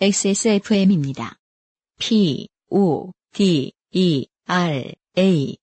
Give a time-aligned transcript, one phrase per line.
[0.00, 1.38] XSFM입니다.
[1.98, 5.56] P, O, D, E, R, A.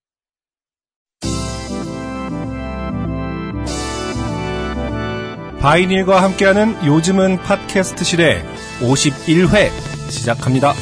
[5.61, 8.43] 바이닐과 함께하는 요즘은 팟캐스트 시대
[8.81, 9.71] 51회
[10.11, 10.73] 시작합니다.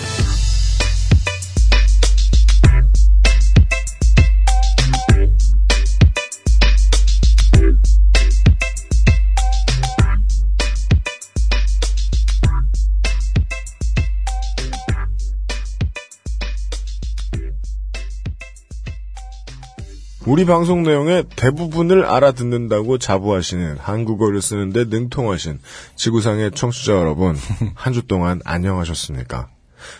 [20.25, 25.59] 우리 방송 내용의 대부분을 알아듣는다고 자부하시는 한국어를 쓰는데 능통하신
[25.95, 27.35] 지구상의 청취자 여러분,
[27.75, 29.49] 한 주 동안 안녕하셨습니까?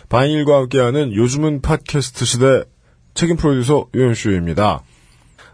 [0.08, 2.64] 바인일과 함께하는 요즘은 팟캐스트 시대
[3.12, 4.82] 책임 프로듀서 유현수입니다.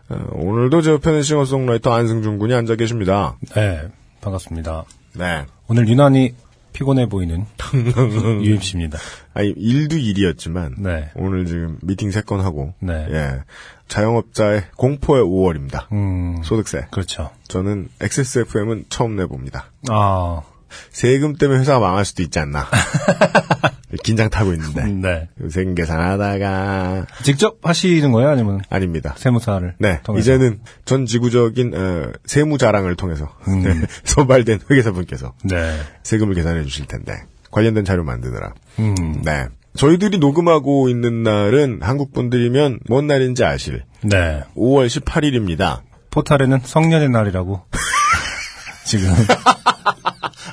[0.09, 3.37] 어, 오늘도 제 옆에는 싱어송라이터 안승준 군이 앉아 계십니다.
[3.57, 3.89] 네,
[4.21, 4.85] 반갑습니다.
[5.15, 5.47] 네.
[5.67, 6.35] 오늘 유난히
[6.73, 7.47] 피곤해 보이는
[8.43, 8.99] UMC입니다.
[9.35, 11.11] 아니, 일도 일이었지만, 네.
[11.15, 13.07] 오늘 지금 미팅 세 건 하고, 네.
[13.11, 13.43] 예.
[13.89, 15.91] 자영업자의 공포의 5월입니다.
[15.93, 16.87] 음, 소득세.
[16.91, 17.31] 그렇죠.
[17.49, 19.67] 저는 XSFM은 처음 내봅니다.
[19.89, 20.43] 아,
[20.91, 22.67] 세금 때문에 회사가 망할 수도 있지 않나.
[24.05, 24.85] 긴장 타고 있는데.
[24.87, 25.29] 네.
[25.51, 28.31] 세금 계산하다가 직접 하시는 거예요?
[28.31, 29.15] 아니면 아닙니다.
[29.17, 29.75] 세무사를?
[29.79, 30.23] 네, 통해서?
[30.23, 33.63] 이제는 전 지구적인 어, 세무 자랑을 통해서 음.
[33.63, 35.81] 네, 선발된 회계사분께서 네.
[36.05, 38.55] 세금을 계산해 주실 텐데 관련된 자료 만드느라.
[38.79, 39.47] 음, 네,
[39.77, 44.43] 저희들이 녹음하고 있는 날은 한국 분들이면 뭔 날인지 아실 네.
[44.57, 45.81] 5월 18일입니다.
[46.11, 47.63] 포탈에는 성년의 날이라고.
[48.85, 49.13] 지금.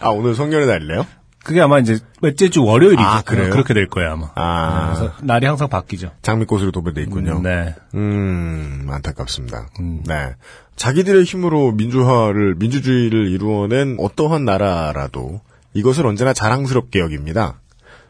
[0.01, 1.05] 아 오늘 성년의 날이래요?
[1.47, 3.01] 그게 아마 이제 몇째 주 월요일이죠.
[3.01, 3.49] 아, 그래요?
[3.51, 4.31] 그렇게 될 거예요, 아마.
[4.35, 4.93] 아.
[4.93, 6.11] 그래서 날이 항상 바뀌죠.
[6.21, 7.39] 장미꽃으로 도배돼 있군요.
[7.41, 7.73] 네.
[7.95, 9.69] 음, 안타깝습니다.
[9.79, 10.35] 네.
[10.75, 15.39] 자기들의 힘으로 민주화를, 민주주의를 이루어낸 어떠한 나라라도
[15.73, 17.61] 이것을 언제나 자랑스럽게 여깁니다.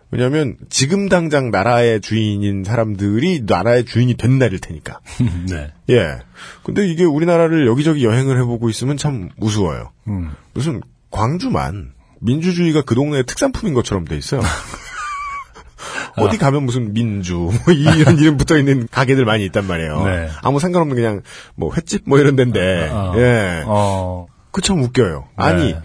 [0.10, 5.00] 왜냐하면 지금 당장 나라의 주인인 사람들이 나라의 주인이 된 날일 테니까.
[5.48, 5.72] 네.
[5.92, 6.20] 예.
[6.64, 9.92] 근데 이게 우리나라를 여기저기 여행을 해보고 있으면 참 우스워요.
[10.08, 10.32] 음.
[10.54, 14.41] 무슨 광주만 민주주의가 그 동네의 특산품인 것처럼 돼 있어요.
[16.18, 20.03] 어디 가면 무슨 민주 뭐 이런 이름 붙어 있는 가게들 많이 있단 말이에요.
[20.06, 20.29] 네.
[20.41, 21.22] 아무 상관없는 그냥
[21.56, 23.13] 뭐 횟집 뭐 이런 데인데 어.
[23.18, 23.63] 예.
[23.66, 25.28] 어, 그참 웃겨요.
[25.35, 25.81] 아니 네.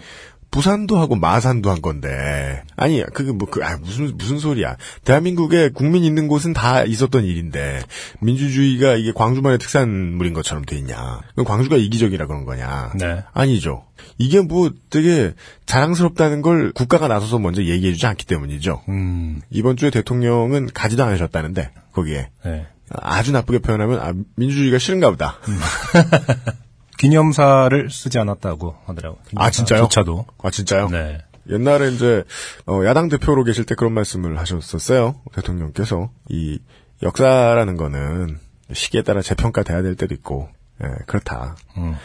[0.53, 4.77] 부산도 하고 마산도 한 건데 아니 그게 뭐그 아, 무슨 무슨 소리야.
[5.03, 7.81] 대한민국에 국민 있는 곳은 다 있었던 일인데
[8.21, 11.21] 민주주의가 이게 광주만의 특산물인 것처럼 돼 있냐?
[11.31, 12.91] 그럼 광주가 이기적이라 그런 거냐?
[12.99, 13.23] 네.
[13.33, 13.85] 아니죠.
[14.19, 15.33] 이게 뭐 되게
[15.65, 18.83] 자랑스럽다는 걸 국가가 나서서 먼저 얘기해주지 않기 때문이죠.
[18.89, 22.67] 음, 이번 주에 대통령은 가지도 않으셨다는데 거기에 네.
[22.91, 25.39] 아주 나쁘게 표현하면 아, 민주주의가 싫은가 보다.
[26.97, 29.19] 기념사를 쓰지 않았다고 하더라고요.
[29.35, 29.83] 아 진짜요?
[29.83, 30.25] 조차도.
[30.43, 30.89] 아 진짜요?
[30.89, 31.19] 네.
[31.49, 32.23] 옛날에 이제
[32.65, 35.15] 어, 야당 대표로 계실 때 그런 말씀을 하셨었어요.
[35.33, 36.59] 대통령께서 이
[37.01, 38.39] 역사라는 거는
[38.71, 40.49] 시기에 따라 재평가돼야 될 때도 있고
[40.83, 41.57] 예, 그렇다.
[41.77, 41.95] 음.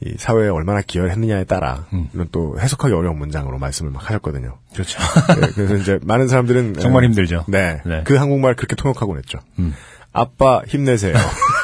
[0.00, 4.58] 이 사회에 얼마나 기여를 했느냐에 따라 이런 또 해석하기 어려운 문장으로 말씀을 막 하셨거든요.
[4.74, 4.98] 그렇죠.
[5.40, 7.46] 네, 그래서 이제 많은 사람들은 정말 에, 힘들죠.
[7.48, 8.02] 네, 네.
[8.04, 9.38] 그 한국말 그렇게 통역하곤 했죠.
[9.58, 9.74] 음.
[10.12, 11.14] 아빠 힘내세요.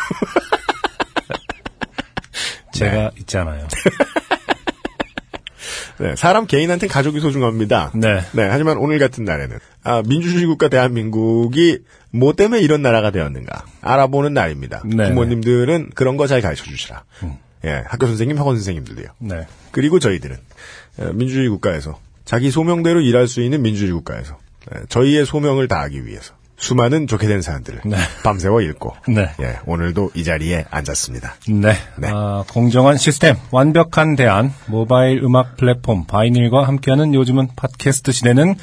[2.90, 3.66] 제가 있잖아요.
[5.98, 7.92] 네, 사람 개인한테 가족이 소중합니다.
[7.94, 8.48] 네.
[8.48, 14.82] 하지만 오늘 같은 날에는 아, 민주주의 국가 대한민국이 뭐 때문에 이런 나라가 되었는가 알아보는 날입니다.
[14.84, 17.04] 네, 부모님들은 그런 거 잘 가르쳐 주시라.
[17.64, 19.06] 예, 학교 선생님, 학원 선생님들도요.
[19.18, 19.46] 네.
[19.70, 20.36] 그리고 저희들은
[20.98, 24.38] 어, 민주주의 국가에서 자기 소명대로 일할 수 있는 민주주의 국가에서
[24.74, 27.96] 예, 저희의 소명을 다하기 위해서 수많은 좋게 된 사람들을 네.
[28.22, 29.28] 밤새워 읽고 네.
[29.40, 31.34] 예, 오늘도 이 자리에 앉았습니다.
[31.48, 31.72] 네.
[31.98, 32.08] 네.
[32.08, 38.54] 아, 공정한 시스템, 완벽한 대안, 모바일 음악 플랫폼 바이닐과 함께하는 요즘은 팟캐스트 시대는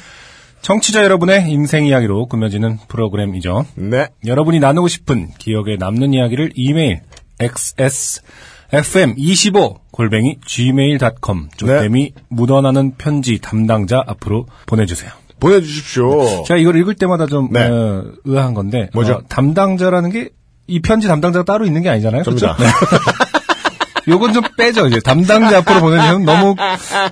[0.62, 3.66] 청취자 여러분의 인생 이야기로 꾸며지는 프로그램이죠.
[3.74, 7.02] 네, 여러분이 나누고 싶은 기억에 남는 이야기를 이메일
[7.38, 15.19] xsfm25 골뱅이 gmail.com 조땜이 묻어나는 편지 담당자 앞으로 보내주세요.
[15.40, 16.44] 보내주십시오.
[16.44, 17.66] 제가 이걸 읽을 때마다 좀 네.
[17.66, 19.12] 어, 의아한 건데 뭐죠?
[19.14, 20.28] 어, 담당자라는 게
[20.72, 22.22] 이 편지 담당자가 따로 있는 게 아니잖아요.
[22.22, 22.54] 그렇죠?
[22.56, 22.66] 네.
[24.08, 24.86] 요건 좀 빼죠.
[24.86, 26.54] 이제 담당자 앞으로 보내주면 너무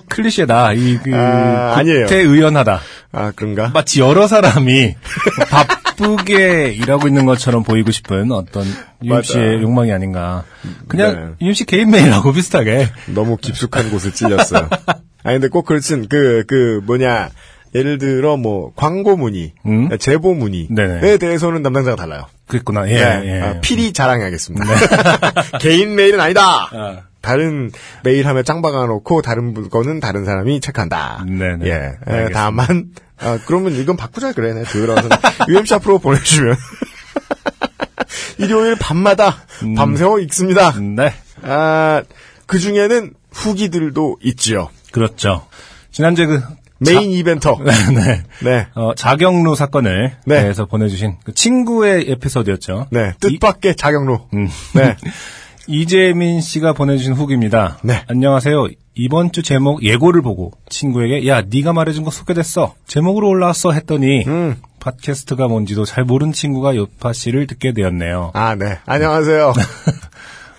[0.09, 0.75] 클리셰다.
[0.75, 2.01] 이 그 아, 아니에요.
[2.07, 2.81] 국태의연하다.
[3.11, 3.71] 아 그런가?
[3.75, 4.95] 마치 여러 사람이
[5.51, 8.65] 바쁘게 일하고 있는 것처럼 보이고 싶은 어떤
[9.03, 9.23] 유임.
[9.23, 10.45] 씨의 욕망이 아닌가.
[10.87, 11.45] 그냥 네.
[11.47, 12.89] 유임 씨 개인 메일하고 비슷하게.
[13.15, 14.69] 너무 깊숙한 곳을 찔렸어요.
[15.25, 17.31] 아니 근데 꼭 그렇진 그 그 뭐냐
[17.75, 19.89] 예를 들어 뭐 광고 문의, 음?
[19.99, 21.19] 제보 문의에 네네.
[21.19, 22.27] 대해서는 담당자가 달라요.
[22.47, 22.89] 그랬구나.
[22.89, 23.41] 예, 네, 예.
[23.43, 24.65] 아, 필히 자랑해야겠습니다.
[25.61, 26.43] 개인 메일은 아니다.
[26.73, 27.71] 아, 다른
[28.05, 31.25] 메일 하면 짱 박아놓고 다른 거는 다른 사람이 체크한다.
[31.29, 31.67] 네네.
[31.67, 31.71] 예.
[31.71, 32.31] 예, 알겠습니다.
[32.33, 34.55] 다만 아, 그러면 이건 바꾸자 그래.
[34.55, 35.09] 내 들어서
[35.49, 36.57] UMC 앞으로 보내주면
[38.39, 39.75] 일요일 밤마다 음.
[39.75, 40.73] 밤새워 읽습니다.
[40.79, 41.13] 네.
[41.43, 42.03] 아,
[42.47, 44.71] 그 중에는 후기들도 있지요.
[44.93, 45.47] 그렇죠.
[45.91, 46.43] 지난주에 그
[46.79, 47.59] 메인 이벤터.
[47.65, 48.23] 네.
[48.43, 48.67] 네.
[48.75, 50.43] 어, 자경루 사건을 네.
[50.43, 52.87] 대해서 보내주신 그 친구의 에피소드였죠.
[52.91, 53.13] 네.
[53.21, 54.29] 뜻밖의 자경로.
[54.35, 54.49] 음.
[54.75, 54.97] 네.
[55.71, 57.79] 이재민 씨가 보내주신 후기입니다.
[57.83, 58.03] 네.
[58.09, 58.69] 안녕하세요.
[58.95, 62.75] 이번 주 제목 예고를 보고 친구에게 야 네가 말해준 거 소개됐어.
[62.87, 64.57] 제목으로 올라왔어 했더니 음.
[64.81, 68.31] 팟캐스트가 뭔지도 잘 모르는 친구가 요팟시를 듣게 되었네요.
[68.33, 68.79] 아, 네.
[68.87, 69.53] 안녕하세요.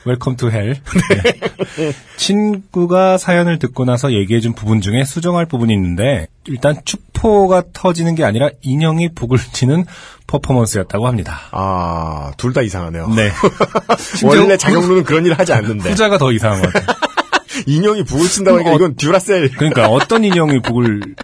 [0.10, 0.74] Welcome to hell.
[0.74, 1.92] 네.
[2.18, 8.50] 친구가 사연을 듣고 나서 얘기해준 부분 중에 수정할 부분이 있는데 일단 축포가 터지는 게 아니라
[8.62, 9.86] 인형이 북을 치는
[10.28, 11.40] 퍼포먼스였다고 합니다.
[11.52, 13.08] 아, 둘 다 이상하네요.
[13.10, 13.30] 네.
[14.26, 15.90] 원래 자경루는 그런 일을 하지 않는데.
[15.92, 16.98] 후자가 더 이상한 것 같아요.
[17.68, 19.50] 인형이 북을 친다고 하니까 어, 이건 듀라셀.
[19.52, 21.16] 그러니까 어떤 인형이 북을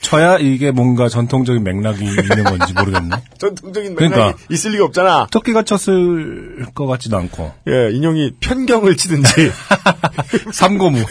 [0.00, 3.16] 쳐야 이게 뭔가 전통적인 맥락이 있는 건지 모르겠네.
[3.38, 4.38] 전통적인 맥락이 그러니까.
[4.48, 5.26] 있을 리가 없잖아.
[5.30, 7.52] 토끼가 쳤을 것 같지도 않고.
[7.68, 9.50] 예, 인형이 편경을 치든지.
[10.52, 11.04] 삼고무.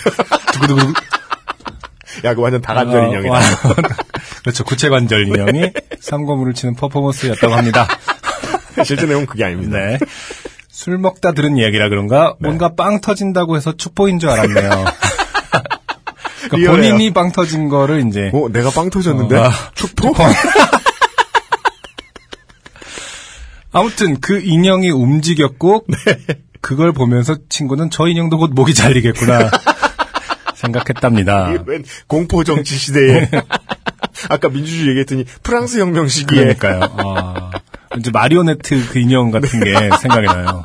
[0.54, 0.94] 두구두구.
[2.24, 3.31] 야, 그 완전 다관절 어, 인형이다.
[3.31, 3.42] 와.
[4.42, 4.63] 그렇죠.
[4.63, 7.88] 구체관절 인형이 삼고무를 치는 퍼포먼스였다고 합니다.
[8.86, 9.78] 실제 내용은 그게 아닙니다.
[9.78, 10.00] 네.
[10.69, 14.86] 술 먹다 들은 이야기라 그런가 뭔가 빵 터진다고 해서 축포인 줄 알았네요.
[16.49, 16.71] 그러니까.
[16.71, 19.35] 본인이 빵 터진 거를 이제 어, 내가 빵 터졌는데?
[19.38, 19.51] 어, 아.
[19.75, 20.13] 축포?
[23.71, 25.85] 아무튼 그 인형이 움직였고
[26.61, 29.51] 그걸 보면서 친구는 저 인형도 곧 목이 잘리겠구나
[30.55, 31.53] 생각했답니다.
[31.67, 33.29] 웬 공포 정치 시대에.
[34.29, 36.55] 아까 민주주의 얘기했더니 프랑스 혁명 시기에.
[36.55, 36.81] 그러니까요.
[36.97, 37.51] 아,
[37.99, 40.63] 이제 마리오네트 그 인형 같은 게 생각이 나요.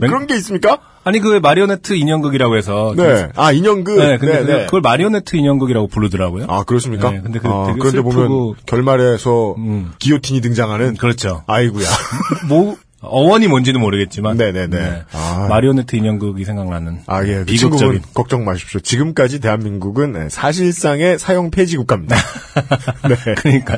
[0.00, 0.78] 맹- 그런 게 있습니까?
[1.08, 3.28] 아니 그왜 마리오네트 인형극이라고 해서 네.
[3.34, 3.96] 아, 인형극.
[3.98, 4.64] 네, 근데 네, 그걸- 네.
[4.66, 6.44] 그걸 마리오네트 인형극이라고 부르더라고요.
[6.48, 7.10] 아, 그렇습니까?
[7.10, 9.92] 네, 근데 그 아, 되게 그런데 보면 결말에서 음.
[9.98, 10.96] 기요틴이 등장하는.
[10.96, 11.44] 그렇죠.
[11.46, 11.86] 아이구야.
[12.48, 15.04] 뭐 어원이 뭔지는 모르겠지만 네네네.
[15.12, 15.46] 아.
[15.48, 17.36] 마리오네트 인형극이 생각나는 아, 예.
[17.36, 18.80] 그 비극적인 친구분 걱정 마십시오.
[18.80, 22.16] 지금까지 대한민국은 네, 사실상의 사형 폐지 국가입니다.
[23.08, 23.34] 네.
[23.36, 23.76] 그러니까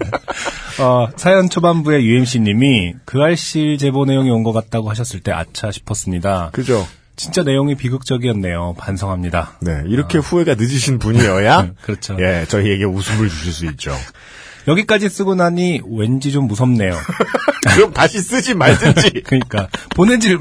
[0.81, 6.49] 어, 사연 초반부에 UMC님이 그 알실 제보 내용이 온 것 같다고 하셨을 때 아차 싶었습니다.
[6.53, 6.87] 그죠?
[7.21, 8.77] 진짜 내용이 비극적이었네요.
[8.79, 9.59] 반성합니다.
[9.61, 9.83] 네.
[9.89, 11.73] 이렇게 후회가 늦으신 분이어야.
[11.83, 12.17] 그렇죠.
[12.19, 13.95] 예, 저희에게 웃음을 주실 수 있죠.
[14.67, 16.95] 여기까지 쓰고 나니 왠지 좀 무섭네요.
[17.75, 19.21] 그럼 다시 쓰지 말든지.
[19.29, 20.39] 그러니까 보내질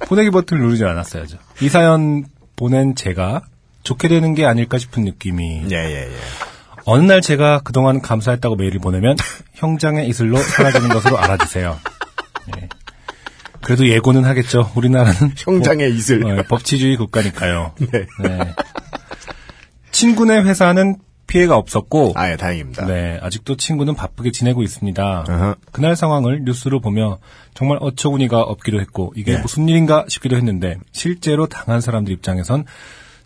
[0.00, 1.38] 보내기 버튼을 누르지 않았어야죠.
[1.62, 2.26] 이 사연
[2.56, 3.40] 보낸 제가
[3.84, 6.16] 좋게 되는 게 아닐까 싶은 느낌이 예, 예, 예.
[6.84, 9.16] 어느 날 제가 그동안 감사했다고 메일을 보내면
[9.54, 11.78] 형장의 이슬로 사라지는 것으로 알아주세요.
[12.58, 12.68] 예.
[13.62, 14.70] 그래도 예고는 하겠죠.
[14.74, 16.20] 우리나라는 형장의 이슬.
[16.20, 17.72] 법, 어, 법치주의 국가니까요.
[17.80, 18.06] 네.
[18.22, 18.54] 네.
[19.90, 20.96] 친구네 회사는
[21.26, 22.86] 피해가 없었고 아, 예, 다행입니다.
[22.86, 25.24] 네, 아직도 친구는 바쁘게 지내고 있습니다.
[25.28, 25.56] 어허.
[25.72, 27.18] 그날 상황을 뉴스로 보며
[27.52, 29.42] 정말 어처구니가 없기도 했고 이게 네.
[29.42, 32.64] 무슨 일인가 싶기도 했는데 실제로 당한 사람들 입장에선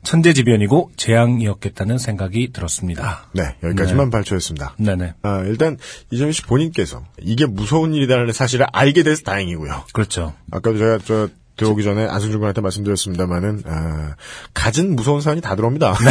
[0.04, 3.28] 천재지변이고 재앙이었겠다는 생각이 들었습니다.
[3.32, 4.74] 네, 여기까지만 발표했습니다.
[4.78, 5.14] 네네.
[5.22, 5.76] 아, 일단
[6.10, 9.84] 이정희 씨 본인께서 이게 무서운 일이라는 사실을 알게 돼서 다행이고요.
[9.92, 10.34] 그렇죠.
[10.50, 14.14] 아까도 제가 저 들어오기 전에 안승준 군한테 말씀드렸습니다만은 아,
[14.54, 15.94] 갖은 무서운 사연이 다 들어옵니다.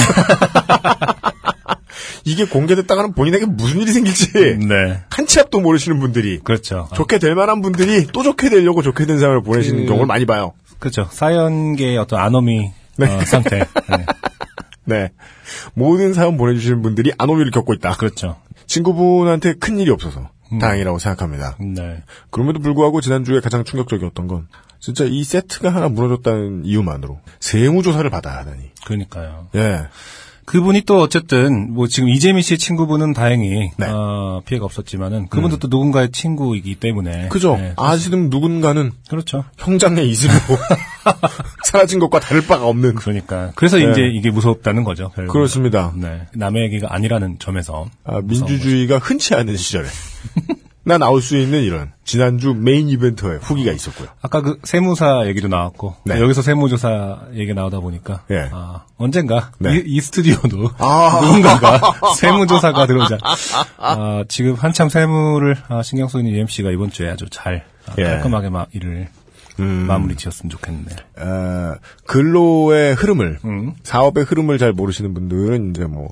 [2.23, 5.01] 이게 공개됐다가는 본인에게 무슨 일이 생길지 네.
[5.09, 6.87] 한치 앞도 모르시는 분들이 그렇죠.
[6.93, 10.53] 좋게 될 만한 분들이 또 좋게 되려고 좋게 된 사연을 보내시는 그- 경우를 많이 봐요.
[10.79, 11.07] 그렇죠.
[11.11, 13.59] 사연계의 어떤 아노미 어, 상태.
[13.59, 14.05] 네.
[14.85, 15.11] 네.
[15.73, 17.93] 모든 사연 보내주시는 분들이 아노미를 겪고 있다.
[17.93, 18.37] 그렇죠.
[18.65, 20.29] 친구분한테 큰 일이 없어서
[20.59, 21.57] 다행이라고 생각합니다.
[21.59, 22.03] 네.
[22.29, 24.47] 그럼에도 불구하고 지난주에 가장 충격적이었던 건
[24.79, 28.71] 진짜 이 세트가 하나 무너졌다는 이유만으로 세무조사를 받아야 하다니.
[28.85, 29.47] 그러니까요.
[29.55, 29.87] 예.
[30.45, 33.87] 그분이 또 어쨌든 뭐 지금 이재민 씨의 친구분은 다행히 네.
[33.87, 37.57] 어, 피해가 없었지만은 그분도 또 누군가의 친구이기 때문에 그죠?
[37.57, 39.43] 네, 아직은 누군가는 그렇죠.
[39.57, 40.33] 형장의 이슬로
[41.63, 42.95] 사라진 것과 다를 바가 없는.
[42.95, 43.91] 그러니까 그래서 네.
[43.91, 45.09] 이제 이게 무섭다는 거죠.
[45.15, 45.27] 결국은.
[45.27, 45.93] 그렇습니다.
[45.95, 46.27] 네.
[46.33, 49.87] 남의 얘기가 아니라는 점에서 아, 민주주의가 흔치 않은 시절에
[50.83, 54.07] 나 나올 수 있는 이런 지난주 메인 이벤트에 후기가 있었고요.
[54.21, 56.19] 아까 그 세무사 얘기도 나왔고 네.
[56.19, 58.49] 여기서 세무조사 얘기 나오다 보니까 예.
[58.51, 59.75] 아, 언젠가 네.
[59.77, 61.19] 이, 이 스튜디오도 아.
[61.21, 61.79] 누군가가
[62.17, 63.19] 세무조사가 들어오자
[63.77, 68.03] 아, 지금 한참 세무를 아, 신경 쓰는 UMC가 이번 주에 아주 잘 아, 예.
[68.03, 69.07] 깔끔하게 막 일을
[69.61, 69.85] 음.
[69.87, 71.75] 마무리 지었으면 좋겠는데 어,
[72.05, 73.73] 근로의 흐름을 음.
[73.83, 76.09] 사업의 흐름을 잘 모르시는 분들은 이제 뭐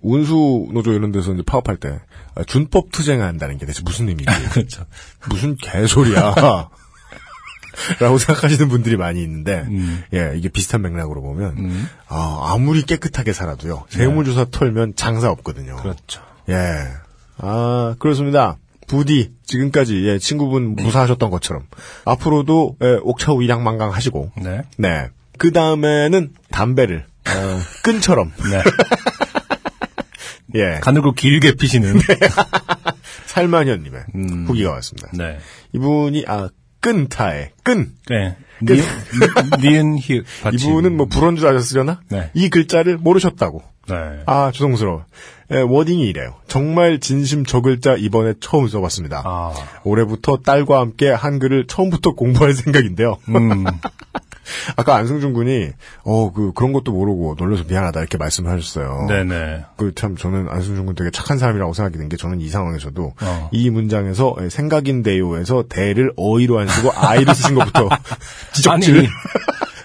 [0.00, 2.00] 운수 노조 이런 데서 이제 파업할 때
[2.34, 4.84] 아, 준법 투쟁한다는 게 대체 무슨 의미인지 그렇죠.
[5.28, 6.34] 무슨 개소리야.
[8.00, 10.04] 라고 생각하시는 분들이 많이 있는데, 음.
[10.12, 11.88] 예, 이게 비슷한 맥락으로 보면, 음.
[12.06, 15.76] 아, 아무리 깨끗하게 살아도요, 세무조사 털면 장사 없거든요.
[15.76, 16.20] 그렇죠.
[16.50, 16.88] 예.
[17.38, 18.58] 아, 그렇습니다.
[18.86, 21.66] 부디, 지금까지, 예, 친구분 무사하셨던 것처럼,
[22.04, 24.62] 앞으로도, 예, 옥차후 일양만강 하시고, 네.
[24.76, 25.08] 네.
[25.38, 27.30] 그 다음에는 담배를, 어,
[27.84, 28.62] 끈처럼, 네.
[30.54, 31.94] 예, 가늘고 길게 피시는.
[33.26, 34.44] 살만현님의 음.
[34.46, 35.08] 후기가 왔습니다.
[35.14, 35.38] 네.
[35.72, 37.92] 이분이, 아, 끈타에, 끈!
[38.10, 38.36] 네.
[39.60, 39.98] 니은,
[40.42, 40.70] 받침.
[40.70, 42.00] 이분은 뭐 불어인 줄 아셨으려나?
[42.10, 42.30] 네.
[42.34, 43.62] 이 글자를 모르셨다고.
[43.88, 43.94] 네.
[44.26, 45.04] 아, 죄송스러워.
[45.52, 46.34] 예, 워딩이 이래요.
[46.48, 49.22] 정말 진심 저 글자 이번에 처음 써봤습니다.
[49.24, 49.52] 아.
[49.84, 53.18] 올해부터 딸과 함께 한글을 처음부터 공부할 생각인데요.
[53.28, 53.64] 음.
[54.76, 55.70] 아까 안승준 군이
[56.04, 59.06] 어 그 그런 것도 모르고 놀려서 미안하다 이렇게 말씀을 하셨어요.
[59.08, 59.64] 네네.
[59.76, 63.48] 그 참 저는 안승준 군 되게 착한 사람이라고 생각이 된게 저는 이 상황에서도 어.
[63.52, 67.88] 이 문장에서 생각인데요에서 대를 어이로 안 쓰고 아이로 쓰신 것부터
[68.52, 69.08] 지적질 아니.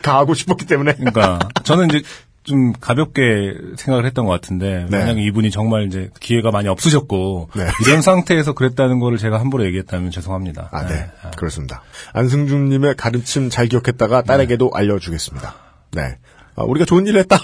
[0.01, 2.01] 가하고 싶었기 때문에 그러니까 저는 이제
[2.47, 4.97] 좀 가볍게 생각을 했던 것 같은데 네.
[4.97, 7.67] 만약에 이분이 정말 이제 기회가 많이 없으셨고 네.
[7.85, 10.69] 이런 상태에서 그랬다는 거를 제가 함부로 얘기했다면 죄송합니다.
[10.71, 11.09] 아, 네.
[11.35, 11.83] 그렇습니다.
[12.13, 15.55] 안승준 님의 가르침 잘 기억했다가 딸에게도 알려 주겠습니다.
[15.91, 16.17] 네.
[16.55, 17.37] 아, 우리가 좋은 일을 했다.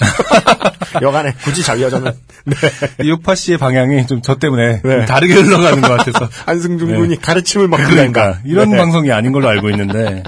[1.01, 2.15] 여간에 굳이 자기하자면.
[2.45, 2.55] 네.
[3.03, 4.98] 이오파 씨의 방향이 좀 저 때문에 네.
[4.98, 6.98] 좀 다르게 흘러가는 것 같아서 안승준 네.
[6.98, 8.39] 군이 가르침을 막 그러니까 그러니까.
[8.45, 8.77] 이런 네.
[8.77, 10.24] 방송이 아닌 걸로 알고 있는데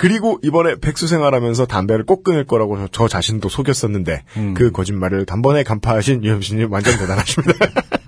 [0.00, 4.54] 그리고 이번에 백수 생활하면서 담배를 꼭 끊을 거라고 저, 저 자신도 속였었는데 음.
[4.54, 7.66] 그 거짓말을 단번에 간파하신 유현수님 완전 대단하십니다.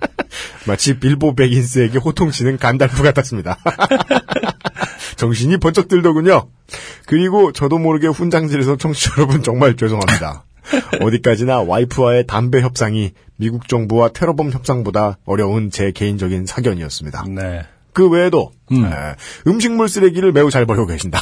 [0.65, 3.59] 마치 빌보 베긴스에게 호통치는 간달프 같았습니다.
[5.17, 6.47] 정신이 번쩍 들더군요.
[7.05, 10.45] 그리고 저도 모르게 훈장질에서 청취자 여러분 정말 죄송합니다.
[10.99, 17.25] 어디까지나 와이프와의 담배 협상이 미국 정부와 테러범 협상보다 어려운 제 개인적인 사견이었습니다.
[17.29, 17.61] 네.
[17.93, 18.85] 그 외에도 음.
[18.85, 18.89] 에,
[19.45, 21.19] 음식물 쓰레기를 매우 잘 버리고 계신다.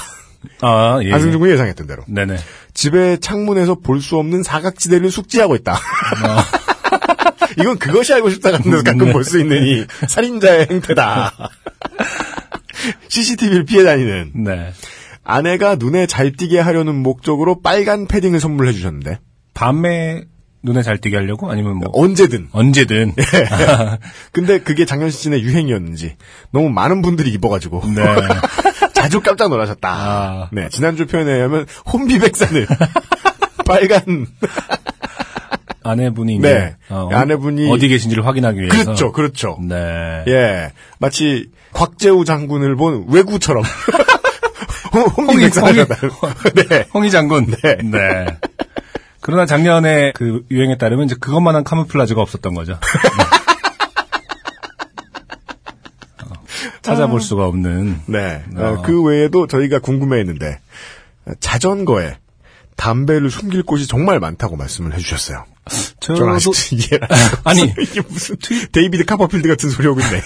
[0.61, 1.11] 아, 예.
[1.13, 2.03] 안승준 군이 예상했던 대로.
[2.07, 2.37] 네네.
[2.73, 5.77] 집의 창문에서 볼 수 없는 사각지대를 숙지하고 있다.
[7.59, 9.11] 이건 그것이 알고 싶다 같은 데서 가끔 네.
[9.13, 11.33] 볼수 있는 이 살인자의 행태다.
[13.09, 14.71] CCTV를 피해 다니는 네.
[15.23, 19.19] 아내가 눈에 잘 띄게 하려는 목적으로 빨간 패딩을 선물해 주셨는데
[19.53, 20.23] 밤에
[20.63, 22.49] 눈에 잘 띄게 하려고 아니면 뭐 언제든.
[22.51, 23.13] 언제든.
[24.31, 26.15] 근데 그게 작년 시즌의 유행이었는지
[26.51, 28.03] 너무 많은 분들이 입어가지고 네.
[29.01, 29.89] 자주 깜짝 놀라셨다.
[29.89, 30.49] 아.
[30.51, 32.67] 네 지난주 표현에 의하면 혼비백산을
[33.65, 34.27] 빨간
[35.83, 36.75] 아내분이 네.
[36.89, 39.57] 어, 아내분이- 어디 계신지를 확인하기 위해서 그렇죠 그렇죠.
[39.61, 40.23] 네.
[40.27, 43.63] 예, 마치 곽재우 장군을 본 외구처럼
[44.93, 45.49] 홍- 홍이-.
[46.69, 46.87] 네.
[46.93, 47.47] 홍희 장군.
[47.63, 48.25] 네.
[49.21, 52.73] 그러나 작년에 그 유행에 따르면 이제 그것만한 camouflage가 없었던 거죠.
[56.23, 56.33] 어,
[56.91, 58.01] 찾아볼 수가 없는.
[58.07, 58.43] 네.
[58.55, 58.63] 어.
[58.63, 60.59] 어, 그 외에도 저희가 궁금해했는데
[61.39, 62.17] 자전거에
[62.75, 65.45] 담배를 숨길 곳이 정말 많다고 말씀을 해주셨어요.
[65.99, 67.07] 저도 아직 이해를
[67.43, 67.61] 아니.
[67.79, 68.35] 이게 무슨
[68.71, 70.21] 데이비드 카퍼필드 같은 소리 하고 있네.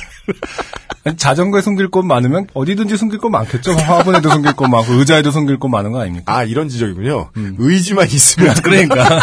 [1.18, 3.74] 자전거에 숨길 곳 많으면 어디든지 숨길 곳 많겠죠.
[3.74, 6.36] 화분에도 숨길 곳 많고 의자에도 숨길 곳 많은 거 아닙니까?
[6.36, 7.32] 아 이런 지적이군요.
[7.58, 9.20] 의지만 있으면 그러니까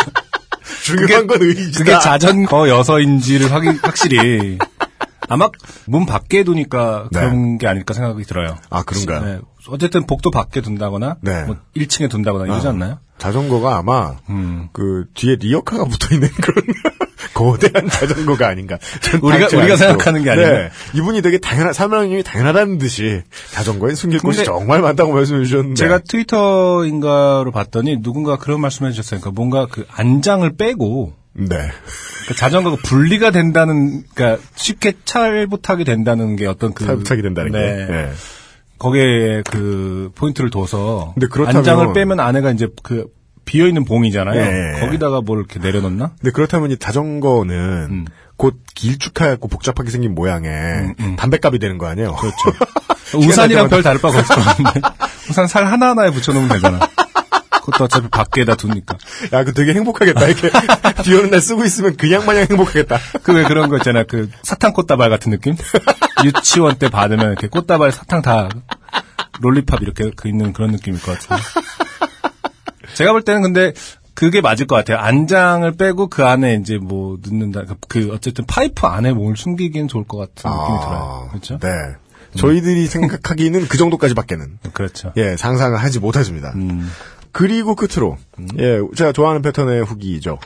[0.84, 1.78] 중요한 건 의지다.
[1.78, 4.58] 그게 자전거여서인지를 확인, 확실히
[5.32, 5.48] 아마
[5.86, 7.20] 문 밖에 두니까 네.
[7.20, 8.56] 그런 게 아닐까 생각이 들어요.
[8.70, 9.24] 아, 그런가요?
[9.24, 9.40] 네.
[9.68, 11.44] 어쨌든 복도 밖에 둔다거나 네.
[11.44, 12.98] 뭐 1층에 둔다거나 이러지 않나요?
[13.18, 14.68] 자전거가 아마 음.
[14.72, 16.64] 그 뒤에 리어카가 붙어 있는 그런
[17.32, 18.78] 거대한 자전거가 아닌가.
[19.00, 19.76] 전 우리가- 우리가.
[19.76, 20.50] 생각하는 게 아니라.
[20.50, 20.70] 네.
[20.94, 23.22] 이분이 되게 당연한 설명이 당연하다는 듯이
[23.52, 25.74] 자전거에 숨길 곳이 정말 많다고 말씀해 주셨는데.
[25.76, 29.20] 제가 트위터인가로 봤더니 누군가 그런 말씀해 주셨어요.
[29.20, 31.46] 그러니까 뭔가 그 안장을 빼고 네.
[31.48, 37.58] 그러니까 자전거가 분리가 된다는 그러니까 쉽게 찰부탁이 된다는 게 어떤 그 탈부착이 된다는 네.
[37.86, 37.92] 게.
[37.92, 38.12] 네.
[38.78, 43.06] 거기에 그 포인트를 둬서 근데 그렇다면- 안장을 빼면 안에가 이제 그
[43.44, 44.40] 비어 있는 봉이잖아요.
[44.40, 44.80] 예.
[44.80, 46.12] 거기다가 뭘 이렇게 내려놓나?
[46.20, 47.56] 근데 그렇다면 이 자전거는
[47.90, 48.04] 음.
[48.36, 52.14] 곧 길쭉하고 복잡하게 생긴 모양의 담배값이 되는 거 아니에요?
[52.16, 52.36] 그렇죠.
[53.18, 54.80] 우산이랑 별 다를 바가 같은데.
[55.30, 56.80] 우산 살 하나하나에 붙여놓으면 되잖아.
[57.62, 58.98] 그것도 어차피 밖에다 두니까.
[59.32, 60.26] 야, 그 되게 행복하겠다.
[60.26, 60.50] 이렇게
[61.04, 62.98] 비 오는 날 쓰고 있으면 그냥 마냥 행복하겠다.
[63.22, 64.02] 그 왜 그런 거 있잖아.
[64.04, 65.56] 그 사탕 꽃다발 같은 느낌?
[66.24, 68.48] 유치원 때 받으면 이렇게 꽃다발 사탕 다
[69.40, 71.38] 롤리팝 이렇게 그 있는 그런 느낌일 것 같아요.
[72.94, 73.72] 제가 볼 때는 근데
[74.14, 74.98] 그게 맞을 것 같아요.
[74.98, 77.62] 안장을 빼고 그 안에 이제 뭐 넣는다.
[77.64, 81.28] 그- 그 어쨌든 파이프 안에 뭘 숨기기엔 좋을 것 같은 느낌이 들어요.
[81.30, 81.58] 그렇죠?
[81.58, 81.68] 네.
[82.36, 85.12] 저희들이 생각하기는 그 정도까지밖에는 그렇죠.
[85.18, 86.52] 예 상상을 하지 못했습니다.
[86.54, 86.90] 음.
[87.32, 88.18] 그리고 끝으로
[88.58, 90.38] 예 제가 좋아하는 패턴의 후기이죠.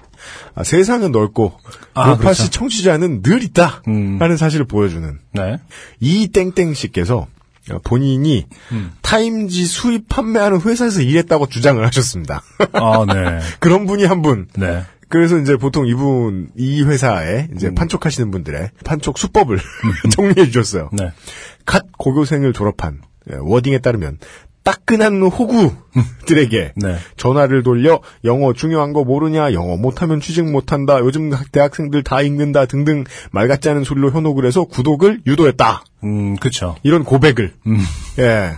[0.54, 1.52] 아, 세상은 넓고
[1.94, 2.50] 아, 요파시 그렇죠.
[2.50, 4.36] 청취자는 늘 있다라는 음.
[4.36, 5.58] 사실을 보여주는 네.
[6.00, 7.26] 이 땡땡 씨께서
[7.70, 8.46] 어, 본인이
[9.02, 12.42] 타임지 수입 판매하는 회사에서 일했다고 주장을 하셨습니다.
[12.72, 13.40] 아, 네.
[13.58, 14.46] 그런 분이 한 분.
[14.56, 14.84] 네.
[15.08, 19.58] 그래서 이제 보통 이분 이 회사에 이제 판촉하시는 분들의 판촉 수법을
[20.10, 20.90] 정리해 주셨어요.
[20.92, 21.12] 네.
[21.64, 24.18] 갓 고교생을 졸업한 예, 워딩에 따르면
[24.66, 26.96] 따끈한 호구들에게 네.
[27.16, 33.04] 전화를 돌려 영어 중요한 거 모르냐, 영어 못하면 취직 못한다, 요즘 대학생들 다 읽는다 등등
[33.30, 35.84] 말 같지 않은 소리로 현혹을 해서 구독을 유도했다.
[36.02, 36.74] 음, 그쵸.
[36.82, 37.54] 이런 고백을
[38.18, 38.50] 예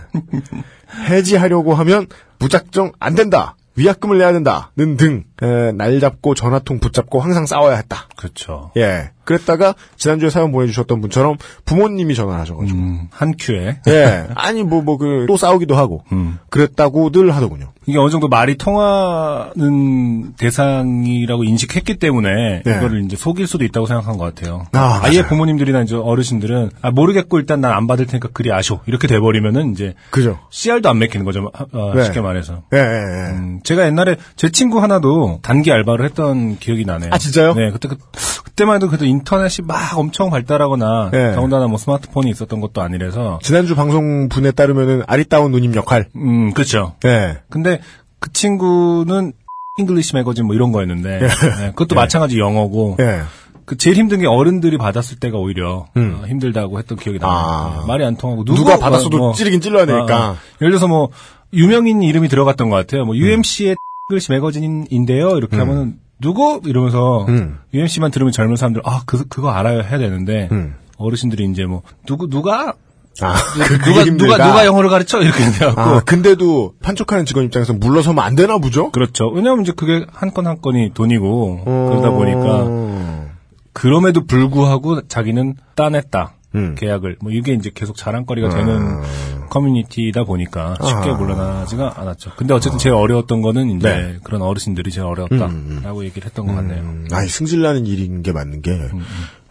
[1.09, 2.07] 해지하려고 하면
[2.39, 3.55] 무작정 안 된다.
[3.75, 8.07] 위약금을 내야 된다는 등 에, 날 잡고 전화통 붙잡고 항상 싸워야 했다.
[8.17, 8.71] 그쵸.
[8.77, 9.11] 예.
[9.23, 13.79] 그랬다가 지난주에 사연 보내주셨던 분처럼 부모님이 전화를 하셔가지고 음, 한 큐에.
[13.87, 14.27] 예.
[14.35, 16.39] 아니 뭐 뭐 그 또 싸우기도 하고 음.
[16.49, 17.71] 그랬다고들 하더군요.
[17.89, 22.77] 이게 어느 정도 말이 통하는 대상이라고 인식했기 때문에 네.
[22.77, 24.67] 이거를 이제 속일 수도 있다고 생각한 것 같아요.
[24.73, 25.29] 아, 예 맞아요.
[25.29, 29.93] 부모님들이나 이제 어르신들은 아, 모르겠고 일단 난 안 받을 테니까 그리 아쇼 이렇게 돼버리면은 이제
[30.09, 30.37] 그죠?
[30.49, 31.49] CR도 안 맥히는 거죠.
[31.71, 32.03] 어, 네.
[32.03, 32.63] 쉽게 말해서.
[32.73, 33.31] 예, 예, 예.
[33.31, 37.11] 음, 제가 옛날에 제 친구 하나도 단기 알바를 했던 기억이 나네요.
[37.13, 37.53] 아, 진짜요?
[37.53, 37.95] 네, 그때 그,
[38.43, 41.33] 그때만 해도 그래도 인터넷이 막 엄청 발달하거나 네.
[41.35, 46.07] 더군다나 뭐 스마트폰이 있었던 것도 아니라서 지난주 방송 분에 따르면은 아리따운 누님 역할.
[46.17, 46.95] 음, 그렇죠.
[47.05, 47.37] 예.
[47.49, 47.78] 근데
[48.19, 49.33] 그 친구는
[49.77, 53.21] English magazine 뭐 이런 거였는데 네, 그것도 마찬가지 영어고 예.
[53.65, 56.19] 그 제일 힘든 게 어른들이 받았을 때가 오히려 음.
[56.19, 57.31] 어, 힘들다고 했던 기억이 나요.
[57.31, 57.77] 아.
[57.81, 60.15] 네, 말이 안 통하고 누가 받았어도 뭐, 찌르긴 찔러야 되니까.
[60.15, 60.37] 아, 아.
[60.59, 61.09] 예를 들어서 뭐
[61.53, 63.05] 유명인 이름이 들어갔던 것 같아요.
[63.05, 63.75] 뭐 UMC의
[64.09, 65.37] English magazine인데요.
[65.37, 67.59] 이렇게 하면은 누구 이러면서 음.
[67.73, 70.73] UMC만 들으면 젊은 사람들 아 그, 그거 알아야 해야 되는데 음.
[70.97, 72.73] 어르신들이 이제 뭐 누구 누가
[73.21, 73.33] 아,
[73.67, 74.37] 그, 그게 누가.
[74.37, 78.91] 누가 누가 영어를 가르쳐 이렇게 돼갖고 아, 근데도 판촉하는 직원 입장에서 물러서면 안 되나 보죠?
[78.91, 79.29] 그렇죠.
[79.29, 83.29] 왜냐하면 이제 그게 한 건 한 건이 돈이고 그러다 보니까 음.
[83.73, 86.75] 그럼에도 불구하고 자기는 따냈다 음.
[86.75, 89.01] 계약을 뭐 이게 이제 계속 자랑거리가 되는
[89.49, 91.13] 커뮤니티다 보니까 쉽게 아.
[91.13, 92.31] 물러나지가 않았죠.
[92.35, 94.17] 근데 어쨌든 제일 어려웠던 거는 이제 네.
[94.23, 96.81] 그런 어르신들이 제일 어려웠다라고 얘기를 했던 것 같네요.
[96.81, 98.71] 음, 아니 승질나는 일인 게 맞는 게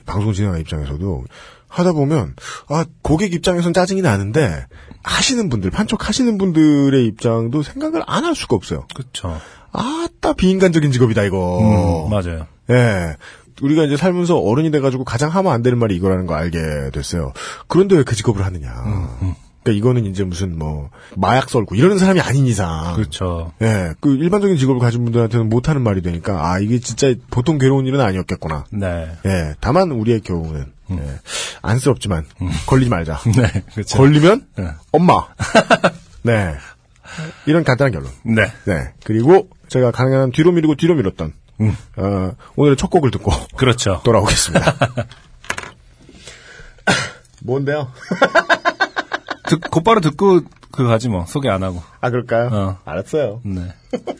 [0.06, 1.24] 방송 진행하는 입장에서도
[1.68, 2.34] 하다 보면
[2.68, 4.66] 아 고객 입장에선 짜증이 나는데
[5.04, 8.86] 하시는 분들 판촉하시는 분들의 입장도 생각을 안 할 수가 없어요.
[8.94, 9.38] 그렇죠.
[9.72, 12.06] 아따 비인간적인 직업이다 이거.
[12.06, 12.46] 음, 맞아요.
[12.70, 13.16] 예.
[13.60, 16.58] 우리가 이제 살면서 어른이 돼가지고 가장 하면 안 되는 말이 이거라는 거 알게
[16.92, 17.32] 됐어요.
[17.66, 18.72] 그런데 왜 그 직업을 하느냐.
[19.62, 22.94] 그러니까 이거는 이제 무슨 뭐 마약 썰고 이러는 사람이 아닌 이상.
[22.94, 23.52] 그렇죠.
[23.60, 28.00] 예, 그 일반적인 직업을 가진 분들한테는 못하는 말이 되니까 아 이게 진짜 보통 괴로운 일은
[28.00, 28.64] 아니었겠구나.
[28.70, 29.08] 네.
[29.26, 31.20] 예, 다만 우리의 경우는 예,
[31.62, 32.24] 안쓰럽지만
[32.66, 33.20] 걸리지 말자.
[33.36, 33.62] 네.
[33.72, 33.98] 그렇죠.
[33.98, 34.68] 걸리면 네.
[34.92, 35.26] 엄마.
[36.22, 36.54] 네,
[37.46, 38.10] 이런 간단한 결론.
[38.24, 38.52] 네.
[38.64, 41.32] 네, 그리고 제가 가능한 뒤로 미루고 뒤로 미뤘던
[41.96, 44.00] 어, 오늘의 첫 곡을 듣고 그렇죠.
[44.04, 44.76] 돌아오겠습니다.
[47.42, 47.92] 뭔데요?
[49.48, 51.82] 듣, 곧바로 듣고 그 가지 뭐 소개 안 하고.
[52.00, 52.48] 아 그럴까요?
[52.52, 52.78] 어.
[52.84, 53.40] 알았어요.
[53.44, 53.74] 네.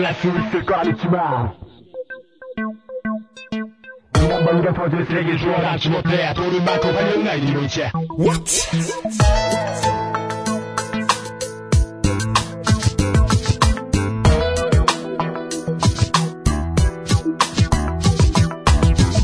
[0.00, 1.52] 다시는 뭔가를 할수 있을 거라 믿지만
[4.16, 7.90] 우리가 멀리가 퍼즐 세계 주워 담지 못해 돈은 많고 활력 나이 로 이제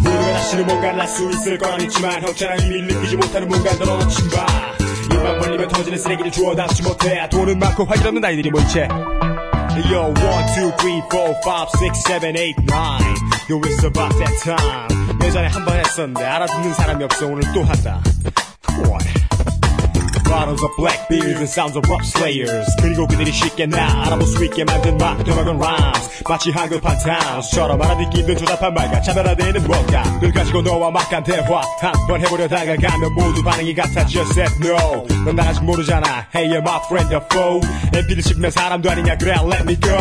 [0.03, 4.47] 우리가 다시는 뭔가를 할수 있을 거라 믿지만 형체나 의미를 느끼지 못하는 뭔가 늘어놓친 바
[5.15, 8.89] 입만 벌리면 터지는 쓰레기를 주워 담지 못해 돈은 많고 활력 없는 아이들이 뭔채
[9.91, 13.15] Yo, one, two, three, four, five, six, seven, eight, nine.
[13.49, 14.89] Yo, it's about that time.
[15.23, 18.01] 예전에 한 번 했었는데 알아듣는 사람이 없어 오늘 또 한다.
[20.29, 24.45] Bottles of black beers and sounds of rough slayers 그리고 그들이 쉽게 나 알아볼 수
[24.45, 30.33] 있게 만든 막 되먹은 rhymes 마치 한글판 towns처럼 알아듣기 힘든 조잡한 말과 차별화되는 뭔가 늘
[30.33, 35.63] 가지고 너와 막한 대화 한번 해보려 다가가면 모두 반응이 같아 just said no 넌나 아직
[35.65, 37.61] 모르잖아 Hey you're my friend or foe
[37.95, 39.95] MP를 씹는 사람도 아니냐 그래 let me go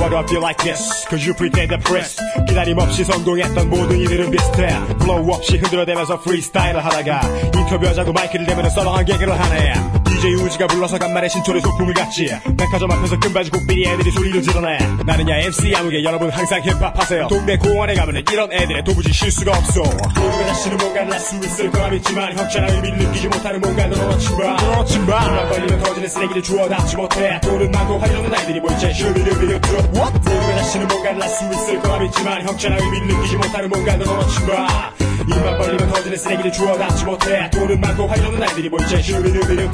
[0.00, 2.16] Why do I feel like this Cause you pretend to press
[2.48, 4.68] 기다림 없이 성공했던 모든 이들은 비슷해
[5.02, 7.20] flow 없이 흔들어대면서 freestyle을 하다가
[7.54, 9.65] 인터뷰하자고 마이크를 대면 썰렁한 개그를 하네
[10.04, 12.26] DJ 우지가 불러서 간만에 신촌의 소풍을 갔지.
[12.56, 17.26] 백화점 앞에서 금바지 곡비리 애들이 소리를 지르네 나는 야 MC 아무개 여러분 항상 힙합 하세요.
[17.28, 19.80] 동네 공원에 가면 이런 애들의 도무지 쉴 수가 없어.
[19.82, 24.98] 모두가 자신은 뭔가를 할수 있을 거라 믿지만 형체나 의미를 느끼지 못하는 뭔가를 넣어놓지 마 넣어놓지
[25.00, 27.40] 마 입만 벌리면 터지는 쓰레기를 주워 담지 못해.
[27.42, 29.60] 돈은 많고 화려한 아이들이 뭐 있지 슈비르비르
[29.92, 34.92] 모두가 자신은 뭔가를 할수 있을 거라 믿지만 형체나 의미를 느끼지 못하는 뭔가를 넣어놓지 마
[35.28, 37.50] 입만 벌리면 터지는 쓰레기를 주워 담지 못해.
[37.50, 39.68] 돈은 많고 화려한 아이들이 뭐 있지 슈비르비르.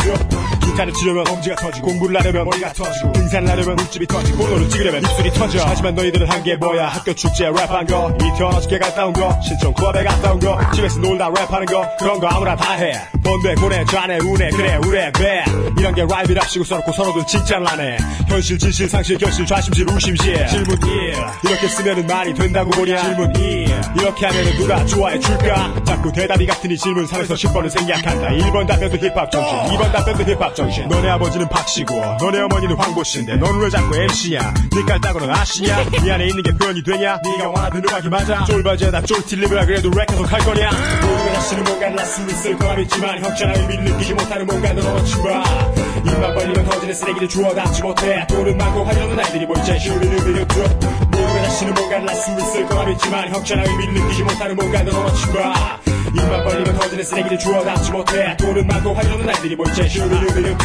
[0.65, 5.31] 기타를 치려면 엄지가 터지고 공부를 하려면 머리가 터지고 등산을 하려면 물집이 터지고 번호를 찍으려면 입술이
[5.33, 5.63] 터져.
[5.67, 6.89] 하지만 너희들은 한 게 뭐야?
[6.89, 8.13] 학교 축제 랩한 거.
[8.17, 9.39] 이태원 어저께 갔다 온 거.
[9.43, 10.59] 신촌 클럽에 갔다 온 거.
[10.75, 11.87] 집에서 놀다 랩하는 거.
[12.01, 12.93] 그런 거 아무나 다해.
[13.23, 15.45] 번뇌 고뇌 좌뇌 우뇌 그래 우래 배.
[15.79, 17.97] 이런 게 라이브랍시고 서럽고 서로들 칭찬을 하네.
[18.29, 23.01] 현실 진실 상실 결실 좌심실 우심실 질문 1 이렇게 쓰면은 말이 된다고 보냐?
[23.03, 23.67] 질문 2
[24.01, 28.29] 이렇게 하면은 누가 좋아해 줄까 자꾸 대답이 같으니 질문 3에서 10번을 생략한다.
[28.31, 30.89] 1번 답변도 힙합 정신 2번 답변도 힙합 정신.
[30.89, 34.55] 너네 아버지는 박씨고 너네 어머니는 황보씨인데 넌왜 자꾸 MC야?
[34.73, 35.85] 니 깔 따고는 아씨냐?
[36.03, 37.19] 니 안에 있는 게 표현이 되냐?
[37.25, 38.45] 네가 원하던 음악이 맞아.
[38.45, 40.71] 쫄바지에다 쫄틸리브라 그래도 랩 계속 할 거냐?
[40.71, 45.43] 모두가 자신은 뭔가를 할수 있을 거라 믿지만 형체나 의미를 느끼지 못하는 넣어놓지 마
[46.05, 48.27] 입만 벌리면 터지는 쓰레기를 주워 담지 못해.
[48.29, 49.79] 돈은 많고 화려한 아이들이 뭐 있지?
[49.79, 55.92] 슈리르비르 모두가 자신은 뭔가를 할수 있을 거라 믿지만 형체나 의미를 느끼지 못하는 뭔가를 넣어놓지 마
[56.15, 58.37] 입만 벌리면 터지는 쓰레기를 주워 담지 못해.
[58.39, 60.57] 돈은 많고 아이들이 뭐 있지 슈리르비르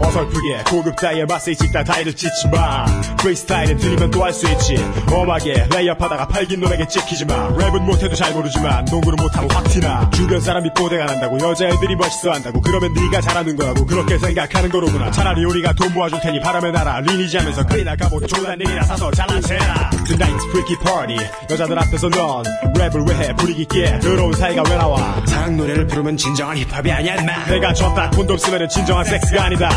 [0.00, 2.84] 어설프게 고급 따위의 맛에 찍다 다이를 찢지 마.
[3.18, 4.76] 프리스타일은 들리면 또 할 수 있지.
[5.10, 7.48] 엄하게 레이업하다가 팔긴 노래게 찍히지 마.
[7.50, 10.08] 랩은 못해도 잘 모르지만 농구는 못하고 확 티나.
[10.10, 12.60] 주변 사람이 뽀대가 난다고 여자애들이 멋있어한다고.
[12.60, 15.10] 그러면 네가 잘하는 거라고 그렇게 생각하는 거로구나.
[15.10, 17.00] 차라리 우리가 돈 모아줄 테니 바람에 날아.
[17.00, 19.90] 리니지 하면서 그이나 가보고 졸란 일이나 사서 잘난 체라.
[20.06, 21.16] Tonight's freaky party.
[21.50, 22.42] 여자들 앞에서 넌
[22.74, 23.34] 랩을 왜 해?
[23.36, 25.22] 분위기 있게 더러운 사이가 왜 나와.
[25.26, 27.44] 사랑 노래를 부르면 진정한 힙합이 아니야 인마.
[27.46, 28.10] 내가 졌다.
[28.10, 29.70] 콘돔 쓰면은 진정한 섹스가 아니다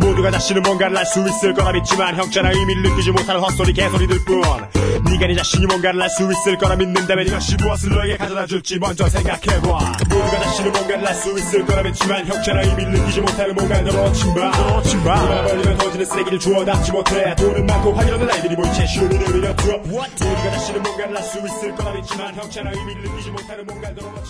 [0.00, 4.40] 모두가 자신은 뭔가를 할수 있을 거라 믿지만 형체나 의미를 느끼지 못하는 헛소리 개소리들 뿐.
[4.40, 9.60] 네가 네 자신이 뭔가를 할수 있을 거라 믿는다면 이것이 무엇을 너에게 가져다 줄지 먼저 생각해봐.
[10.08, 14.96] 모두가 자신은 뭔가를 할수 있을 거라 믿지만 형체나 의미를 느끼지 못하는 뭔가를 넣어놓지 마 넣어놓지
[14.96, 17.34] 마 입만 벌리면 터지는 쓰레기를 주워 담지 못해.
[17.36, 19.78] 돈은 많고 화려한 아이들이 모이체 슈리를 밀어 들어.
[19.78, 24.20] 모두가 자신은 뭔가를 할수 있을 거라 믿지만 형체나 의미를 느끼지 못하는 뭔가를 쓰레기를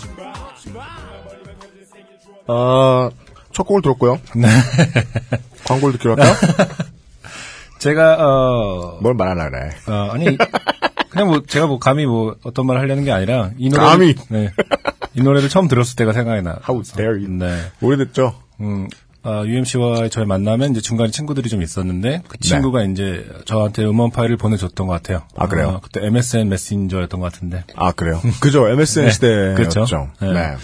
[2.21, 3.09] 주워 어,
[3.53, 4.19] 첫 곡을 들었고요.
[4.35, 4.47] 네.
[5.65, 6.35] 광고를 듣기로 할까요?
[7.79, 9.69] 제가 어, 뭘 말하려 그래.
[9.87, 10.37] 어, 아니
[11.09, 14.15] 그냥 뭐 제가 뭐 감히 뭐 어떤 말을 하려는 게 아니라 이 노래 감히?
[14.29, 14.51] 네.
[15.13, 16.59] 이 노래를 처음 들었을 때가 생각이 나.
[16.67, 17.27] How dare you.
[17.27, 17.71] 네.
[17.81, 18.35] 오래됐죠?
[18.61, 18.87] 음,
[19.23, 24.37] 아, UMC와 저의 만나면 이제 중간에 친구들이 좀 있었는데 그 친구가 이제 저한테 음원 파일을
[24.37, 25.23] 보내줬던 것 같아요.
[25.35, 25.67] 아, 그래요?
[25.69, 27.63] 어, 그때 MSN 메신저였던 것 같은데.
[27.75, 28.21] 아, 그래요?
[28.41, 28.67] 그죠.
[28.67, 29.55] MSN 네, 시대였죠.
[29.55, 30.09] 그렇죠.
[30.21, 30.33] 네.
[30.33, 30.55] 네.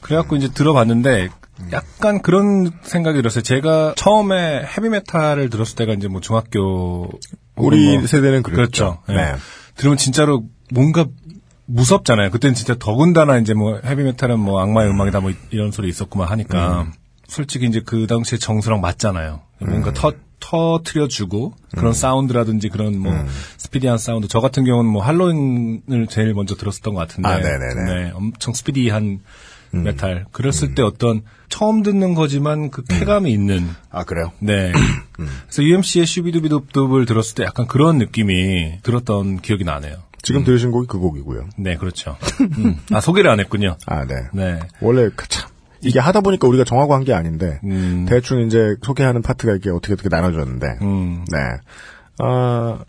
[0.00, 1.28] 그래갖고 이제 들어봤는데
[1.72, 3.42] 약간 그런 생각이 들었어요.
[3.42, 7.10] 제가 처음에 헤비메탈을 들었을 때가 이제 뭐 중학교
[7.56, 8.98] 우리 뭐- 세대는 그랬죠.
[9.02, 9.02] 그렇죠.
[9.10, 9.14] 예.
[9.14, 9.34] 네.
[9.76, 11.06] 들으면 진짜로 뭔가
[11.66, 12.30] 무섭잖아요.
[12.30, 16.92] 그때는 진짜 더군다나 이제 뭐 헤비메탈은 뭐 악마의 음악이다 뭐 이런 소리 있었구만 하니까 음.
[17.26, 19.40] 솔직히 이제 그 당시에 정수랑 맞잖아요.
[19.60, 19.94] 뭔가 음.
[19.94, 23.26] 터 터트려주고 그런 사운드라든지 그런 뭐 음.
[23.58, 24.28] 스피디한 사운드.
[24.28, 27.84] 저 같은 경우는 뭐 할로윈을 제일 먼저 들었었던 것 같은데, 아, 네네네.
[28.04, 29.20] 네, 엄청 스피디한
[29.74, 29.82] 음.
[29.84, 30.26] 메탈.
[30.32, 34.32] 그랬을 때 어떤 처음 듣는 거지만 그 쾌감이 있는 아, 그래요?
[34.38, 34.72] 네.
[35.14, 39.96] 그래서 UMC의 슈비두비둡을 들었을 때 약간 그런 느낌이 들었던 기억이 나네요.
[40.22, 41.48] 지금 들으신 곡이 그 곡이고요.
[41.58, 42.16] 네, 그렇죠.
[42.58, 42.76] 음.
[42.92, 43.76] 아, 소개를 안 했군요.
[43.86, 44.14] 아, 네.
[44.34, 44.58] 네.
[44.80, 45.48] 원래 그 참.
[45.80, 48.04] 이게 하다 보니까 우리가 정하고 한 게 아닌데 음.
[48.08, 51.24] 대충 이제 소개하는 파트가 이렇게 어떻게 어떻게 나눠졌는데 음.
[51.30, 51.38] 네.
[52.18, 52.80] 아,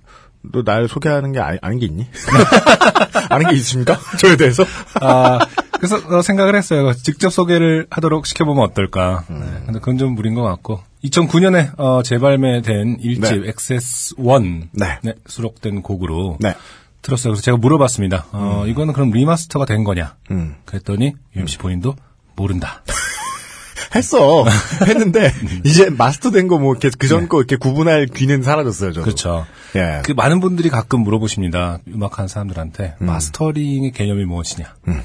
[0.41, 2.07] 너날 소개하는 게 아니, 아는 게 있니?
[3.29, 3.99] 아는 게 있습니까?
[4.17, 4.63] 저에 대해서?
[5.01, 5.37] 아,
[5.79, 6.93] 그래서 어, 생각을 했어요.
[6.93, 9.23] 직접 소개를 하도록 시켜보면 어떨까.
[9.29, 9.39] 음.
[9.39, 9.63] 네.
[9.65, 10.81] 근데 그건 좀 무리인 것 같고.
[11.03, 13.51] 2009년에 어, 재발매된 1집 네.
[13.51, 14.99] XSLP 네.
[15.01, 16.53] 네, 수록된 곡으로 네.
[17.01, 17.31] 들었어요.
[17.31, 18.25] 그래서 제가 물어봤습니다.
[18.33, 20.15] 어, 이거는 그럼 remaster가 된 거냐?
[20.31, 20.55] 음.
[20.65, 21.95] 그랬더니 UMC 본인도
[22.35, 22.83] 모른다.
[23.95, 24.45] 했어.
[24.87, 29.03] 했는데, 이제 마스터된 거 뭐, 이렇게 그전 거 이렇게 구분할 귀는 사라졌어요, 저도.
[29.03, 29.47] 그렇죠.
[29.75, 30.01] 예.
[30.03, 31.79] 그 많은 분들이 가끔 물어보십니다.
[31.87, 34.75] 음악하는 사람들한테 마스터링의 개념이 무엇이냐.
[34.89, 35.01] 음,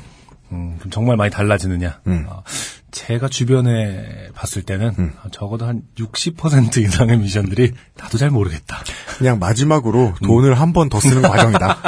[0.79, 2.01] 그럼 정말 많이 달라지느냐.
[2.27, 2.43] 어,
[2.91, 8.79] 제가 주변에 봤을 때는 적어도 한 60% 이상의 미션들이 나도 잘 모르겠다.
[9.19, 10.27] 그냥 마지막으로 음.
[10.27, 11.79] 돈을 한 번 더 쓰는 과정이다.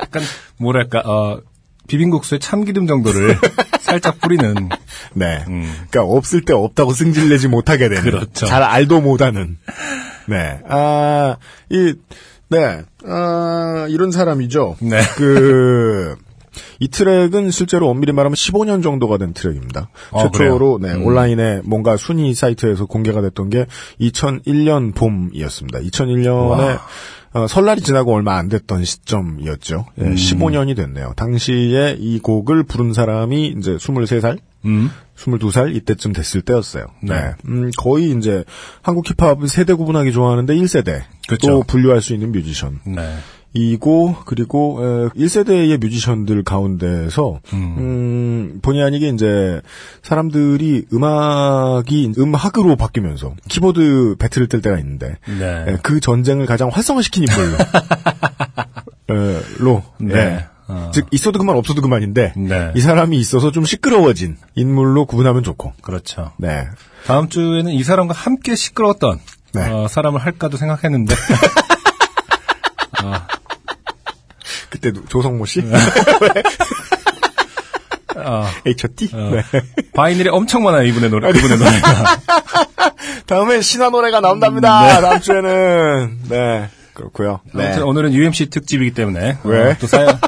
[0.00, 0.22] 약간
[0.58, 1.40] 뭐랄까 어,
[1.88, 3.36] 비빔국수에 참기름 정도를
[3.80, 4.68] 살짝 뿌리는
[5.14, 5.42] 네.
[5.46, 8.02] 그러니까 없을 때 없다고 승질내지 못하게 되는.
[8.04, 8.10] 음.
[8.10, 8.46] 그렇죠.
[8.46, 9.58] 잘 알도 못하는.
[10.28, 10.60] 네.
[10.68, 11.36] 아,
[11.70, 11.94] 이,
[12.48, 12.82] 네.
[13.06, 14.76] 아, 이런 사람이죠.
[14.80, 15.02] 네.
[15.16, 16.16] 그,
[16.82, 19.88] 이 트랙은 실제로 엄밀히 말하면 15년 정도가 된 트랙입니다.
[20.10, 20.80] 어, 최초로?
[20.82, 21.06] 네, 음.
[21.06, 23.66] 온라인에 뭔가 순위 사이트에서 공개가 됐던 게
[24.00, 25.78] 2001년 봄이었습니다.
[25.78, 26.80] 2001년에
[27.34, 29.86] 어, 설날이 지나고 얼마 안 됐던 시점이었죠.
[30.00, 30.14] 예, 음.
[30.16, 31.12] 15년이 됐네요.
[31.16, 34.90] 당시에 이 곡을 부른 사람이 이제 23살, 음.
[35.16, 36.86] 22살 이때쯤 됐을 때였어요.
[37.00, 37.34] 네.
[37.46, 38.44] 음, 거의 이제
[38.82, 41.46] 한국 힙합을 세대 구분하기 좋아하는데 1세대 그쵸.
[41.46, 42.80] 또 분류할 수 있는 뮤지션.
[42.84, 43.14] 네.
[43.54, 47.74] 이고 그리고 에, 1세대의 뮤지션들 가운데서 음.
[47.78, 49.60] 음, 본의 아니게 이제
[50.02, 55.64] 사람들이 음악이 음악으로 바뀌면서 키보드 배틀을 뜰 때가 있는데 네.
[55.68, 57.24] 에, 그 전쟁을 가장 활성화시킨
[59.08, 60.14] 인물로 네.
[60.14, 60.46] 예.
[60.68, 60.90] 어.
[60.94, 62.72] 즉 있어도 그만 없어도 그만인데 네.
[62.74, 66.32] 이 사람이 있어서 좀 시끄러워진 인물로 구분하면 좋고 그렇죠.
[66.38, 66.66] 네
[67.04, 69.18] 다음 주에는 이 사람과 함께 시끄러웠던
[69.54, 69.68] 네.
[69.68, 71.14] 어, 사람을 할까도 생각했는데
[74.72, 75.60] 그때 조성모 씨?
[78.16, 79.42] 어, H.O.T 어, 네.
[79.94, 82.16] 바이닐에 엄청 많아요 이분의 노래 그분의 노래가.
[83.26, 85.00] 다음에 신화 노래가 나온답니다.
[85.02, 86.20] 다음 주에는.
[86.30, 87.40] 네 그렇고요.
[87.52, 87.66] 네.
[87.66, 89.70] 아무튼 오늘은 UMC 특집이기 때문에 왜?
[89.72, 90.18] 어, 또 사연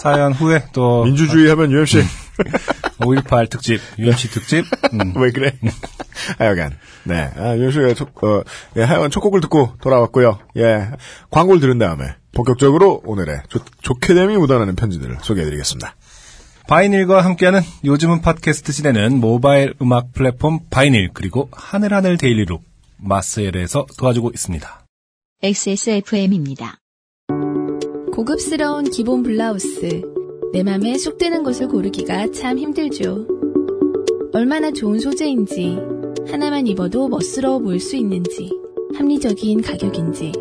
[0.00, 2.04] 사연 후에 또 민주주의 하면 UMC
[2.98, 5.52] 5.18 특집 UMC 특집 음, 왜 그래?
[6.38, 8.42] 하여간 네 아, UMC가 초, 어,
[8.76, 10.38] 예, 하여간 첫 곡을 듣고 돌아왔고요.
[10.56, 10.90] 예
[11.30, 15.94] 광고를 들은 다음에 본격적으로 오늘의 좋, 좋게 됨이 묻어나는 편지들을 소개해드리겠습니다.
[16.68, 22.62] 바이닐과 함께하는 요즘은 팟캐스트 시대는 모바일 음악 플랫폼 바이닐 그리고 하늘하늘 데일리룩
[22.98, 24.84] 마스엘에서 도와주고 있습니다.
[25.42, 26.76] XSFM입니다.
[28.12, 30.17] 고급스러운 기본 블라우스.
[30.52, 33.26] 내 맘에 쏙 드는 것을 고르기가 참 힘들죠.
[34.32, 35.78] 얼마나 좋은 소재인지,
[36.26, 38.50] 하나만 입어도 멋스러워 보일 수 있는지,
[38.94, 40.32] 합리적인 가격인지.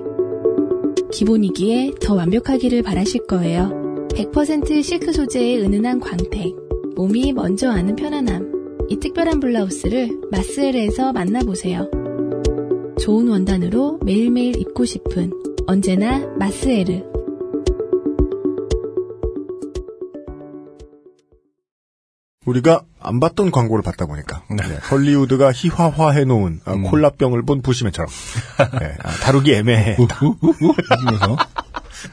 [1.12, 4.08] 기본이기에 더 완벽하기를 바라실 거예요.
[4.10, 6.56] 100% 실크 소재의 은은한 광택,
[6.96, 8.88] 몸이 먼저 아는 편안함.
[8.90, 11.90] 이 특별한 블라우스를 마스엘에서 만나보세요.
[13.00, 15.32] 좋은 원단으로 매일매일 입고 싶은
[15.66, 17.17] 언제나 마스에르.
[22.48, 24.64] 우리가 안 봤던 광고를 봤다 보니까 네.
[24.70, 28.10] 예, 헐리우드가 희화화해 놓은 아, 콜라병을 본 부시맨처럼
[28.82, 29.98] 예, 아, 다루기 애매해.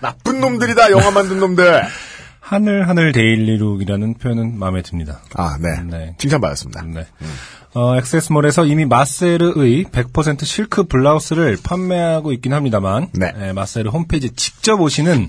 [0.01, 1.83] 나쁜 놈들이다 영화 만든 놈들.
[2.45, 5.21] 하늘 하늘 데일리룩이라는 표현은 마음에 듭니다.
[5.35, 5.81] 아 네.
[5.83, 6.15] 네.
[6.19, 6.83] 칭찬받았습니다.
[6.83, 7.07] 네.
[7.73, 13.33] 어, 엑세스몰에서 이미 마세르의 100% 실크 블라우스를 판매하고 있긴 합니다만, 네.
[13.41, 15.29] 예, 마세르 홈페이지 직접 오시는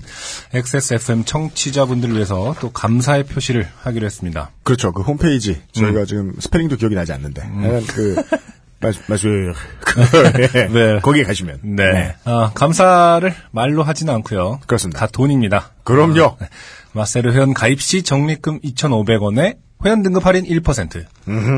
[0.54, 4.50] XSFM 청취자분들을 위해서 또 감사의 표시를 하기로 했습니다.
[4.62, 4.92] 그렇죠.
[4.92, 6.06] 그 홈페이지 저희가 음.
[6.06, 8.22] 지금 스페링도 기억이 나지 않는데 하여간 그
[9.08, 11.00] 마시 예, 네.
[11.02, 12.14] 거기에 가시면 네.
[12.26, 14.60] 어, 감사를 말로 하지는 않고요.
[14.66, 15.00] 그렇습니다.
[15.00, 15.72] 다 돈입니다.
[15.82, 16.36] 그럼요.
[16.96, 21.04] 마세르 회원 가입 시 적립금 2,500원에 회원 등급 할인 1%.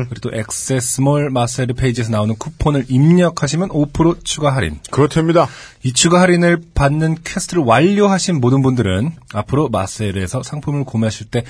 [0.09, 4.79] 그리고 또 액세스몰 마세르 페이지에서 나오는 쿠폰을 입력하시면 5% 추가 할인.
[4.91, 5.47] 그렇답니다.
[5.83, 11.43] 이 추가 할인을 받는 퀘스트를 완료하신 모든 분들은 앞으로 마세르에서 상품을 구매하실 때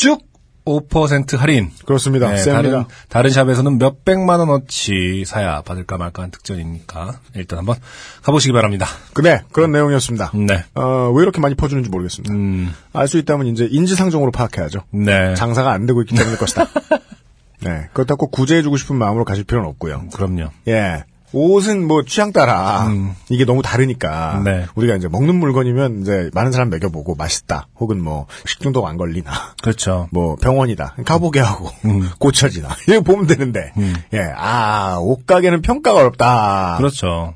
[0.00, 0.22] 쭉
[0.70, 1.70] 5% 할인.
[1.84, 2.30] 그렇습니다.
[2.30, 2.44] 네.
[2.44, 7.76] 다른 다른 샵에서는 몇 백만 원어치 사야 받을까 말까 한 특전이니까 일단 한번
[8.22, 8.86] 가보시기 바랍니다.
[9.22, 10.32] 네, 그런 내용이었습니다.
[10.34, 10.64] 네.
[10.74, 12.34] 어, 왜 이렇게 많이 퍼주는지 모르겠습니다.
[12.34, 14.84] 음, 알수 있다면 이제 인지상정으로 파악해야죠.
[14.90, 15.34] 네.
[15.34, 16.66] 장사가 안 되고 있기 때문일 것이다.
[17.62, 20.06] 네, 그렇다고 구제해주고 싶은 마음으로 가실 필요는 없고요.
[20.14, 20.48] 그럼요.
[20.68, 21.04] 예.
[21.32, 22.88] 옷은 뭐 취향 따라
[23.28, 24.44] 이게 너무 다르니까 음.
[24.44, 24.66] 네.
[24.74, 29.30] 우리가 이제 먹는 물건이면 이제 많은 사람 먹여보고 맛있다 혹은 뭐 식중독 안 걸리나
[29.62, 30.08] 그렇죠.
[30.10, 32.08] 뭐 병원이다 가보게 하고 음.
[32.18, 33.72] 고쳐지나 이거 보면 되는데
[34.12, 37.34] 예아 옷가게는 평가가 어렵다 그렇죠.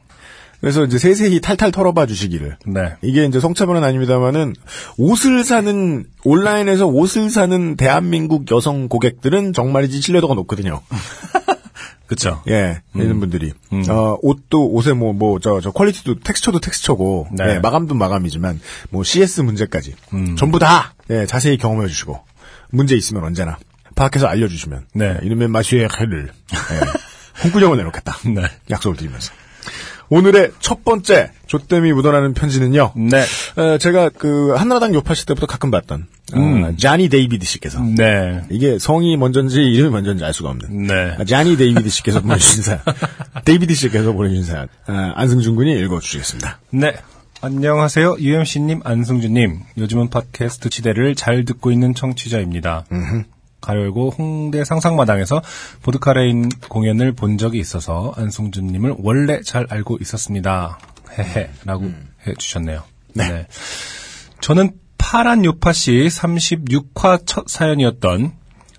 [0.64, 2.94] 그래서 이제 세세히 탈탈 털어봐 주시기를 네.
[3.02, 4.54] 이게 이제 성차별은 아닙니다만은
[4.96, 10.80] 옷을 사는 온라인에서 옷을 사는 대한민국 여성 고객들은 정말이지 신뢰도가 높거든요.
[12.06, 12.42] 그렇죠.
[12.48, 13.82] 예, 이런 분들이 음.
[13.88, 17.54] 어 옷도 옷에 뭐뭐저저 quality도 텍스처도 텍스처고 네.
[17.54, 20.36] 예, 마감도 마감이지만 뭐 CS 문제까지 음.
[20.36, 22.20] 전부 다 예, 자세히 경험해 주시고
[22.70, 23.58] 문제 있으면 언제나
[23.94, 25.18] 파악해서 알려주시면 네.
[25.20, 26.80] 예, 이름의 마시의 해를 예,
[27.44, 28.42] 홍구정을 내놓겠다 네.
[28.70, 29.32] 약속을 드리면서
[30.08, 32.92] 오늘의 첫 번째 조땜이 묻어나는 편지는요.
[32.96, 33.24] 네.
[33.56, 36.76] 어, 제가 그 한나라당 요팟시 때부터 가끔 봤던 어, 음.
[36.76, 38.42] 자니 데이비드 씨께서 네.
[38.50, 41.16] 이게 성이 먼저인지 이름이 먼저인지 알 수가 없는 네.
[41.18, 42.80] 아, 자니 데이비드 씨께서 보내주신 사연
[43.44, 46.60] 데이비드 씨께서 보내주신 사연 아, 안승준 군이 읽어주시겠습니다.
[46.70, 46.94] 네.
[47.40, 48.16] 안녕하세요.
[48.20, 49.60] UMC님, 안승준님.
[49.76, 52.86] 요즘은 팟캐스트 시대를 잘 듣고 있는 청취자입니다.
[53.64, 55.42] 가요고 홍대 상상마당에서
[55.82, 60.78] 보드카레인 공연을 본 적이 있어서 안승준님을 원래 잘 알고 있었습니다.
[61.18, 61.50] 헤헤.
[61.64, 61.90] 라고
[62.26, 62.82] 해주셨네요.
[63.14, 63.46] 네.
[64.40, 68.32] 저는 파란 요팟시 36화 첫 사연이었던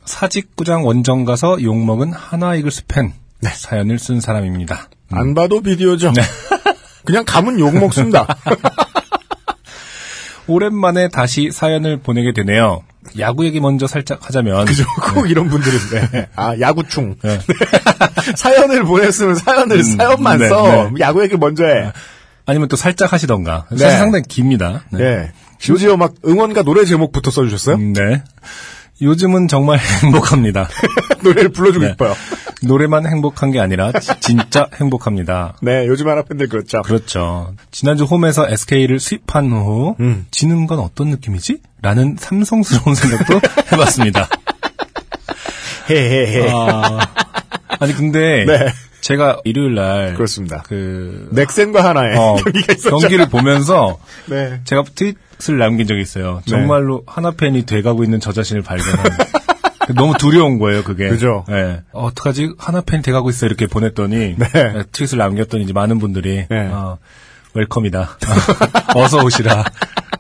[0.06, 4.90] 사직구장 원정 가서 욕먹은 한화 이글스 팬 사연을 쓴 사람입니다.
[5.12, 6.14] 안 봐도 비디오죠.
[7.06, 8.28] 그냥 가면 욕 먹습니다.
[10.48, 12.84] 오랜만에 다시 사연을 보내게 되네요.
[13.20, 14.84] 야구 얘기 먼저 살짝 하자면 그죠?
[15.14, 16.30] 꼭 이런 분들인데.
[16.36, 17.16] 아, 야구충.
[17.22, 17.40] 네.
[18.36, 20.90] 사연을 보냈으면 사연을, 사연만 네, 써.
[20.90, 21.00] 네.
[21.00, 21.92] 야구 얘기 먼저 해.
[22.46, 23.66] 아니면 또 살짝 하시던가.
[23.72, 23.78] 네.
[23.78, 24.84] 사실 상당히 깁니다.
[24.92, 25.00] 네.
[25.00, 25.32] 네.
[25.58, 27.76] 심지어 막 응원가 노래 제목부터 써주셨어요?
[27.76, 28.24] 음, 네.
[29.02, 30.70] 요즘은 정말 행복합니다.
[31.24, 31.92] 노래를 불러주고 네.
[31.92, 32.14] 싶어요.
[32.64, 35.58] 노래만 행복한 게 아니라 지- 진짜 행복합니다.
[35.62, 36.82] 네, 요즘 하나 팬들 그렇죠.
[36.82, 37.54] 그렇죠.
[37.72, 40.26] 지난주 홈에서 SK를 수입한 후 음.
[40.32, 41.60] 지는 건 어떤 느낌이지?
[41.82, 43.40] 라는 삼성스러운 생각도
[43.72, 44.30] 해봤습니다.
[45.90, 46.50] 헤헤헤.
[46.52, 47.00] 아,
[47.80, 48.68] 아니 근데 네.
[49.02, 50.64] 제가 일요일 날 그렇습니다.
[50.66, 52.98] 그 넥센과 하나의 어, 경기가 있었죠.
[52.98, 54.62] 경기를 보면서 네.
[54.64, 55.16] 제가 트윗
[55.50, 56.42] 을 남긴 적이 있어요.
[56.46, 56.52] 네.
[56.52, 59.06] 정말로 하나 팬이 돼가고 있는 저 자신을 발견한.
[59.96, 61.10] 너무 두려운 거예요, 그게.
[61.10, 61.46] 그죠.
[61.48, 61.82] 네.
[61.92, 62.56] 어, 어떡하지?
[62.58, 63.46] 하나 팬이 돼가고 있어.
[63.46, 64.36] 이렇게 보냈더니.
[64.38, 64.48] 네.
[64.54, 66.46] 네, 트윗을 남겼더니 이제 많은 분들이.
[66.50, 66.68] 네.
[66.72, 66.98] 어,
[67.54, 68.18] 웰컴이다.
[68.96, 69.64] 어서 오시라.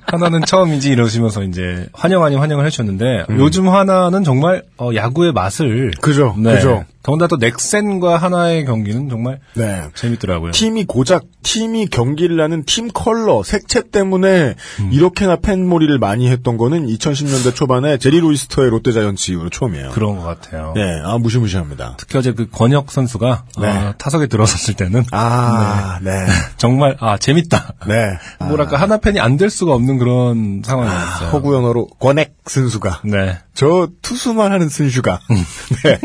[0.07, 5.91] 하나는 처음이지 이러시면서 이제 환영 아닌 환영을 해주셨는데 요즘 하나는 정말 어, 야구의 맛을 음.
[6.01, 6.55] 그죠, 네.
[6.55, 6.85] 그죠.
[7.05, 9.83] 더군다나 또 넥센과 하나의 경기는 정말 네.
[9.93, 10.51] 재밌더라고요.
[10.53, 14.89] 팀이 고작 팀이 경기를 하는 팀 컬러 색채 때문에 음.
[14.91, 19.91] 이렇게나 팬몰이를 많이 했던 거는 2010년대 초반에 제리 루이스터의 롯데자이언츠 이후로 처음이에요.
[19.91, 20.73] 그런 것 같아요.
[20.75, 21.93] 네, 아 무시무시합니다.
[21.99, 23.67] 특히 어제 그 권혁 선수가 네.
[23.67, 26.11] 어, 타석에 들어섰을 때는 아, 네,
[26.57, 27.73] 정말 아 재밌다.
[27.87, 28.17] 네.
[28.47, 31.29] 뭐랄까 하나 팬이 안 될 수가 없는 그런 상황이었어요.
[31.31, 33.37] 허구 연어로 권액 순수가 네.
[33.53, 35.19] 저 투수만 하는 순수가
[35.83, 35.99] 네.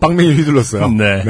[0.00, 0.86] 빵맹이 휘둘렀어요.
[0.86, 0.96] 음.
[0.96, 1.22] 네.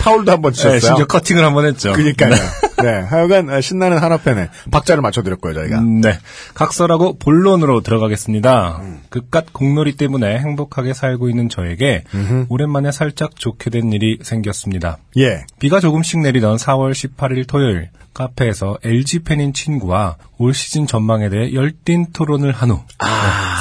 [0.00, 0.80] 파울도 한번 네, 치셨어요.
[0.80, 1.92] 심지어 커팅을 한번 했죠.
[1.92, 2.34] 그니까요.
[2.82, 3.00] 네.
[3.08, 5.78] 하여간 신나는 하나팬에 박자를 맞춰드렸고요, 저희가.
[5.78, 6.18] 음, 네.
[6.54, 8.80] 각설하고 본론으로 들어가겠습니다.
[9.08, 12.04] 그깟 공놀이 때문에 행복하게 살고 있는 저에게
[12.48, 14.98] 오랜만에 살짝 좋게 된 일이 생겼습니다.
[15.18, 15.44] 예.
[15.58, 22.08] 비가 조금씩 내리던 4월 18일 토요일 카페에서 LG 팬인 친구와 올 시즌 전망에 대해 열띤
[22.12, 22.80] 토론을 한후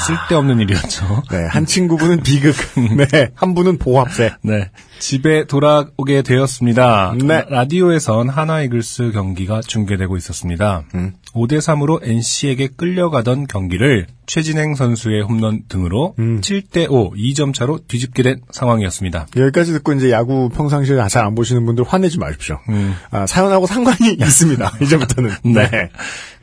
[0.06, 1.24] 쓸데없는 일이었죠.
[1.32, 1.46] 네.
[1.46, 2.56] 한 친구분은 비극.
[3.12, 3.30] 네.
[3.36, 4.34] 한 분은 보합세.
[4.44, 4.70] 네.
[5.00, 7.16] 집에 돌아오게 되었습니다.
[7.24, 7.46] 네.
[7.50, 10.84] 라디오에선 하나 이글스 경기가 중계되고 있었습니다.
[10.96, 11.14] 음.
[11.34, 16.42] 5대3으로 NC에게 끌려가던 경기를 최진행 선수의 홈런 등으로 음.
[16.42, 19.28] 7대5 2점 차로 뒤집게 된 상황이었습니다.
[19.36, 22.60] 여기까지 듣고 이제 야구 평상시에 잘 안 보시는 분들 화내지 마십시오.
[22.70, 22.96] 음.
[23.12, 24.72] 아, 사연하고 상관이 있습니다.
[24.82, 25.32] 이제부터는.
[25.44, 25.90] 네.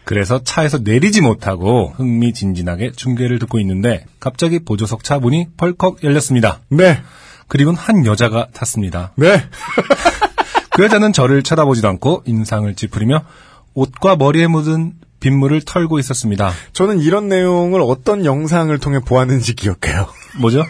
[0.05, 6.61] 그래서 차에서 내리지 못하고 흥미진진하게 중계를 듣고 있는데 갑자기 보조석 차 문이 펄컥 열렸습니다.
[6.71, 7.03] 네.
[7.49, 9.13] 그리고는 한 여자가 탔습니다.
[9.17, 9.43] 네.
[10.71, 13.25] 그 여자는 저를 쳐다보지도 않고 인상을 찌푸리며
[13.75, 16.53] 옷과 머리에 묻은 빗물을 털고 있었습니다.
[16.73, 20.07] 저는 이런 내용을 어떤 영상을 통해 보았는지 기억해요.
[20.41, 20.65] 뭐죠?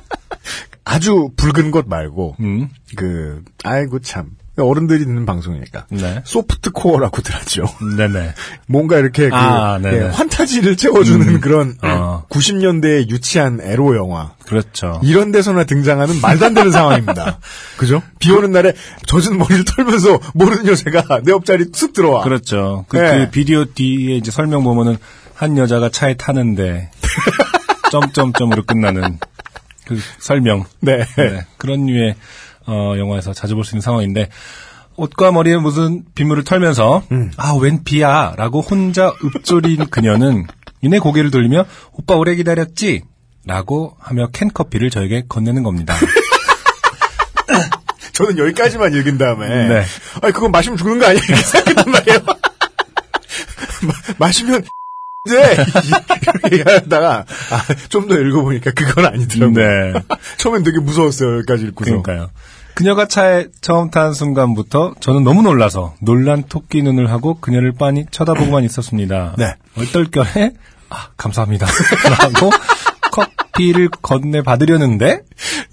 [0.84, 4.32] 아주 붉은 것 말고, 음, 그, 아이고 참.
[4.64, 5.86] 어른들이 듣는 방송이니까.
[5.90, 6.22] 네.
[6.24, 7.64] 소프트 코어라고들 하죠.
[7.96, 8.34] 네네.
[8.66, 9.80] 뭔가 이렇게 그, 아.
[9.84, 12.24] 예, 환타지를 채워주는 그런 어.
[12.28, 14.32] 90년대의 유치한 에로 영화.
[14.46, 15.00] 그렇죠.
[15.02, 17.38] 이런 데서나 등장하는 말도 안 되는 상황입니다.
[17.78, 18.02] 그죠?
[18.18, 18.72] 비 오는 날에
[19.06, 22.22] 젖은 머리를 털면서 모르는 여자가 내 옆자리 쑥 들어와.
[22.22, 22.84] 그렇죠.
[22.88, 23.26] 그, 네.
[23.26, 24.96] 그 비디오 뒤에 이제 설명 보면은
[25.34, 26.90] 한 여자가 차에 타는데
[27.90, 29.18] 점점점으로 끝나는
[29.86, 30.64] 그 설명.
[30.80, 31.04] 네.
[31.16, 32.14] 네, 그런 류의
[32.70, 34.28] 어, 영화에서 자주 볼 수 있는 상황인데
[34.96, 37.30] 옷과 머리에 무슨 빗물을 털면서 음.
[37.36, 40.46] 아웬 비야라고 혼자 읊조린 그녀는
[40.82, 43.02] 이내 고개를 돌리며 오빠 오래 기다렸지?
[43.46, 45.94] 라고 하며 캔커피를 저에게 건네는 겁니다.
[48.12, 49.48] 저는 여기까지만 읽은 다음에.
[49.68, 49.84] 네.
[50.22, 51.22] 아니, 그건 마시면 죽는 거 아니야?
[51.22, 52.18] 이렇게 생각했단 말이에요.
[53.86, 54.62] 마, 마시면,
[55.24, 55.56] 네!
[56.50, 59.54] 이렇게 하다가, 아, 좀 더 읽어보니까 그건 아니더라고요.
[59.54, 59.92] 네.
[60.36, 62.02] 처음엔 되게 무서웠어요, 여기까지 읽고서.
[62.02, 62.30] 그러니까요.
[62.80, 68.64] 그녀가 차에 처음 탄 순간부터 저는 너무 놀라서 놀란 토끼 눈을 하고 그녀를 빤히 쳐다보고만
[68.64, 69.34] 있었습니다.
[69.36, 69.54] 네.
[69.76, 70.54] 얼떨결에
[70.88, 71.66] 아 감사합니다.
[72.08, 72.50] 라고
[73.12, 75.20] 커피를 건네 받으려는데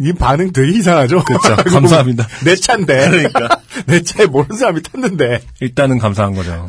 [0.02, 1.24] 이 반응 되게 이상하죠?
[1.24, 1.56] 그렇죠.
[1.72, 2.28] 감사합니다.
[2.44, 3.10] 내 차인데.
[3.10, 3.62] 그러니까.
[3.88, 5.40] 내 차에 모르는 사람이 탔는데.
[5.62, 6.68] 일단은 감사한 거죠.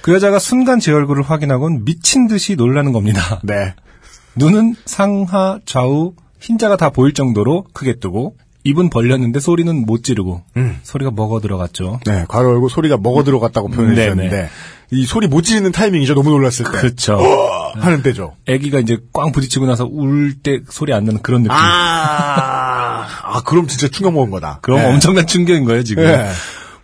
[0.00, 3.40] 그 여자가 순간 제 얼굴을 확인하곤 미친 듯이 놀라는 겁니다.
[3.42, 3.74] 네.
[4.36, 8.36] 눈은 상하 좌우 흰자가 다 보일 정도로 크게 뜨고
[8.66, 10.42] 입은 벌렸는데 소리는 못 지르고
[10.82, 12.00] 소리가 먹어 들어갔죠.
[12.04, 14.04] 네, 괄호 열고 소리가 먹어 들어갔다고 표현해 네네.
[14.04, 14.48] 주셨는데,
[14.92, 16.70] 이 소리 못 지르는 타이밍이죠, 너무 놀랐을 때.
[16.72, 17.18] 그렇죠.
[17.76, 18.34] 하는 때죠.
[18.48, 21.52] 아기가 이제 꽝 부딪히고 나서 울 때 소리 안 나는 그런 느낌.
[21.56, 24.58] 아, 아, 그럼 진짜 충격 먹은 거다.
[24.62, 24.92] 그럼 네.
[24.92, 26.04] 엄청난 충격인 거예요, 지금.
[26.04, 26.28] 네.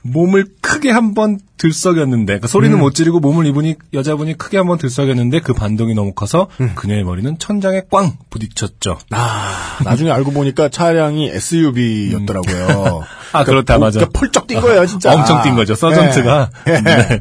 [0.02, 5.52] 몸을 크게 한번 들썩였는데 그러니까 소리는 못 지르고 몸을 이분이 여자분이 크게 한번 들썩였는데 그
[5.52, 8.98] 반동이 너무 커서 그녀의 머리는 천장에 꽝 부딪혔죠.
[9.10, 13.02] 아, 나중에 알고 보니까 차량이 SUV였더라고요.
[13.32, 14.00] 아 그렇다 맞아.
[14.00, 15.12] 그러니까 펄쩍 뛴 거예요, 진짜.
[15.14, 15.74] 엄청 뛴 거죠.
[15.74, 16.50] 서전트가.
[16.66, 16.80] 네.
[16.82, 17.20] 네.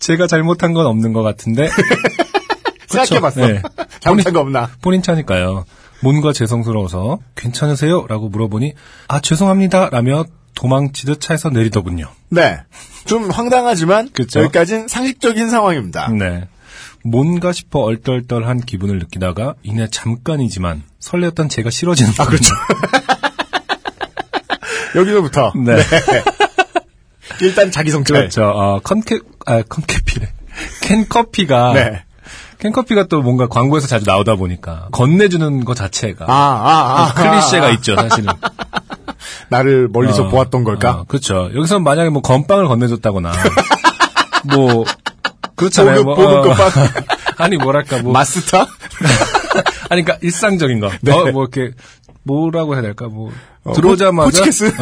[0.00, 1.68] 제가 잘못한 건 없는 것 같은데
[2.88, 3.46] 생각해봤어.
[3.46, 3.62] 네.
[4.00, 4.70] 잘못한 거 없나?
[4.82, 5.64] 본인 차니까요.
[6.02, 8.06] 뭔가 죄송스러워서 괜찮으세요?
[8.08, 8.74] 라고 물어보니
[9.08, 10.24] 아 죄송합니다 라며
[10.56, 12.08] 도망치듯 차에서 내리더군요.
[12.30, 12.58] 네.
[13.04, 14.40] 좀 황당하지만 그쵸.
[14.40, 16.08] 여기까지는 상식적인 상황입니다.
[16.10, 16.48] 네.
[17.04, 22.52] 뭔가 싶어 얼떨떨한 기분을 느끼다가 이내 잠깐이지만 설레었던 제가 싫어지는 아 그렇죠.
[24.96, 25.76] 여기서부터 네.
[27.40, 28.16] 일단 자기 성찰.
[28.18, 28.44] 그렇죠.
[28.48, 30.32] 어, 컨캐 아 컨캐피래.
[30.80, 32.02] 캔 커피가 네.
[32.58, 37.14] 캔 커피가 또 뭔가 광고에서 자주 나오다 보니까 건네주는 것 자체가 아, 아, 아.
[37.14, 38.32] 클리셰가 있죠 사실은.
[39.48, 40.90] 나를 멀리서 어, 보았던 걸까?
[40.90, 41.50] 어, 그렇죠.
[41.54, 43.32] 여기서 만약에 뭐 건빵을 건네줬다거나
[44.54, 44.84] 뭐
[45.54, 46.04] 그렇잖아요.
[46.04, 46.88] 보급, 뭐, 보급 건빵?
[47.38, 48.60] 아니 뭐랄까 뭐 마스터?
[49.90, 50.90] 아니 그러니까 일상적인 거.
[51.00, 51.12] 네.
[51.12, 51.74] 어, 뭐 이렇게
[52.24, 53.06] 뭐라고 해야 될까?
[53.06, 53.32] 뭐
[53.64, 54.72] 어, 들어오자마자 포치케스?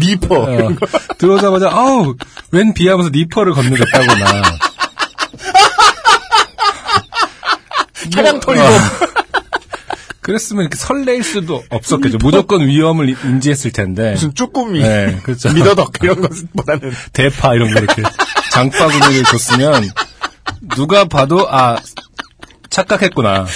[0.00, 0.34] 니퍼.
[0.34, 0.76] 어,
[1.18, 2.14] 들어오자마자 아우
[2.52, 4.42] 웬 비하면서 니퍼를 건네줬다거나
[8.10, 8.64] 차량 털이고.
[8.64, 9.17] 어.
[10.28, 12.18] 그랬으면 이렇게 설레일 수도 없었겠죠.
[12.18, 14.12] 무조건 위험을 인지했을 텐데.
[14.12, 14.82] 무슨 쭈꾸미.
[14.82, 15.50] 네, 그렇죠.
[15.54, 16.92] 미더덕 이런 것보다는.
[17.14, 18.02] 대파 이런 거 이렇게
[18.52, 19.88] 장바구니를 줬으면
[20.76, 21.78] 누가 봐도 아
[22.68, 23.46] 착각했구나.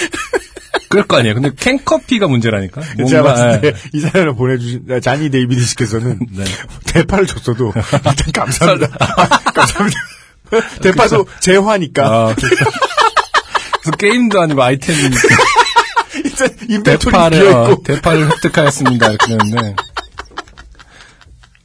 [0.88, 1.34] 그럴 거 아니에요.
[1.34, 2.80] 근데 캔커피가 문제라니까.
[3.06, 3.72] 제가 봤을 예.
[3.72, 6.44] 때이 사연을 보내주신 아, 자니 데이비드 씨께서는 네.
[6.86, 8.96] 대파를 줬어도 일단 감사합니다.
[9.52, 10.00] 감사합니다.
[10.80, 15.28] 대파도 재화니까 아, 그래서 게임도 아니고 아이템이니까
[16.68, 19.08] 인벤토리 대파를 어, 대파를 획득하였습니다.
[19.10, 19.76] 이렇게 되는데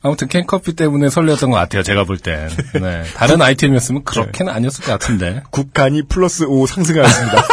[0.01, 1.83] 아무튼 캔커피 때문에 설레었던 것 같아요.
[1.83, 2.49] 제가 볼 땐.
[2.73, 3.03] 네.
[3.15, 7.47] 다른 아이템이었으면 그렇게는 아니었을 것 같은데 국간이 플러스 5 상승하였습니다.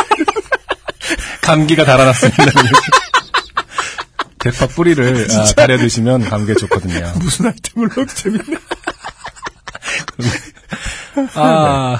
[1.43, 2.45] 감기가 달아났습니다.
[4.39, 7.13] 대파 뿌리를 아, 다려 드시면 감기에 좋거든요.
[7.17, 8.57] 무슨 아이템을 넣어도 재밌네.
[11.35, 11.99] 아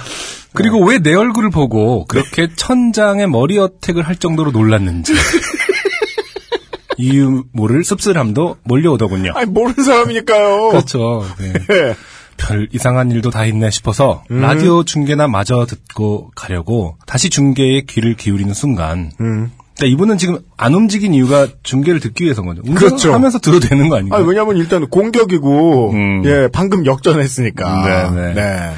[0.55, 5.13] 그리고 왜내 얼굴을 보고 그렇게 천장에 머리 어택을 할 정도로 놀랐는지
[6.97, 9.33] 이유 모를 씁쓸함도 몰려오더군요.
[9.35, 10.69] 아니 모르는 사람이니까요.
[10.71, 11.27] 그렇죠.
[11.39, 11.53] 네.
[11.71, 11.97] 예.
[12.37, 14.41] 별 이상한 일도 다 있네 싶어서 음.
[14.41, 19.53] 라디오 중계나 마저 듣고 가려고 다시 중계에 귀를 기울이는 순간 음.
[19.77, 22.63] 그러니까 이분은 지금 안 움직인 이유가 중계를 듣기 위해서인 거죠.
[22.63, 22.95] 그렇죠.
[22.95, 24.21] 운전하면서 들어도 되는 거 아닌가요?
[24.21, 26.23] 아니 왜냐면 일단 공격이고 음.
[26.25, 28.11] 예 방금 역전했으니까.
[28.15, 28.73] 네, 네.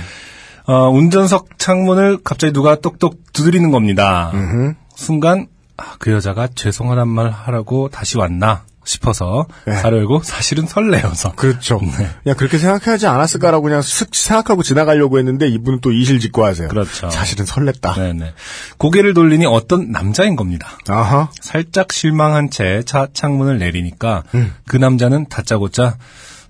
[0.69, 0.75] 네.
[0.75, 4.31] 어, 운전석 창문을 갑자기 누가 똑똑 두드리는 겁니다.
[4.35, 4.75] 음흠.
[4.95, 5.47] 순간
[5.77, 9.75] 아, 그 여자가 죄송하단 말 하라고 다시 왔나 싶어서 네.
[9.75, 11.81] 가려고 사실은 설레어서 그렇죠.
[11.99, 12.09] 네.
[12.23, 16.69] 그냥 그렇게 생각하지 않았을까라고 그냥 슥 생각하고 지나가려고 했는데 이분은 또 이실직고 하세요.
[16.69, 17.11] 그렇죠.
[17.11, 17.97] 사실은 설렜다.
[17.97, 18.33] 네네.
[18.79, 20.69] 고개를 돌리니 어떤 남자인 겁니다.
[20.89, 21.29] 아하.
[21.41, 24.55] 살짝 실망한 채 차 창문을 내리니까 음.
[24.69, 25.97] 그 남자는 다짜고짜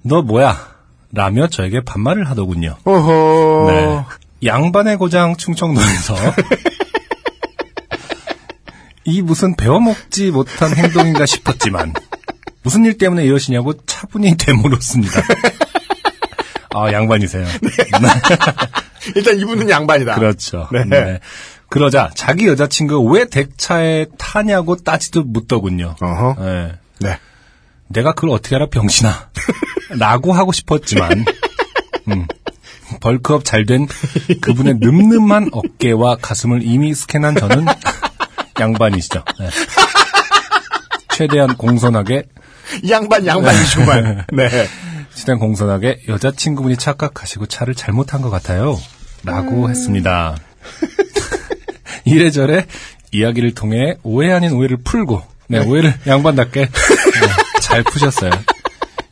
[0.02, 0.75] 너 뭐야?
[1.16, 2.76] 라며 저에게 반말을 하더군요.
[2.84, 3.72] 어허.
[3.72, 4.04] 네.
[4.46, 6.14] 양반의 고장 충청도에서
[9.04, 11.94] 이 무슨 배워먹지 못한 행동인가 싶었지만
[12.62, 15.22] 무슨 일 때문에 이러시냐고 차분히 되물었습니다.
[16.74, 17.46] 아 양반이세요.
[19.16, 20.16] 일단 이분은 양반이다.
[20.16, 20.68] 그렇죠.
[20.70, 20.84] 네.
[20.84, 21.20] 네.
[21.70, 25.96] 그러자 자기 여자친구 왜 덱차에 타냐고 따지도 묻더군요.
[25.98, 26.36] 어허.
[26.44, 26.72] 네.
[27.00, 27.18] 네.
[27.88, 29.30] 내가 그걸 어떻게 알아 병신아
[29.91, 31.24] 라고 하고 싶었지만
[32.09, 32.26] 음,
[33.01, 33.87] 벌크업 잘 된
[34.41, 37.66] 그분의 늠름한 어깨와 가슴을 이미 스캔한 저는
[38.61, 39.49] 양반이시죠 네.
[41.11, 42.24] 최대한 공손하게
[42.82, 44.26] 이 양반 양반이지만.
[44.32, 44.68] 네.
[45.14, 48.78] 최대한 공손하게 여자친구분이 착각하시고 차를 잘못한 것 같아요
[49.24, 50.37] 라고 했습니다
[52.05, 52.66] 이래저래
[53.12, 56.70] 이야기를 통해 오해 아닌 오해를 풀고 네, 오해를 양반답게 네,
[57.61, 58.30] 잘 푸셨어요.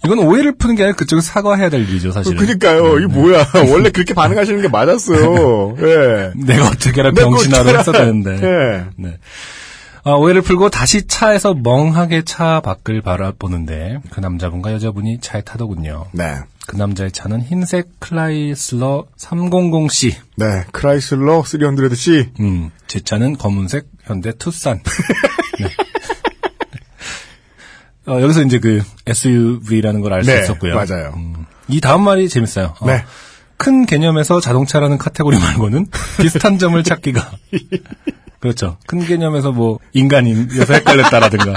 [0.05, 2.37] 이건 오해를 푸는 게 아니라 그쪽에서 사과해야 될 일이죠, 사실은.
[2.39, 2.99] 그니까요.
[2.99, 3.47] 이게 뭐야.
[3.71, 5.77] 원래 그렇게 반응하시는 게 맞았어요.
[5.81, 6.33] 예.
[6.45, 7.99] 내가 어떻게 병신하로 어떻게 했어야.
[7.99, 8.41] 되는데.
[8.43, 8.85] 예.
[8.97, 9.19] 네.
[10.07, 16.07] 아, 오해를 풀고 다시 차에서 멍하게 차 밖을 바라보는데 그 남자분과 여자분이 차에 타더군요.
[16.13, 16.35] 네.
[16.67, 20.15] 그 남자의 차는 흰색 크라이슬러 300C.
[20.37, 20.65] 네.
[20.73, 22.39] 크라이슬러 300C.
[22.41, 24.81] 음, 제 차는 검은색 현대 투싼.
[25.59, 25.69] 네.
[28.07, 30.75] 어, 여기서 이제 그 SUV라는 걸 알수 네, 있었고요.
[30.75, 31.13] 맞아요.
[31.17, 32.75] 음, 이 다음 말이 재밌어요.
[32.79, 33.05] 어, 네.
[33.57, 35.87] 큰 개념에서 자동차라는 카테고리 말고는
[36.21, 37.31] 비슷한 점을 찾기가.
[38.41, 38.77] 그렇죠.
[38.87, 41.55] 큰 개념에서 뭐 인간이어서 헷갈렸다라든가.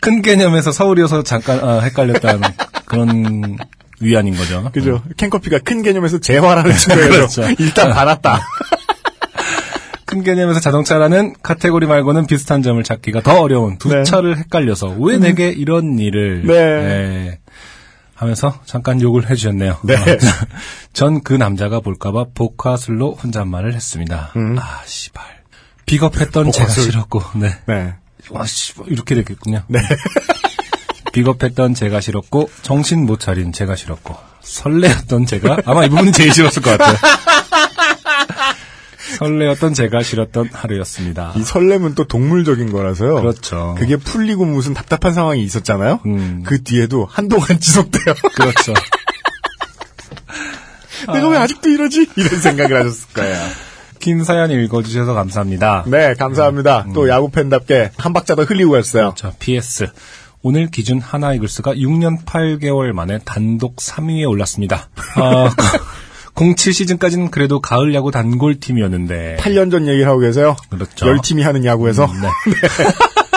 [0.00, 2.42] 큰 개념에서 서울이어서 잠깐 아, 헷갈렸다는
[2.86, 3.56] 그런
[4.00, 4.68] 위안인 거죠.
[4.74, 5.00] 그죠?
[5.16, 7.10] 캔커피가 큰 개념에서 재활하는 친구예요.
[7.10, 7.44] 그렇죠.
[7.60, 8.40] 일단 받았다.
[10.12, 14.02] 큰 개념에서 자동차라는 카테고리 말고는 비슷한 점을 찾기가 더 어려운 두 네.
[14.04, 16.54] 차를 헷갈려서 왜 내게 이런 일을 네.
[16.54, 17.38] 예,
[18.14, 19.78] 하면서 잠깐 욕을 해주셨네요.
[19.84, 19.94] 네.
[20.92, 24.32] 전 그 남자가 볼까봐 복화술로 혼잣말을 했습니다.
[24.58, 25.24] 아 씨발
[25.86, 26.84] 비겁했던 제가 복화술.
[26.84, 27.56] 싫었고 네.
[27.66, 27.94] 네.
[28.28, 29.62] 와 씨발 이렇게 됐겠군요.
[29.68, 29.80] 네.
[31.14, 36.60] 비겁했던 제가 싫었고 정신 못 차린 제가 싫었고 설레었던 제가 아마 이 부분이 제일 싫었을
[36.60, 36.96] 것 같아요.
[39.16, 41.32] 설레었던 제가 싫었던 하루였습니다.
[41.36, 43.14] 이 설렘은 또 동물적인 거라서요.
[43.16, 43.74] 그렇죠.
[43.78, 46.00] 그게 풀리고 무슨 답답한 상황이 있었잖아요.
[46.06, 46.42] 음.
[46.44, 48.14] 그 뒤에도 한동안 지속돼요.
[48.34, 48.74] 그렇죠.
[51.12, 52.08] 내가 왜 아직도 이러지?
[52.16, 53.36] 이런 생각을 하셨을 거예요.
[53.98, 55.84] 긴 사연 읽어주셔서 감사합니다.
[55.86, 56.86] 네, 감사합니다.
[56.92, 59.14] 또 야구 팬답게 한 박자 더 흘리고 갔어요.
[59.16, 59.88] 자, PS.
[60.42, 64.88] 오늘 기준 하나 이글스가 6년 8개월 만에 단독 3위에 올랐습니다.
[65.14, 65.54] 아,
[66.34, 70.56] 07 시즌까지는 그래도 가을 야구 단골 팀이었는데 8년 전 얘기를 하고 계세요.
[70.70, 71.06] 그렇죠.
[71.06, 72.28] 열 팀이 하는 야구에서 네.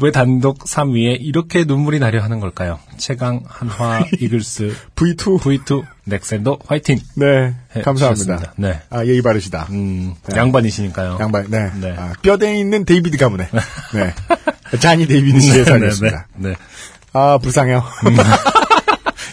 [0.00, 2.78] 왜 단독 3위에 이렇게 눈물이 나려 하는 걸까요?
[2.98, 5.40] 최강 한화 이글스 V2.
[5.40, 7.00] V2 넥센도 화이팅.
[7.16, 8.14] 네, 해 감사합니다.
[8.36, 8.52] 주셨습니다.
[8.56, 8.80] 네.
[8.90, 9.66] 아 예의 바르시다.
[9.70, 11.18] 음, 양반이시니까요.
[11.20, 11.70] 양반, 네.
[11.80, 11.94] 네.
[11.98, 13.48] 아, 뼈대에 있는 데이비드 가문에.
[13.92, 14.14] 네.
[14.78, 16.28] 자니 데이비드 씨의 사연이었습니다.
[16.36, 16.54] 네.
[17.12, 17.82] 아, 불쌍해요.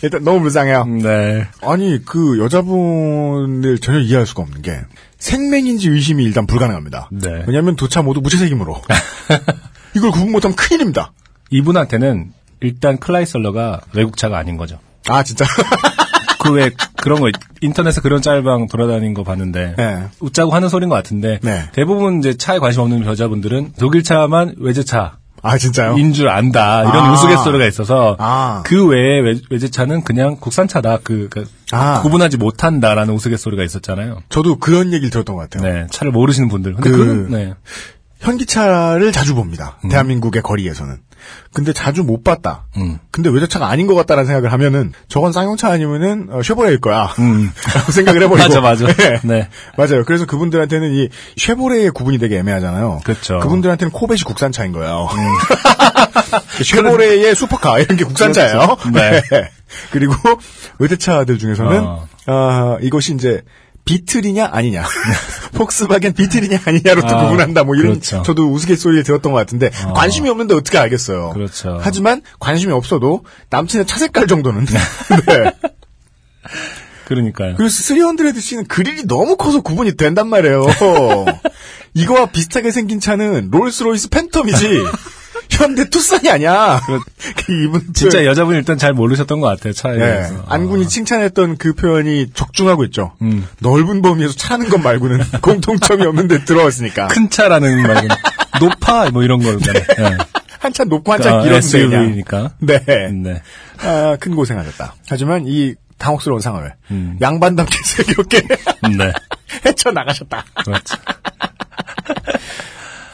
[0.06, 0.86] 일단 너무 불쌍해요.
[0.86, 1.48] 네.
[1.62, 4.80] 아니, 그 여자분을 전혀 이해할 수가 없는 게
[5.18, 7.10] 색맹인지 의심이 일단 불가능합니다.
[7.12, 7.44] 네.
[7.48, 8.82] 왜냐하면 두차 모두 무채색임으로.
[9.96, 11.12] 이걸 구분 못하면 큰일입니다.
[11.50, 12.32] 이분한테는
[12.62, 14.80] 일단 클라이설러가 외국차가 아닌 거죠.
[15.08, 15.46] 아, 진짜.
[16.44, 17.32] 그왜 그런 거
[17.62, 20.04] 인터넷에 그런 짤방 돌아다닌 거 봤는데 네.
[20.20, 21.64] 웃자고 하는 소리인 것 같은데 네.
[21.74, 25.98] 대부분 이제 차에 관심 없는 여자분들은 독일 차만 외제차 아, 진짜요?
[25.98, 27.14] 인 줄 안다 이런 아.
[27.14, 28.64] 우스갯소리가 있어서 아.
[28.66, 32.02] 그 외에 외, 외제차는 그냥 국산차다 그, 그 아.
[32.02, 34.20] 구분하지 못한다라는 우스갯소리가 있었잖아요.
[34.30, 35.72] 저도 그런 얘기를 들었던 것 같아요.
[35.72, 37.54] 네 차를 모르시는 분들 근데 그- 그, 네.
[38.20, 39.78] 현기차를 자주 봅니다.
[39.86, 39.90] 음.
[39.90, 40.98] 대한민국의 거리에서는.
[41.54, 42.66] 근데 자주 못 봤다.
[42.78, 43.00] 음.
[43.12, 47.14] 근데 외제차가 아닌 것 같다라는 생각을 하면은 저건 쌍용차 아니면은 어, 쉐보레일 거야.
[47.20, 47.52] 음.
[47.74, 48.48] 라고 생각을 해버리고.
[48.48, 49.20] 맞아 맞아 네.
[49.24, 50.04] 네 맞아요.
[50.06, 53.02] 그래서 그분들한테는 이 쉐보레의 구분이 되게 애매하잖아요.
[53.04, 53.36] 그렇죠.
[53.36, 53.40] 음.
[53.40, 55.08] 그분들한테는 코벳이 국산차인 거예요.
[56.64, 58.78] 쉐보레의 슈퍼카 이런 게 국산차예요.
[58.80, 58.92] 그렇죠.
[58.92, 59.22] 네.
[59.92, 60.14] 그리고
[60.80, 62.08] 외제차들 중에서는 어.
[62.28, 63.42] 아, 이것이 이제
[63.86, 64.84] 비틀이냐 아니냐,
[65.54, 67.64] 폭스바겐 비틀이냐 아니냐로 또 아, 구분한다.
[67.64, 68.24] 뭐 이런 그렇죠.
[68.24, 71.30] 저도 우스갯소리에 들었던 것 같은데 관심이 없는데 어떻게 알겠어요.
[71.34, 71.80] 그렇죠.
[71.82, 74.66] 하지만 관심이 없어도 남친의 차 색깔 정도는
[75.28, 75.52] 네.
[77.06, 77.56] 그러니까요.
[77.56, 80.66] 그리고 300C는 그릴이 너무 커서 구분이 된단 말이에요.
[81.94, 84.86] 이거와 비슷하게 생긴 차는 롤스로이스 팬텀이지.
[85.50, 86.82] 현대 투싼이 아니야.
[86.88, 90.00] 그 이분 진짜 여자분이 일단 잘 모르셨던 것 같아요 차에 네.
[90.00, 90.44] 대해서.
[90.48, 93.14] 안군이 칭찬했던 그 표현이 적중하고 있죠.
[93.22, 93.48] 음.
[93.60, 97.08] 넓은 범위에서 차는 것 말고는 공통점이 없는데 들어왔으니까.
[97.08, 98.10] 큰 차라는 말은
[98.60, 99.84] 높아 뭐 이런 거잖아요.
[99.98, 100.18] 네.
[100.60, 101.78] 한참 높고 한참 아, 길었는데.
[101.78, 102.52] SUV니까.
[102.60, 102.80] 네.
[103.12, 103.42] 네.
[103.80, 104.96] 아, 큰 고생하셨다.
[105.10, 107.18] 하지만 이 당혹스러운 상황을 음.
[107.22, 109.12] 양반답게 슬기롭게 네.
[109.66, 110.44] 헤쳐 나가셨다.
[110.66, 110.98] 그렇죠.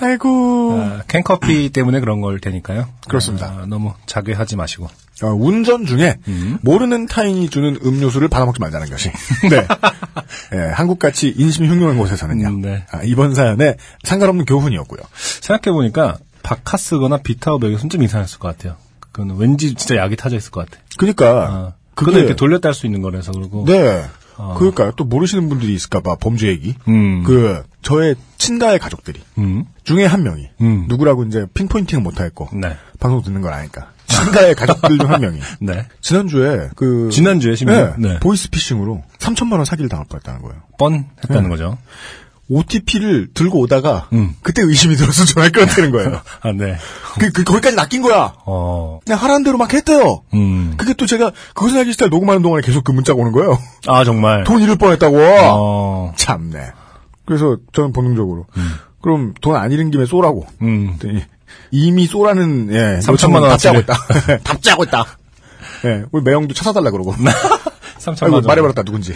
[0.02, 0.80] 아이고.
[0.82, 2.88] 아, 캔커피 때문에 그런 걸 테니까요.
[3.08, 3.47] 그렇습니다.
[3.47, 4.86] 아, 너무 자괴하지 마시고.
[5.24, 6.58] 어, 운전 중에 음.
[6.62, 9.12] 모르는 타인이 주는 음료수를 받아먹지 말자는 것이.
[9.49, 9.68] 네.
[10.54, 12.47] 예, 한국같이 인심이 흉흉한 곳에서는요.
[12.47, 12.84] 음, 네.
[12.91, 15.02] 아, 이번 사연에 상관없는 교훈이었고요.
[15.41, 18.78] 생각해보니까 바카스거나 비타오백이 좀 이상했을 것 같아요.
[19.12, 20.82] 그건 왠지 진짜 약이 타져 있을 것 같아.
[20.97, 23.66] 그러니까 아, 그게 이렇게 돌렸다 할 수 있는 거라서 그러고.
[23.68, 24.04] 네.
[24.41, 24.55] 어.
[24.57, 24.91] 그러니까요.
[24.95, 26.75] 또 모르시는 분들이 있을까봐 범죄 얘기.
[26.87, 27.23] 음.
[27.23, 29.65] 그 저의 친다의 가족들이 음.
[29.83, 30.85] 중에 한 명이 음.
[30.87, 32.75] 누구라고 이제 핀포인팅은 못하겠고 네.
[32.99, 35.85] 방송 듣는 걸 아니까 친다의 가족들 중 한 명이 네.
[36.01, 37.95] 지난주에 그 지난주에 심지어.
[37.97, 38.19] 네, 네.
[38.19, 40.61] 보이스피싱으로 3천만 원 사기를 당할 뻔했다는 거예요.
[40.77, 41.49] 뻔 했다는 네.
[41.49, 41.77] 거죠.
[42.49, 44.35] OTP를 들고 오다가 음.
[44.41, 46.21] 그때 의심이 들어서 전화를 끊었다는 거예요.
[46.41, 46.77] 아, 네.
[47.19, 48.33] 그, 그 거기까지 낚인 거야.
[48.45, 48.99] 어.
[49.05, 50.23] 그냥 하라는 대로 막 했대요.
[50.33, 50.73] 음.
[50.77, 53.57] 그게 또 제가 그것은 알기 스타일 녹음하는 동안에 계속 그 문자가 오는 거예요.
[53.87, 54.43] 아, 정말.
[54.47, 55.17] 돈 잃을 뻔했다고.
[55.19, 56.13] 어.
[56.17, 56.71] 참네.
[57.25, 58.45] 그래서 저는 본능적으로
[59.01, 60.45] 그럼 돈 안 잃은 김에 쏘라고.
[60.61, 60.97] 음.
[61.71, 63.79] 이미 쏘라는 예, 3천만 답지하고 원어치를.
[63.81, 64.37] 있다.
[64.43, 65.05] 답지하고 있다.
[65.85, 67.13] 예, 우리 매형도 차 사달라 그러고.
[67.99, 68.43] 3천만 아이고 원.
[68.45, 69.13] 말해버렸다 누군지.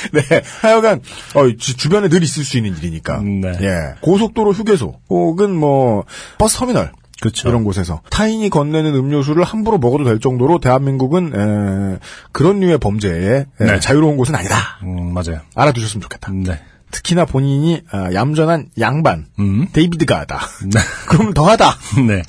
[0.12, 1.00] 네, 하여간
[1.34, 3.18] 어, 주- 주변에 늘 있을 수 있는 일이니까.
[3.20, 3.52] 음, 네.
[3.60, 6.04] 예, 고속도로 휴게소 혹은 뭐
[6.38, 7.48] 버스 터미널 그렇죠.
[7.50, 11.98] 이런 곳에서 타인이 건네는 음료수를 함부로 먹어도 될 정도로 대한민국은 에,
[12.32, 13.78] 그런 류의 범죄에 에, 네.
[13.80, 14.78] 자유로운 곳은 아니다.
[14.84, 15.40] 음, 맞아요.
[15.54, 16.32] 알아두셨으면 좋겠다.
[16.32, 16.60] 네.
[16.92, 19.68] 특히나 본인이 아, 얌전한 양반 음.
[19.72, 20.40] 데이비드가 하다.
[20.72, 20.80] 네.
[21.08, 21.76] 그럼 더하다.
[22.08, 22.22] 네.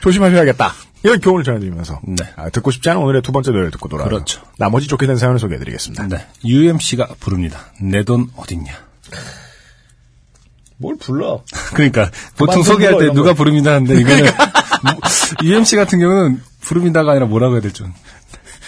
[0.00, 0.72] 조심하셔야겠다.
[1.02, 2.16] 이런 교훈을 전해드리면서 네.
[2.36, 4.08] 아, 듣고 싶지 않은 오늘의 두 번째 노래를 듣고 돌아요.
[4.08, 4.42] 그렇죠.
[4.58, 6.06] 나머지 좋게 된 사연을 소개해드리겠습니다.
[6.08, 6.26] 네.
[6.44, 7.60] UMC가 부릅니다.
[7.80, 8.72] 내 돈 어딨냐.
[10.78, 11.42] 뭘 불러?
[11.74, 13.34] 그러니까 보통 소개할 때 누가 거.
[13.34, 14.24] 부릅니다 하는데 이거는
[14.84, 14.92] 뭐,
[15.42, 17.84] UMC 같은 경우는 부릅니다가 아니라 뭐라고 해야 될지.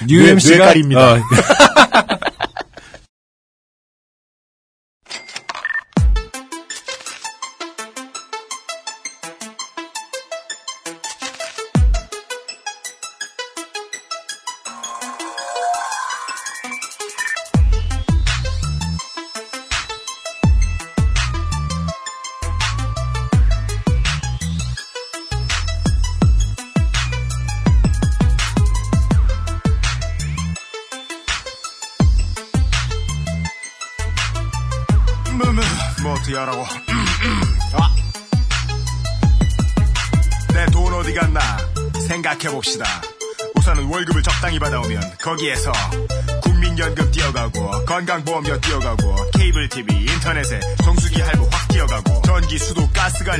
[0.08, 1.12] UMC가 뇌깔입니다.
[1.14, 1.18] 어,
[45.40, 45.79] 받아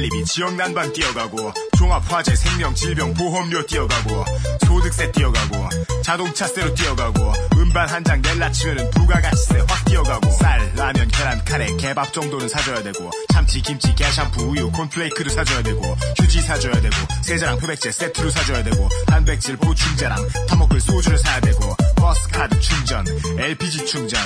[0.00, 4.24] 관리비 지역 난방 뛰어가고 종합화재 생명 질병 보험료 뛰어가고
[4.66, 5.68] 소득세 뛰어가고
[6.02, 12.14] 자동차세로 뛰어가고 음반 한 장 낼라 치면은 부가가치세 확 뛰어가고 쌀 라면 계란 카레 개밥
[12.14, 15.82] 정도는 사줘야 되고 참치 김치 게샴푸 우유 콘플레이크도 사줘야 되고
[16.18, 20.16] 휴지 사줘야 되고 세제랑 표백제 세트로 사줘야 되고 단백질 보충제랑
[20.48, 23.04] 타먹을 소주를 사야 되고 버스 카드 충전
[23.38, 24.18] LPG 충전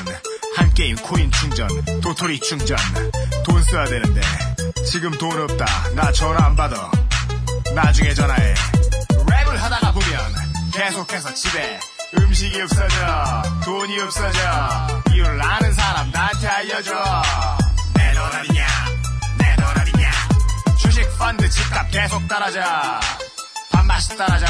[0.55, 1.69] 한 게임 코인 충전
[2.01, 2.79] 도토리 충전
[3.45, 4.21] 돈 써야 되는데
[4.91, 5.65] 지금 돈 없다.
[5.95, 6.91] 나 전화 안 받아.
[7.75, 8.55] 나중에 전화해.
[9.27, 10.35] 랩을 하다가 보면
[10.73, 11.81] 계속해서 집에
[12.19, 14.39] 음식이 없어져 돈이 없어져
[15.13, 16.93] 이유를 아는 사람 나한테 알려줘.
[17.95, 18.67] 내 돈 어디냐?
[19.39, 20.11] 내 돈 어디냐?
[20.79, 22.61] 주식 펀드 집값 계속 떨어져
[23.73, 24.47] 밥맛이 떨어져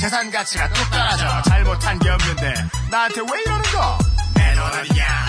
[0.00, 2.54] 재산 가치가 뚝 떨어져 잘못한 게 없는데
[2.90, 3.98] 나한테 왜 이러는 거?
[4.34, 5.26] 내 돈 어디냐?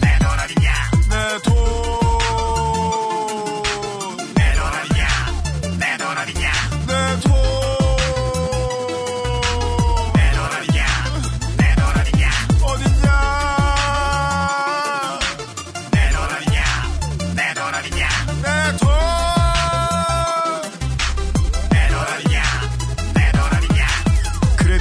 [0.00, 0.90] 내 돈 어디냐?
[1.10, 1.99] 내돈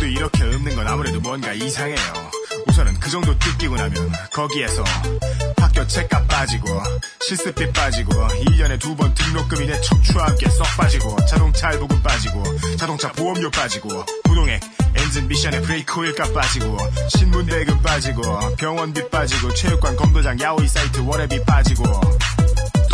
[0.10, 1.98] 이렇게 없는 건 아무래도 뭔가 이상해요.
[2.68, 4.84] 우선은 그 정도 뜯기고 나면 거기에서
[5.58, 6.82] 학교 책값 빠지고
[7.22, 12.44] 실습비 빠지고 1년에 두 번 등록금이 내 척추와 함께 썩 빠지고 자동차 할부금 빠지고
[12.78, 14.60] 자동차 보험료 빠지고 부동액
[14.96, 16.78] 엔진 미션에 브레이크 오일값 빠지고
[17.10, 21.84] 신문 대금 빠지고 병원비 빠지고 체육관 검도장 야오이 사이트 월회비 빠지고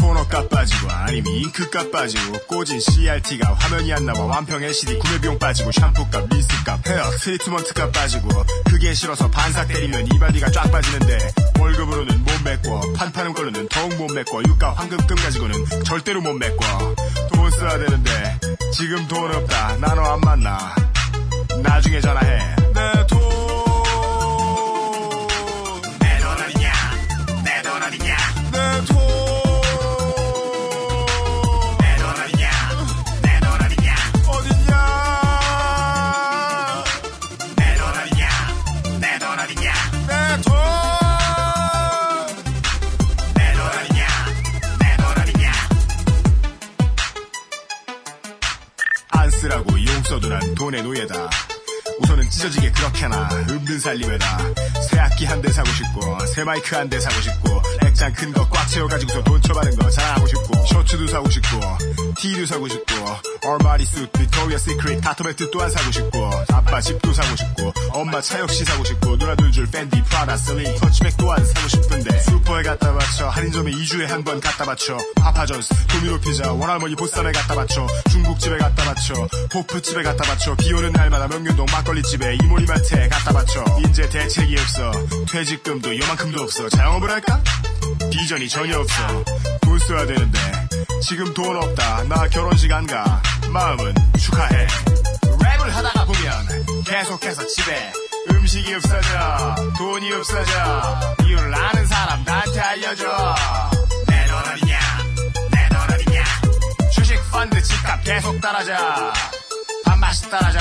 [0.06, 5.72] 토너값 빠지고 아니면 잉크값 빠지고 꽂은 CRT가 화면이 안 나와 완평 LCD 구매 비용 빠지고
[5.72, 8.30] 샴푸값 린스값 헤어 트리트먼트값 빠지고
[8.66, 11.18] 그게 싫어서 반사 때리면 이발비가 쫙 빠지는데
[11.60, 16.64] 월급으로는 못 메꿔 판 파는 걸로는 더욱 못 메꿔 유가 황금금 가지고는 절대로 못 메꿔
[17.34, 18.40] 돈 써야 되는데
[18.74, 19.78] 지금 돈 없다.
[19.78, 20.76] 나너 안 만나.
[21.64, 22.56] 나중에 전화해.
[22.74, 23.25] 내돈
[50.66, 51.30] 돈의 노예다.
[52.00, 54.26] 우선은 찢어지게 그렇게나 없는 살림에다.
[54.90, 57.62] 새 악기 한 대 사고 싶고 새 마이크 한 대 사고 싶고
[57.96, 59.90] 액장 큰 거 꽉 채워가지고서 돈 쳐바는 거.
[59.90, 61.48] 자랑하고 싶고 셔츠도 사고 싶고
[62.18, 62.94] 티도 사고 싶고
[63.48, 68.66] 알마니 수트 빅토리아 시크릿 가터벨트 또한 사고 싶고 아빠 집도 사고 싶고 엄마 차 역시
[68.66, 72.20] 사고 싶고 누나들 줄 펜디 프라다 sling clutch bag 또한 사고 싶은데.
[72.20, 74.98] 슈퍼에 갖다 바쳐 할인점에 2주에 한 번 갖다 바쳐.
[75.16, 77.88] 파파존스 도미노 피자 원할머니 보쌈에 갖다 바쳐.
[78.12, 79.14] 중국집에 갖다 바쳐.
[79.54, 80.54] 호프집에 갖다 바쳐.
[80.56, 83.64] 비오는 날마다 명륜동 막걸리집에 이모님한테 갖다 바쳐.
[83.88, 84.92] 이제 대책이 없어.
[85.32, 86.68] 퇴직금도 요만큼도 없어.
[86.68, 87.42] 자영업을 할까?
[88.12, 89.24] 비전이 전혀 없어.
[89.62, 90.40] 돈 써야 되는데
[91.02, 92.04] 지금 돈 없다.
[92.04, 93.22] 나 결혼식 안 가.
[93.50, 94.68] 마음은 축하해.
[95.40, 97.92] 랩을 하다가 보면 계속해서 집에
[98.32, 99.56] 음식이 없어져.
[99.78, 101.00] 돈이 없어져.
[101.26, 103.36] 이유를 아는 사람 나한테 알려줘.
[104.08, 104.80] 내 돈 어디냐
[105.52, 106.24] 내 돈 어디냐
[106.94, 108.74] 주식 펀드 집값 계속 떨어져
[109.86, 110.60] 밥맛이 떨어져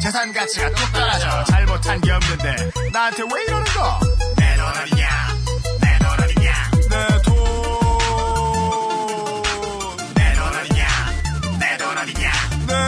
[0.00, 4.00] 재산 가치가 뚝 떨어져 잘못한 게 없는데 나한테 왜 이러는 거?
[4.36, 5.27] 내 돈 어디냐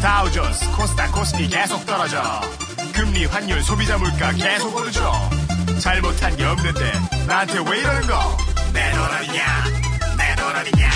[0.00, 2.40] 다우존스 코스닥 코스피 계속 떨어져.
[2.94, 5.12] 금리 환율 소비자 물가 계속 오르죠.
[5.80, 6.92] 잘못한 게 없는데
[7.26, 8.36] 나한테 왜 이러는 거?
[8.72, 9.64] 내 돈 어디냐?
[10.16, 10.90] 내 돈 어디냐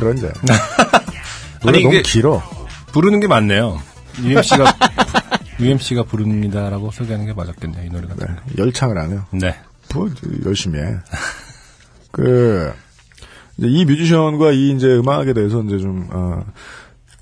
[0.00, 0.32] 만 들어 이제.
[0.42, 0.54] 네.
[1.62, 2.42] 노래 아니, 너무 길어.
[2.92, 3.80] 부르는 게 맞네요.
[4.22, 4.74] UMC가
[5.60, 7.84] UMC가 부릅니다라고 소개하는 게 맞았겠네요.
[7.84, 8.42] 이 노래 같은 거.
[8.58, 9.26] 열창을 안 해요.
[9.32, 9.56] 네.
[9.94, 10.08] 뭐
[10.46, 10.84] 열심히 해.
[12.12, 12.72] 그
[13.62, 16.40] 이 뮤지션과 이 이제 음악에 대해서 이제 좀 어,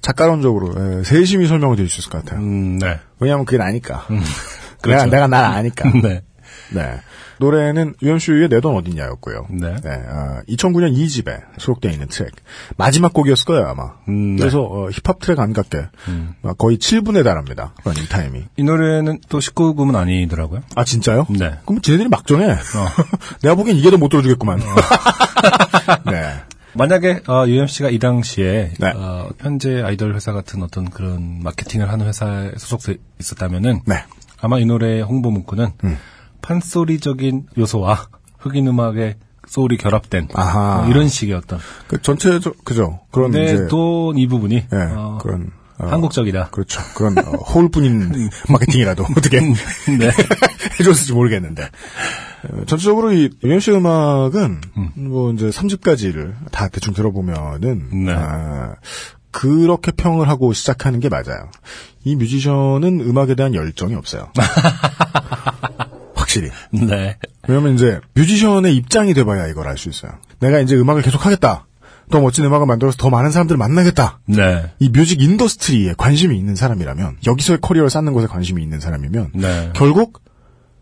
[0.01, 2.41] 작가론적으로 예, 세심히 설명을 드릴 수 있을 것 같아요.
[2.41, 3.01] 음, 네.
[3.19, 4.07] 왜냐하면 그게 나니까.
[4.81, 5.05] 그렇죠.
[5.07, 5.91] 내가 내가 날 아니까.
[6.01, 6.23] 네.
[6.71, 7.01] 네.
[7.41, 9.47] 노래는 UMC의 내 돈 어딨냐였고요.
[9.51, 9.77] 네.
[10.49, 12.33] 2009년 2집에 수록되어 있는 트랙.
[12.77, 13.93] 마지막 곡이었을 거예요, 아마.
[14.09, 14.41] 음, 네.
[14.41, 15.79] 그래서 어, 힙합 트랙 안 같게
[16.43, 17.75] 막 거의 7분에 달합니다.
[17.85, 18.45] 러닝 타임이.
[18.57, 20.63] 이 노래는 또 19금은 아니더라고요.
[20.75, 21.27] 아, 진짜요?
[21.31, 21.59] 네.
[21.67, 22.57] 그럼 쟤네들이 막 전해.
[23.43, 24.59] 내가 보기엔 이게 더 못 들어주겠구만.
[26.11, 26.33] 네.
[26.75, 28.93] 만약에 어, UMC가 이 당시에 네.
[28.95, 34.05] 어, 현재 아이돌 회사 같은 어떤 그런 마케팅을 하는 회사에 소속돼 있었다면은 네.
[34.41, 35.71] 아마 이 노래의 홍보 문구는
[36.49, 38.07] 판소리적인 요소와
[38.39, 40.83] 흑인 음악의 소울이 결합된 아하.
[40.83, 43.01] 뭐 이런 식의 어떤 그 전체적, 그죠.
[43.11, 43.33] 그런.
[43.33, 45.51] 근데 또이 부분이 예, 어, 그런.
[45.79, 46.49] 어, 한국적이다.
[46.51, 46.81] 그렇죠.
[46.95, 50.11] 그런 어, 호울뿐인 마케팅이라도 어떻게 네.
[50.81, 51.65] 해줬을지 모르겠는데.
[51.65, 54.61] 어, 전체적으로 이 UMC 음악은
[54.95, 58.13] 뭐 이제 3집까지를 다 대충 들어보면은 네.
[58.13, 58.75] 아,
[59.31, 61.51] 그렇게 평을 하고 시작하는 게 맞아요.
[62.05, 64.33] 이 뮤지션은 음악에 대한 열정이 없어요.
[66.29, 66.51] 확실히.
[66.71, 67.17] 네.
[67.49, 70.13] 왜냐면 이제 뮤지션의 입장이 돼봐야 이걸 알 수 있어요.
[70.41, 71.67] 내가 이제 음악을 계속 하겠다.
[72.11, 74.21] 더 멋진 음악을 만들어서 더 많은 사람들을 만나겠다.
[74.27, 74.71] 네.
[74.79, 79.71] 이 music industry에 관심이 있는 사람이라면 여기서의 커리어를 쌓는 것에 관심이 있는 사람이면 네.
[79.75, 80.23] 결국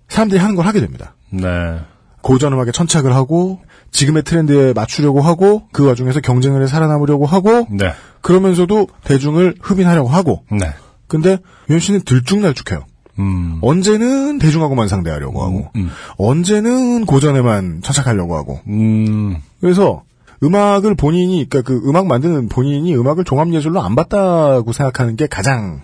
[0.08, 1.14] 사람들이 하는 걸 하게 됩니다.
[1.30, 1.80] 네.
[2.22, 3.60] 고전 음악에 천착을 하고
[3.92, 7.92] 지금의 트렌드에 맞추려고 하고 그 와중에서 경쟁을 해 살아남으려고 하고 네.
[8.20, 10.72] 그러면서도 대중을 흡인하려고 하고 네.
[11.06, 11.38] 근데
[11.68, 12.84] 유현 씨는 들쭉날쭉해요.
[13.18, 13.58] 음.
[13.60, 15.90] 언제는 대중하고만 상대하려고 하고 음.
[16.18, 19.36] 언제는 고전에만 천착하려고 하고 음.
[19.60, 20.02] 그래서
[20.42, 25.80] 음악을 본인이 그러니까 그 음악 만드는 본인이 음악을 종합 예술로 안 봤다고 생각하는 게 가장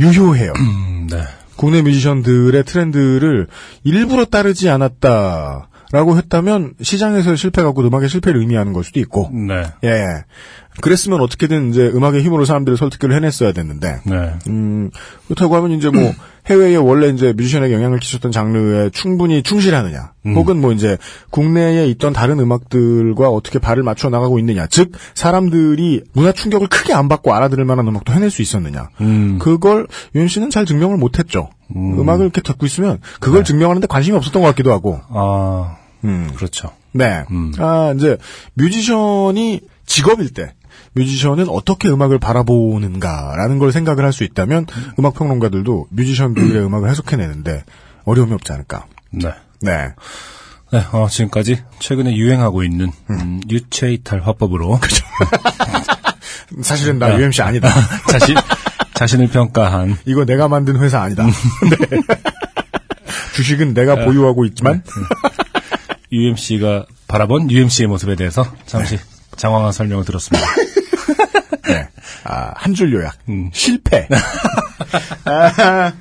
[0.00, 0.52] 유효해요.
[0.56, 1.22] 음, 네.
[1.56, 3.48] 국내 뮤지션들의 트렌드를
[3.82, 9.64] 일부러 따르지 않았다라고 했다면 시장에서의 실패가 곧 음악의 실패를 의미하는 걸 수도 있고 네.
[9.84, 10.24] 예
[10.80, 14.34] 그랬으면 어떻게든 이제 음악의 힘으로 사람들을 설득을 해냈어야 됐는데 네.
[14.48, 14.90] 음
[15.26, 16.12] 그렇다고 하면 이제 뭐
[16.46, 20.96] 해외에 원래 이제 뮤지션에게 영향을 끼쳤던 장르에 충분히 충실하느냐 혹은 뭐 이제
[21.30, 27.08] 국내에 있던 다른 음악들과 어떻게 발을 맞춰 나가고 있느냐 즉 사람들이 문화 충격을 크게 안
[27.08, 29.38] 받고 알아들을 만한 음악도 해낼 수 있었느냐 음.
[29.38, 31.50] 그걸 유현 씨는 잘 증명을 못했죠.
[31.76, 32.08] 음.
[32.08, 35.00] 악을 이렇게 듣고 있으면 그걸 증명하는데 관심이 없었던 것 같기도 하고.
[35.10, 36.30] 아, 음.
[36.34, 36.70] 그렇죠.
[36.92, 37.24] 네.
[37.30, 37.52] 음.
[37.58, 38.16] 아 이제
[38.54, 40.54] 뮤지션이 직업일 때.
[40.92, 44.66] 뮤지션은 어떻게 음악을 바라보는가라는 걸 생각을 할 수 있다면
[44.98, 47.62] 음악 평론가들도 뮤지션들의 음악을 해석해내는데
[48.04, 48.86] 어려움이 없지 않을까.
[49.10, 49.32] 네.
[49.60, 49.88] 네.
[50.72, 54.78] 네, 어, 지금까지 최근에 유행하고 있는 음, 유체 이탈 화법으로
[56.62, 57.18] 사실은 나 야.
[57.18, 57.70] UMC 아니다.
[58.10, 58.34] 자신
[58.94, 61.24] 자신을 평가한 이거 내가 만든 회사 아니다.
[61.24, 61.30] 네.
[63.34, 64.82] 주식은 내가 보유하고 있지만
[66.10, 68.98] UMC가 바라본 UMC의 모습에 대해서 잠시
[69.38, 70.46] 장황한 설명을 들었습니다.
[71.68, 71.88] 네.
[72.24, 73.14] 아, 한 줄 요약.
[73.28, 73.50] 음.
[73.52, 74.08] 실패.
[75.24, 75.92] 아,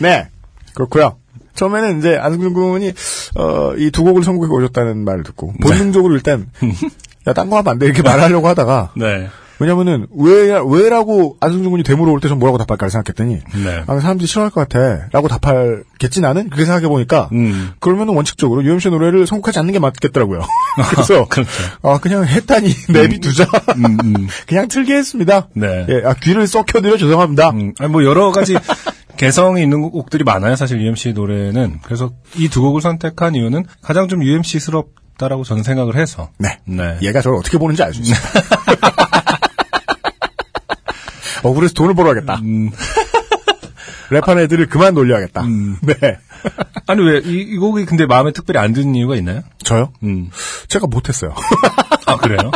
[0.00, 0.28] 네.
[0.74, 1.16] 그렇고요
[1.54, 2.92] 처음에는 이제 안승준 군이
[3.36, 6.50] 어, 이 두 곡을 선곡해 오셨다는 말을 듣고 본능적으로 일단
[7.26, 7.86] 야, 딴 거 하면 안 돼.
[7.86, 9.28] 이렇게 말하려고 하다가 네.
[9.60, 13.82] 왜냐면은 왜 왜라고 안승준 군이 되물어 올 때 전 뭐라고 답할까 생각했더니 네.
[13.86, 17.70] 아, 사람들이 싫어할 것 같아라고 답할겠지 나는 그렇게 생각해 보니까 음.
[17.80, 20.40] 그러면은 원칙적으로 유엠씨 노래를 선곡하지 않는 게 맞겠더라고요.
[20.90, 21.50] 그래서 그렇죠.
[21.82, 23.44] 아 그냥 했다니 내비 두자
[23.76, 24.28] 음, 음.
[24.46, 25.48] 그냥 틀게 했습니다.
[25.54, 25.86] 네.
[25.88, 27.50] 예, 아, 귀를 썩혀드려 죄송합니다.
[27.50, 28.56] 음, 아니, 뭐 여러 가지
[29.16, 30.54] 개성이 있는 곡들이 많아요.
[30.54, 31.80] 사실 UMC 노래는.
[31.82, 34.86] 그래서 이 두 곡을 선택한 이유는 가장 좀 UMC스럽
[35.18, 36.30] 다라고 저는 생각을 해서.
[36.38, 36.58] 네.
[36.64, 36.96] 네.
[37.02, 38.16] 얘가 저를 어떻게 보는지 알 수 있어요.
[41.42, 42.36] 어, 그래서 돈을 벌어야겠다.
[42.36, 42.70] 음.
[44.10, 45.42] 랩하는 애들을 그만 놀려야겠다.
[45.82, 46.18] 네.
[46.86, 49.42] 아니 왜이 곡이 근데 마음에 특별히 안 드는 이유가 있나요?
[49.62, 49.92] 저요?
[50.02, 50.30] 음.
[50.68, 51.34] 제가 못했어요.
[52.06, 52.50] 아 그래요?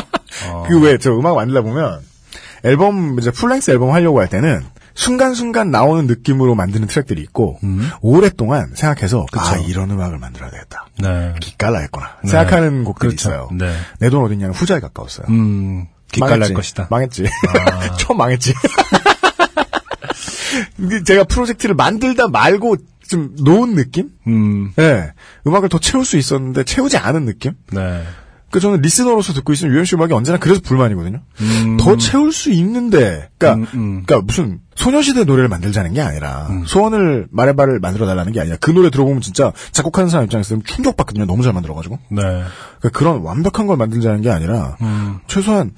[0.50, 0.64] 어.
[0.68, 2.00] 그왜 저 음악 만들다 보면
[2.64, 4.64] 앨범 이제 풀랭스 앨범 하려고 할 때는
[4.94, 7.58] 순간순간 나오는 느낌으로 만드는 트랙들이 있고
[8.02, 10.86] 오랫동안 생각해서 아 이런 음악을 만들어야 되겠다.
[11.00, 11.34] 네.
[11.40, 12.30] 기깔나겠구나 네.
[12.30, 13.30] 생각하는 곡들이 그렇죠.
[13.30, 13.48] 있어요.
[13.52, 13.74] 네.
[14.00, 15.26] 내돈 어딨냐는 후자에 가까웠어요.
[15.30, 15.86] 음.
[16.12, 16.54] 기깔날 망했지.
[16.54, 16.86] 것이다.
[16.90, 17.26] 망했지.
[17.26, 17.94] 아.
[17.96, 18.54] 처음 망했지.
[21.06, 22.76] 제가 프로젝트를 만들다 말고
[23.08, 24.10] 좀 놓은 느낌?
[24.26, 24.72] 음.
[24.78, 25.12] 예.
[25.46, 27.52] 음악을 더 채울 수 있었는데 채우지 않은 느낌?
[27.72, 28.02] 네.
[28.50, 31.22] 그 저는 리스너로서 듣고 있으면 UMC 음악이 언제나 그래서 불만이거든요.
[31.40, 31.76] 음.
[31.78, 34.02] 더 채울 수 있는데, 그러니까, 음, 음.
[34.04, 38.90] 그러니까 무슨 소녀시대 노래를 만들자는 게 아니라 소원을 말해봐를 만들어 달라는 게 아니라 그 노래
[38.90, 41.24] 들어보면 진짜 작곡하는 사람 입장에서는 충격받거든요.
[41.24, 41.98] 너무 잘 만들어가지고.
[42.10, 42.20] 네.
[42.20, 45.20] 그러니까 그런 완벽한 걸 만들자는 게 아니라 음.
[45.28, 45.72] 최소한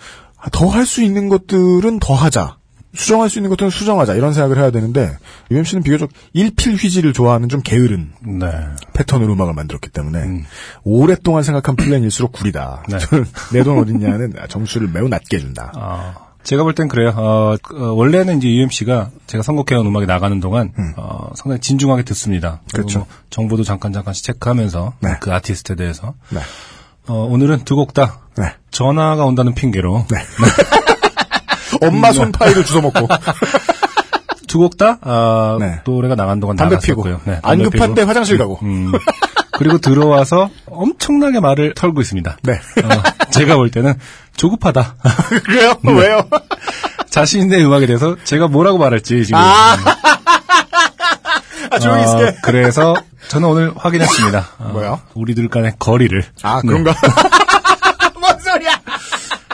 [0.53, 2.57] 더 할 수 있는 것들은 더 하자.
[2.97, 4.15] 수정할 수 있는 것들은 수정하자.
[4.15, 5.17] 이런 생각을 해야 되는데
[5.51, 8.47] UMC는 비교적 일필 휘지를 좋아하는 좀 게으른 네.
[8.93, 10.45] 패턴으로 음악을 만들었기 때문에
[10.85, 12.85] 오랫동안 생각한 플랜일수록 구리다.
[12.89, 12.99] 네.
[12.99, 15.73] 저는 내 돈 어딨냐는 점수를 매우 낮게 준다.
[15.75, 16.15] 아,
[16.45, 17.13] 제가 볼 땐 그래요.
[17.17, 22.61] 어, 그, 어, 원래는 이제 UMC가 제가 선곡해온 음악이 나가는 동안 어, 상당히 진중하게 듣습니다.
[22.73, 23.01] 그렇죠.
[23.01, 25.17] 뭐 정보도 잠깐 잠깐씩 체크하면서 네.
[25.21, 26.39] 그 아티스트에 대해서 네.
[27.07, 28.55] 어, 오늘은 두 곡 다 네.
[28.71, 30.07] 전화가 온다는 핑계로
[31.83, 33.09] 엄마 손 파이를 주워먹고
[34.49, 35.81] 두 곡 다 아, 네.
[35.85, 37.05] 노래가 나간 동안 담배 피고.
[37.25, 37.95] 네, 안 담배 급한 피고.
[37.97, 38.59] 때 화장실 가고.
[38.63, 38.93] 음.
[39.57, 42.39] 그리고 들어와서 엄청나게 말을 털고 있습니다.
[42.43, 42.53] 네.
[42.55, 43.03] 어,
[43.33, 43.95] 제가 볼 때는
[44.37, 44.97] 조급하다.
[45.45, 45.75] 그래요?
[45.83, 45.93] 네.
[45.93, 46.29] 왜요?
[47.11, 49.39] 자신의 음악에 대해서 제가 뭐라고 말할지 지금.
[49.41, 49.77] 아,
[51.81, 52.39] 조용히 어, 있을게.
[52.43, 52.95] 그래서
[53.29, 54.49] 저는 오늘 확인했습니다.
[54.59, 55.01] 어, 뭐요?
[55.15, 56.23] 우리들 간의 거리를.
[56.43, 56.69] 아, 네.
[56.69, 56.95] 그런가?
[58.21, 58.81] 뭔 소리야?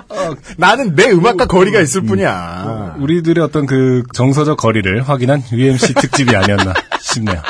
[0.09, 2.97] 어, 나는 내 음악과 거리가 있을 뿐이야.
[2.99, 7.41] 우리들의 어떤 그 정서적 거리를 확인한 UMC 특집이 아니었나 싶네요.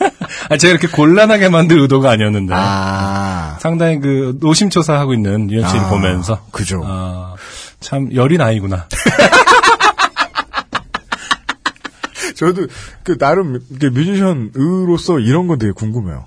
[0.50, 2.54] 아, 제가 이렇게 곤란하게 만들 의도가 아니었는데.
[2.56, 6.44] 아, 상당히 그 노심초사하고 있는 UMC를 아, 보면서.
[6.52, 6.82] 그죠.
[6.84, 7.34] 아,
[7.80, 8.86] 참 여린 아이구나.
[12.36, 12.66] 저도
[13.02, 16.26] 그 나름 뮤지션으로서 이런 건 되게 궁금해요.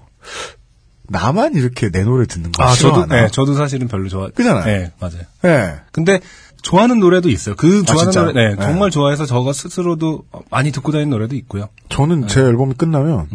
[1.07, 3.15] 나만 이렇게 내 노래 듣는 거 아, 저도, 싫어하나?
[3.15, 4.29] 네, 저도 사실은 별로 좋아.
[4.29, 4.65] 그잖아요.
[4.65, 5.21] 네, 맞아요.
[5.41, 5.75] 네.
[5.91, 6.19] 근데
[6.61, 7.55] 좋아하는 노래도 있어요.
[7.55, 8.25] 그 아, 좋아하는 진짜요?
[8.31, 8.61] 노래, 네, 네.
[8.61, 11.69] 정말 좋아해서 저가 스스로도 많이 듣고 다니는 노래도 있고요.
[11.89, 13.27] 저는 제 앨범이 끝나면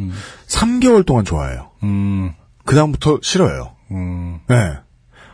[0.46, 1.70] 3개월 동안 좋아해요.
[1.82, 3.72] 음, 그 다음부터 싫어요.
[3.90, 4.56] 음, 네.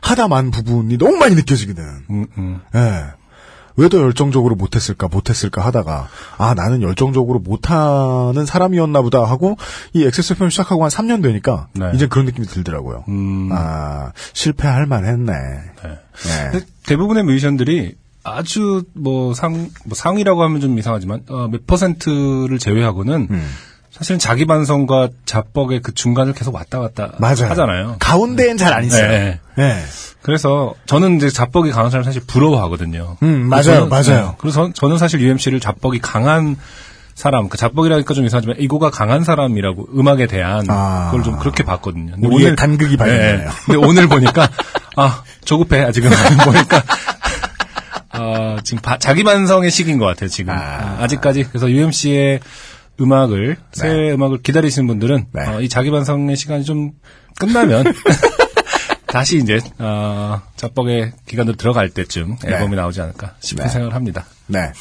[0.02, 1.84] 하다만 부분이 너무 많이 느껴지거든.
[2.10, 2.60] 음, 음.
[2.72, 3.04] 네.
[3.76, 6.08] 왜 더 열정적으로 못했을까, 못했을까 하다가,
[6.38, 9.56] 아, 나는 열정적으로 못하는 사람이었나 보다 하고,
[9.92, 11.90] 이 XSFM 시작하고 한 3년 되니까, 네.
[11.94, 13.04] 이제 그런 느낌이 들더라고요.
[13.08, 13.48] 음.
[13.52, 15.32] 아, 실패할 만했네.
[15.32, 15.98] 네.
[16.52, 16.60] 네.
[16.86, 23.50] 대부분의 뮤지션들이 아주 뭐 상, 뭐 상이라고 하면 좀 이상하지만, 어, 몇 퍼센트를 제외하고는 음.
[24.00, 27.50] 사실은 자기 반성과 자뻑의 그 중간을 계속 왔다 갔다 맞아요.
[27.50, 27.96] 하잖아요.
[27.98, 29.06] 가운데엔 잘 안 있어요.
[29.08, 29.40] 네.
[29.56, 29.76] 네.
[30.22, 33.18] 그래서 저는 이제 자뻑이 강한 사람 사실 부러워하거든요.
[33.22, 34.26] 음, 맞아요, 저는- 맞아요.
[34.30, 34.34] 네.
[34.38, 36.56] 그래서 저는 사실 UMC를 자뻑이 강한
[37.14, 41.08] 사람, 그 자뻑이라니까 좀 이상하지만 이거가 강한 사람이라고 음악에 대한 아.
[41.10, 42.12] 그걸 좀 그렇게 봤거든요.
[42.14, 43.48] 근데 우리의 간극이 발견되네요.
[43.50, 43.54] 네.
[43.66, 44.48] 근데 오늘 보니까
[44.96, 46.08] 아 조급해 아직은
[46.46, 46.82] 보니까
[48.12, 50.96] 아, 지금 바- 자기 반성의 시기인 것 같아요 지금 아.
[51.00, 51.06] 아.
[51.06, 52.40] 직까지 그래서 UMC의
[53.00, 54.12] 음악을 새 네.
[54.12, 55.46] 음악을 기다리시는 분들은 네.
[55.46, 56.92] 어, 이 자기 반성의 시간이 좀
[57.38, 57.84] 끝나면
[59.06, 62.52] 다시 이제 어, 자뻑의 기간으로 들어갈 때쯤 네.
[62.52, 63.70] 앨범이 나오지 않을까 싶은 네.
[63.70, 64.26] 생각을 합니다.
[64.46, 64.72] 네.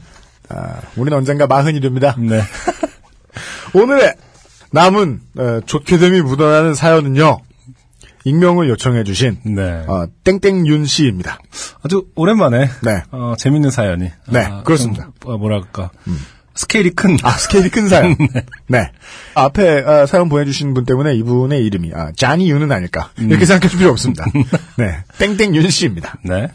[0.50, 2.14] 아, 우리는 언젠가 마흔이 됩니다.
[2.18, 2.42] 네.
[3.74, 4.14] 오늘의
[4.72, 7.40] 남은 어, 좋게 됨이 묻어나는 사연은요.
[8.24, 9.84] 익명을 요청해 주신 네.
[9.86, 11.38] 어, 땡땡윤 씨입니다.
[11.82, 13.02] 아주 오랜만에 네.
[13.10, 14.10] 어, 재밌는 사연이.
[14.28, 15.06] 네, 아, 그렇습니다.
[15.06, 15.12] 음.
[15.22, 15.90] 좀, 어, 뭐랄까.
[16.58, 17.16] 스케일이 큰.
[17.22, 18.16] 아, 스케일이 큰 사연.
[18.66, 18.90] 네.
[19.34, 23.10] 앞에 아, 사연 보내주신 분 때문에 이분의 이름이 아, 짜니 윤은 아닐까.
[23.16, 24.26] 이렇게 생각할 필요 없습니다.
[24.76, 24.98] 네.
[25.18, 26.16] 땡땡 윤 씨입니다.
[26.24, 26.48] 네.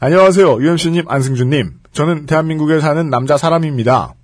[0.00, 0.60] 안녕하세요.
[0.60, 1.70] 유엠씨님, 안승준님.
[1.92, 4.14] 저는 대한민국에 사는 남자 사람입니다.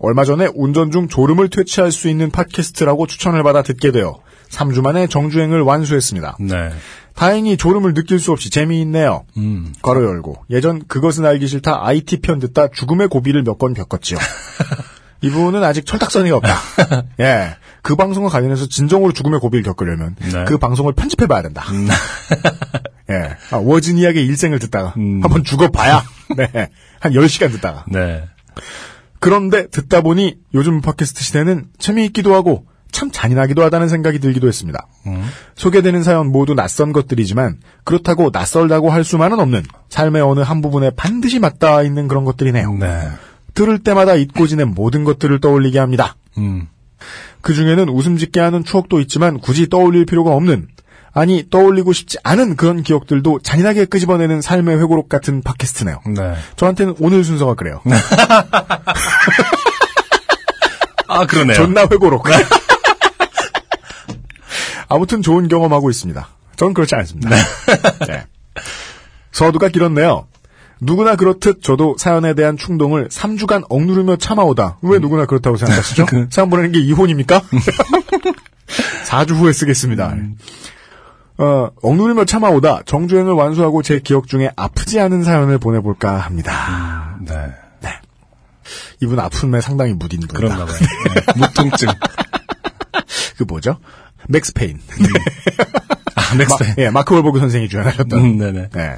[0.00, 4.18] 얼마 전에 운전 중 졸음을 퇴치할 수 있는 팟캐스트라고 추천을 받아 듣게 되어
[4.50, 6.38] 3주 만에 정주행을 완수했습니다.
[6.40, 6.70] 네.
[7.14, 9.24] 다행히 졸음을 느낄 수 없이 재미있네요.
[9.36, 9.72] 음.
[9.82, 14.18] 괄호 열고 예전 그것은 알기 싫다 IT 편 듣다 죽음의 고비를 몇번 겪었지요.
[15.22, 16.56] 이분은 아직 철딱서니가 없다.
[17.20, 17.56] 예.
[17.82, 20.44] 그 방송과 관련해서 진정으로 죽음의 고비를 겪으려면 네.
[20.46, 21.64] 그 방송을 편집해 봐야 된다.
[23.10, 23.36] 예.
[23.50, 25.20] 아, 워지니아의 일생을 듣다가 음.
[25.22, 26.02] 한번 죽어 봐야
[26.36, 26.70] 네.
[27.00, 28.24] 한 10시간 듣다가 네.
[29.20, 34.86] 그런데 듣다 보니 요즘 팟캐스트 시대는 재미있기도 하고 참 잔인하기도 하다는 생각이 들기도 했습니다.
[35.06, 35.22] 음.
[35.54, 41.38] 소개되는 사연 모두 낯선 것들이지만 그렇다고 낯설다고 할 수만은 없는 삶의 어느 한 부분에 반드시
[41.38, 42.74] 맞닿아 있는 그런 것들이네요.
[42.74, 43.08] 네.
[43.54, 46.16] 들을 때마다 잊고 지낸 모든 것들을 떠올리게 합니다.
[46.38, 46.66] 음.
[47.40, 50.68] 그 중에는 웃음 짓게 하는 추억도 있지만 굳이 떠올릴 필요가 없는
[51.12, 56.00] 아니 떠올리고 싶지 않은 그런 기억들도 잔인하게 끄집어내는 삶의 회고록 같은 팟캐스트네요.
[56.16, 56.34] 네.
[56.56, 57.80] 저한테는 오늘 순서가 그래요.
[61.08, 61.56] 아, 그러네요.
[61.56, 62.26] 존나 회고록.
[64.88, 66.28] 아무튼 좋은 경험하고 있습니다.
[66.56, 67.30] 전 그렇지 않습니다.
[68.06, 68.24] 네.
[69.32, 70.26] 서두가 길었네요.
[70.80, 74.78] 누구나 그렇듯 저도 사연에 대한 충동을 3주간 억누르며 참아오다.
[74.82, 76.06] 왜 누구나 그렇다고 생각하시죠?
[76.30, 77.42] 사연 보내는 게 이혼입니까?
[79.04, 80.14] 4주 후에 쓰겠습니다.
[81.42, 87.16] 어, 억누르며 참아오다 정주행을 완수하고 제 기억 중에 아프지 않은 사연을 보내볼까 합니다.
[87.22, 87.34] 네.
[89.00, 90.36] 이분 아픔에 상당히 무딘 분이다.
[90.36, 90.76] 그런가 봐요.
[91.14, 91.22] 네.
[91.36, 91.88] 무통증.
[93.38, 93.78] 그 뭐죠?
[94.28, 94.78] 맥스페인.
[96.14, 96.74] 아, next.
[96.78, 98.20] 예, 마크 월버그 선생이 주연하셨던.
[98.20, 98.68] 음, 네네.
[98.72, 98.96] 네.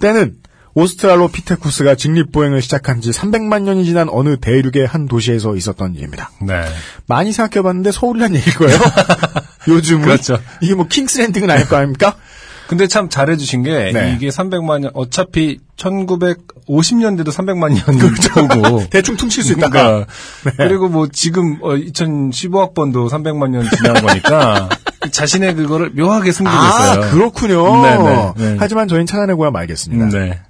[0.00, 0.36] 때는
[0.74, 6.30] 오스트랄로피테쿠스가 직립보행을 시작한 지 300만 년이 지난 어느 대륙의 한 도시에서 있었던 일입니다.
[6.40, 6.64] 네.
[7.06, 8.78] 많이 생각해봤는데 서울이란 얘기일 거예요.
[9.68, 10.02] 요즘은.
[10.02, 10.38] 그렇죠.
[10.60, 12.16] 이게 뭐 킹스랜딩은 아닐 거 아닙니까?
[12.68, 14.14] 근데 참 잘해주신 게 네.
[14.16, 18.48] 이게 300만 년 어차피 1950년대도 300만 년 그렇죠.
[18.48, 20.06] 거고 대충 퉁칠 수 있다가.
[20.40, 24.70] 그러니까 그리고 뭐 지금 2015학번도 300만 년 지난 거니까
[25.10, 27.10] 자신의 그거를 묘하게 숨기고 아, 있어요.
[27.10, 27.82] 그렇군요.
[27.82, 28.56] 네네, 네.
[28.58, 30.04] 하지만 저희는 찾아내고야 말겠습니다.
[30.06, 30.40] 음, 네.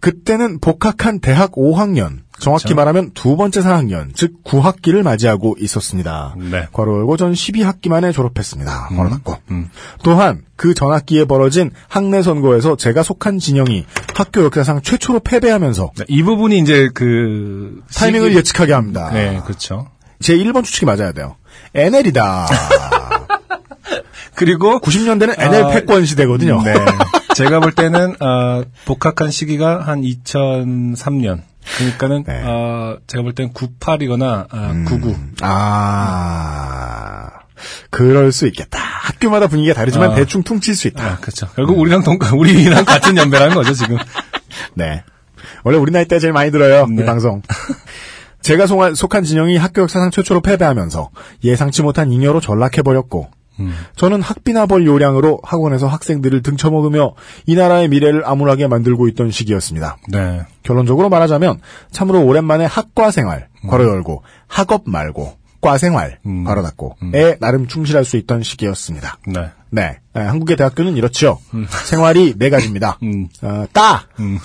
[0.00, 2.76] 그때는 복학한 대학 5학년, 정확히 그렇죠.
[2.76, 6.34] 말하면 두 번째 4학년, 즉 9학기를 맞이하고 있었습니다.
[6.38, 6.66] 네.
[6.72, 8.88] 괄호 열고 전 12학기 만에 졸업했습니다.
[8.94, 9.36] 괄호 닫고.
[9.50, 9.70] 음.
[10.02, 16.04] 또한 그 전 학기에 벌어진 학내 선거에서 제가 속한 진영이 학교 역사상 최초로 패배하면서 네,
[16.08, 19.10] 이 부분이 이제 그 타이밍을 시기- 예측하게 합니다.
[19.12, 19.88] 네, 그렇죠.
[20.20, 21.36] 제 1번 추측이 맞아야 돼요.
[21.74, 22.46] NL이다.
[24.34, 26.60] 그리고 90년대는 NL 아, 패권 시대거든요.
[26.62, 26.74] 네.
[27.34, 31.40] 제가 볼 때는 어, 복학한 시기가 한 2003년.
[31.76, 32.42] 그러니까는 네.
[32.44, 35.16] 어, 제가 볼 때는 98이거나 아, 99.
[35.42, 37.30] 아,
[37.90, 38.78] 그럴 수 있겠다.
[38.78, 40.14] 학교마다 분위기가 다르지만 아.
[40.14, 41.04] 대충 퉁칠 수 있다.
[41.04, 41.48] 아, 그렇죠.
[41.56, 43.98] 결국 우리랑 동 우리랑 같은 연배라는 거죠, 지금.
[44.74, 45.02] 네.
[45.64, 46.86] 원래 우리 나이 때 제일 많이 들어요.
[46.88, 47.04] 이 네.
[47.04, 47.42] 방송.
[48.42, 51.10] 제가 속한, 속한 진영이 학교 역사상 최초로 패배하면서
[51.42, 53.28] 예상치 못한 잉여로 전락해버렸고
[53.60, 53.72] 음.
[53.96, 57.14] 저는 학비나 벌 요량으로 학원에서 학생들을 등쳐먹으며
[57.46, 59.96] 이 나라의 미래를 암울하게 만들고 있던 시기였습니다.
[60.08, 60.42] 네.
[60.62, 66.44] 결론적으로 말하자면 참으로 오랜만에 학과 생활 괄호 열고 학업 말고 과 생활 음.
[66.44, 69.18] 괄호 닫고에 나름 충실할 수 있던 시기였습니다.
[69.26, 69.50] 네.
[69.70, 71.38] 네, 네, 한국의 대학교는 이렇죠.
[71.84, 72.98] 생활이 네 가지입니다.
[73.02, 73.28] 음.
[73.42, 74.38] 어, 과, 음.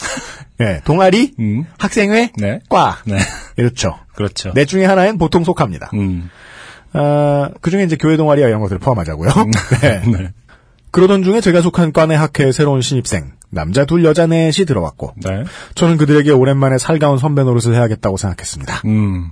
[0.58, 1.66] 네, 동아리, 음.
[1.78, 2.60] 학생회, 네.
[2.70, 2.98] 과.
[3.06, 3.18] 네.
[3.56, 3.98] 이렇죠.
[4.16, 4.52] 그렇죠.
[4.54, 5.92] 넷 중에 하나엔 보통 속합니다.
[6.96, 7.00] 음.
[7.00, 9.30] 어, 그 중에 이제 교회 동아리와 이런 것들을 포함하자고요.
[9.82, 10.02] 네.
[10.06, 10.34] 네.
[10.92, 15.44] 그러던 중에 제가 속한 과내 학회의 새로운 신입생, 남자 둘 여자 넷이 들어왔고, 네.
[15.76, 18.82] 저는 그들에게 오랜만에 살가운 선배 노릇을 해야겠다고 생각했습니다.
[18.86, 19.32] 음.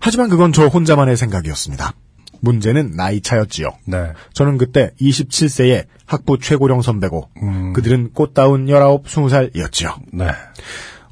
[0.00, 1.92] 하지만 그건 저 혼자만의 생각이었습니다.
[2.40, 3.68] 문제는 나이 차였지요.
[3.86, 4.12] 네.
[4.32, 7.72] 저는 그때 27세의 학부 최고령 선배고, 음.
[7.72, 9.94] 그들은 꽃다운 19, 20살이었지요.
[10.12, 10.26] 네.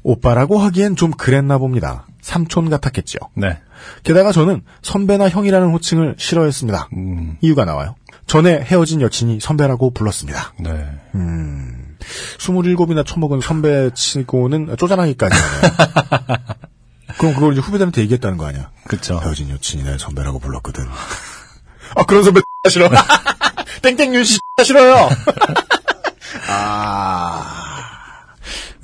[0.03, 2.05] 오빠라고 하기엔 좀 그랬나 봅니다.
[2.25, 3.19] 삼촌 같았겠지요.
[3.35, 3.59] 네.
[4.03, 6.89] 게다가 저는 선배나 형이라는 호칭을 싫어했습니다.
[6.97, 7.37] 음.
[7.39, 7.95] 이유가 나와요.
[8.25, 10.53] 전에 헤어진 여친이 선배라고 불렀습니다.
[10.59, 10.89] 네.
[12.39, 16.37] 27이나 처먹은 선배 치고는 쪼잔하기까지 하네요.
[17.19, 18.71] 그럼 그걸 이제 후배들한테 얘기했다는 거 아니야?
[18.87, 19.19] 그쵸.
[19.23, 20.83] 헤어진 여친이 날 선배라고 불렀거든.
[21.95, 22.89] 아, 그런 선배 싫어.
[23.83, 25.09] 땡땡윤 씨 싫어요.
[26.49, 27.64] 아.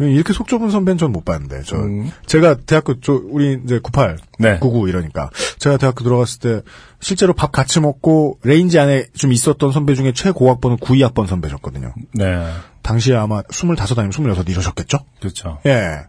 [0.09, 2.11] 이렇게 속 좁은 선배는 전 못 봤는데, 저, 음.
[2.25, 4.57] 제가 대학교, 저, 우리 이제 98, 네.
[4.59, 5.29] 99 이러니까,
[5.59, 6.61] 제가 대학교 들어갔을 때,
[6.99, 11.93] 실제로 밥 같이 먹고, range 안에 좀 있었던 선배 중에 최고학번은 92학번 선배셨거든요.
[12.13, 12.47] 네.
[12.81, 14.99] 당시에 아마 25 아니면 26 이러셨겠죠?
[15.19, 15.59] 그렇죠.
[15.67, 15.99] 예.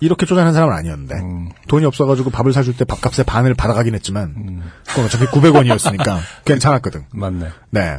[0.00, 1.48] 이렇게 쪼잔한 사람은 아니었는데, 음.
[1.68, 7.06] 돈이 없어가지고 밥을 사줄 때 밥값의 반을 받아가긴 했지만, 그건 어차피 900원이었으니까, 괜찮았거든.
[7.12, 7.48] 맞네.
[7.70, 7.98] 네.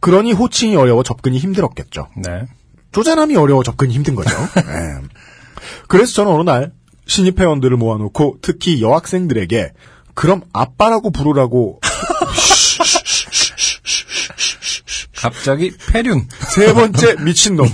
[0.00, 2.08] 그러니 호칭이 어려워 접근이 힘들었겠죠.
[2.16, 2.46] 네.
[2.96, 4.30] 쪼잔함이 어려워 접근이 힘든 거죠.
[4.56, 4.62] 네.
[5.86, 6.72] 그래서 저는 어느 날
[7.06, 9.72] 신입 회원들을 모아놓고 특히 여학생들에게
[10.14, 11.78] 그럼 아빠라고 부르라고
[15.14, 16.26] 갑자기 폐륜.
[16.54, 17.66] 세 번째 미친놈.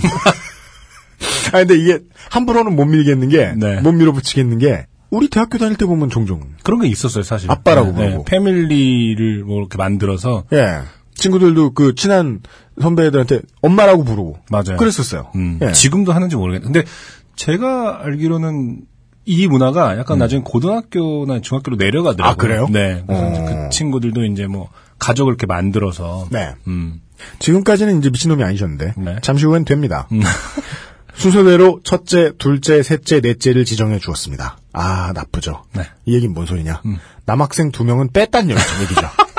[1.53, 1.99] 아 근데 이게
[2.29, 3.79] 함부로는 못 밀겠는 게, 네.
[3.79, 7.49] 못 밀어붙이겠는 게, 우리 대학교 다닐 때 보면 종종, 그런 게 있었어요, 사실.
[7.49, 8.25] 아빠라고 네, 부르고.
[8.25, 10.43] 패밀리를 뭐 이렇게 만들어서.
[10.51, 10.79] 예.
[11.23, 12.41] 친구들도 그 친한
[12.81, 14.39] 선배들한테 엄마라고 부르고.
[14.51, 14.75] 맞아요.
[14.77, 15.31] 그랬었어요.
[15.35, 15.71] 음, 예.
[15.71, 16.81] 지금도 하는지 모르겠는데.
[16.81, 16.91] 근데
[17.37, 18.81] 제가 알기로는
[19.25, 22.29] 이 문화가 약간 나중에 고등학교나 중학교로 내려가더라고요.
[22.29, 22.67] 아, 그래요?
[22.69, 23.05] 네.
[23.07, 23.45] 어.
[23.47, 24.69] 그 친구들도 이제 뭐
[24.99, 26.27] 가족을 이렇게 만들어서.
[26.29, 26.55] 네.
[26.67, 26.99] 음.
[27.39, 29.15] 지금까지는 이제 미친놈이 아니셨는데, 네.
[29.21, 30.09] 잠시 후엔 됩니다.
[30.11, 30.19] 음.
[31.15, 34.57] 순서대로 첫째, 둘째, 셋째, 넷째를 지정해 주었습니다.
[34.73, 35.63] 아, 나쁘죠.
[35.73, 35.83] 네.
[36.05, 36.81] 이 얘기는 뭔 소리냐.
[36.85, 36.97] 음.
[37.25, 39.09] 남학생 두 명은 뺐단 얘기죠.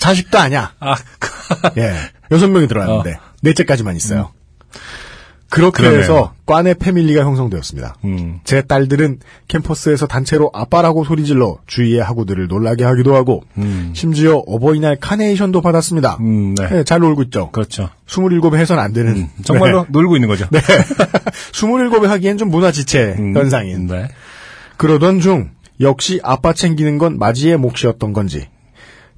[0.00, 0.06] 얘기죠.
[0.06, 0.72] 자식도 아니야.
[0.80, 0.96] 아,
[1.78, 1.94] 예.
[2.30, 4.30] 여섯 명이 들어왔는데, 넷째까지만 있어요.
[5.50, 5.90] 그렇게 음.
[5.90, 6.00] 그러네요.
[6.00, 7.96] 해서 과내 패밀리가 형성되었습니다.
[8.04, 8.38] 음.
[8.44, 13.92] 제 딸들은 캠퍼스에서 단체로 아빠라고 소리질러 주위의 학우들을 놀라게 하기도 하고, 음.
[13.94, 16.18] 심지어 어버이날 카네이션도 받았습니다.
[16.20, 16.68] 음, 네.
[16.68, 17.50] 네, 잘 놀고 있죠.
[17.50, 17.90] 그렇죠.
[18.06, 19.16] 27에 해서는 안 되는.
[19.16, 20.46] 음, 정말로 놀고 있는 거죠.
[20.50, 20.60] 네.
[21.52, 23.88] 27에 하기엔 좀 문화 지체 음, 현상인.
[23.88, 24.08] 네.
[24.76, 28.48] 그러던 중 역시 아빠 챙기는 건 마지의 몫이었던 건지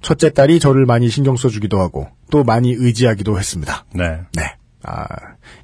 [0.03, 3.85] 첫째 딸이 저를 많이 신경 써주기도 하고 또 많이 의지하기도 했습니다.
[3.95, 4.19] 네.
[4.35, 4.55] 네.
[4.85, 5.07] 아,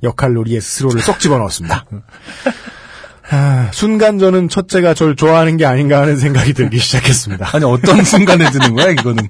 [0.05, 1.85] 역할 놀이에 스스로를 쏙 집어넣었습니다.
[3.31, 7.51] 아, 순간 저는 첫째가 절 좋아하는 게 아닌가 하는 생각이 들기 시작했습니다.
[7.53, 9.29] 아니, 어떤 순간에 드는 거야, 이거는.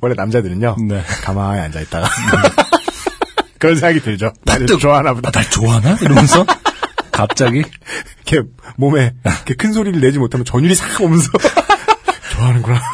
[0.00, 0.76] 원래 남자들은요.
[0.88, 1.02] 네.
[1.22, 2.08] 가만히 앉아 있다가
[3.58, 4.32] 그런 생각이 들죠.
[4.44, 5.30] 나를 뜨- 좋아하나 보다.
[5.30, 5.96] 날 좋아하나?
[6.02, 6.44] 이러면서.
[7.10, 7.62] 갑자기.
[8.26, 8.46] 이렇게
[8.76, 11.30] 몸에 이렇게 큰 소리를 내지 못하면 전율이 싹 오면서
[12.34, 12.80] 좋아하는구나.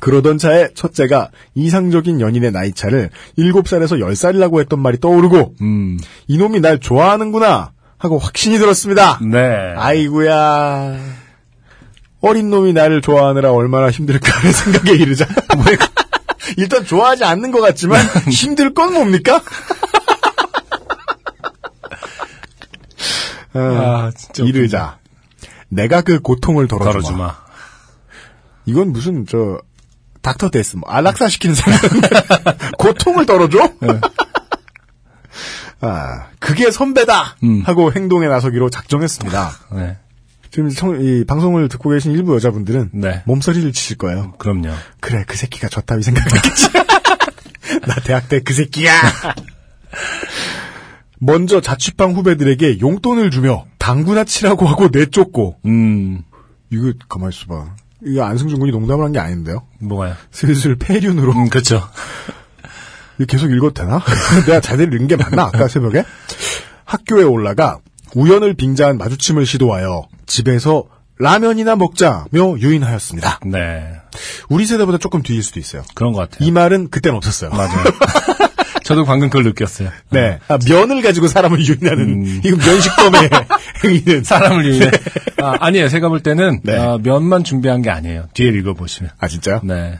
[0.00, 5.96] 그러던 차에 첫째가 이상적인 연인의 나이 차를 7살에서 10살이라고 했던 말이 떠오르고 음.
[6.26, 9.20] 이놈이 날 좋아하는구나 하고 확신이 들었습니다.
[9.22, 9.38] 네.
[9.76, 10.98] 아이구야.
[12.20, 15.26] 어린 놈이 나를 좋아하느라 얼마나 힘들까 하는 생각에 이르자.
[16.56, 19.40] 일단 좋아하지 않는 것 같지만 힘들 건 뭡니까?
[23.54, 24.42] 어, 아, 진짜.
[24.44, 24.98] 이르자.
[25.72, 26.92] 내가 그 고통을 덜어주마.
[26.92, 27.36] 덜어주마.
[28.66, 29.60] 이건 무슨 저
[30.20, 31.78] 닥터 데스 뭐 안락사 시키는 사람
[32.78, 33.72] 고통을 덜어줘?
[35.80, 37.62] 아 그게 선배다 음.
[37.62, 39.52] 하고 행동에 나서기로 작정했습니다.
[39.72, 39.96] 네.
[40.50, 43.22] 지금 청- 이 방송을 듣고 계신 일부 여자분들은 네.
[43.26, 44.32] 몸서리를 치실 거예요.
[44.38, 44.70] 그럼요.
[45.00, 46.68] 그래 그 새끼가 좋다고 생각했겠지.
[47.88, 48.92] 나 대학 때 그 새끼야.
[51.24, 56.22] 먼저 자취방 후배들에게 용돈을 주며 당구나 치라고 하고 내쫓고 음.
[56.70, 57.76] 이거 가만 있어봐.
[58.04, 59.62] 이거 안승준 군이 농담을 한 게 아닌데요.
[59.78, 60.16] 뭐가요?
[60.32, 61.80] 슬슬 폐륜으로 음, 그렇죠.
[63.18, 64.00] 이거 계속 읽어도 되나?
[64.46, 65.44] 내가 자세를 읽은 게 맞나?
[65.44, 66.04] 아까 새벽에?
[66.84, 67.78] 학교에 올라가
[68.16, 70.84] 우연을 빙자한 마주침을 시도하여 집에서
[71.20, 73.38] 라면이나 먹자며 유인하였습니다.
[73.46, 73.92] 네.
[74.48, 75.84] 우리 세대보다 조금 뒤일 수도 있어요.
[75.94, 76.44] 그런 것 같아요.
[76.46, 77.50] 이 말은 그땐 없었어요.
[77.50, 77.84] 맞아요.
[78.84, 79.90] 저도 방금 그걸 느꼈어요.
[80.10, 80.38] 네.
[80.48, 82.40] 아, 면을 가지고 사람을 유인하는, 음.
[82.44, 83.30] 이건 면식범의
[83.84, 84.24] 행위는.
[84.24, 84.90] 사람을 위해.
[85.42, 85.88] 아, 아니에요.
[85.88, 86.76] 제가 볼 때는 네.
[86.76, 88.28] 아, 면만 준비한 게 아니에요.
[88.34, 89.12] 뒤에 읽어보시면.
[89.18, 89.60] 아, 진짜요?
[89.64, 89.98] 네.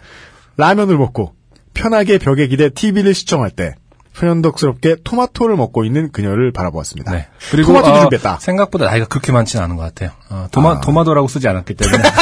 [0.57, 1.35] 라면을 먹고
[1.75, 3.75] 편하게 벽에 기대 TV를 시청할 때
[4.15, 7.13] 소년덕스럽게 토마토를 먹고 있는 그녀를 바라보았습니다.
[7.13, 7.29] 네.
[7.51, 8.39] 그리고 토마토도 어, 준비했다.
[8.41, 10.11] 생각보다 나이가 그렇게 많지는 않은 것 같아요.
[10.29, 10.81] 어, 도마, 아.
[10.81, 12.03] 도마도라고 쓰지 않았기 때문에.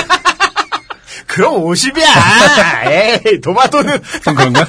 [1.26, 2.04] 그럼 50이야!
[3.26, 4.00] 에이, 토마토는!
[4.24, 4.66] 좀 그런가?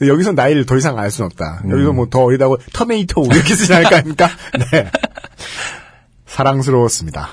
[0.00, 1.62] 여기서 나이를 더 이상 알 수는 없다.
[1.64, 1.70] 음.
[1.70, 4.28] 여기서 뭐 더 어리다고 터메이토 이렇게 쓰지 않을 거 아닙니까?
[4.72, 4.90] 네.
[6.26, 7.28] 사랑스러웠습니다.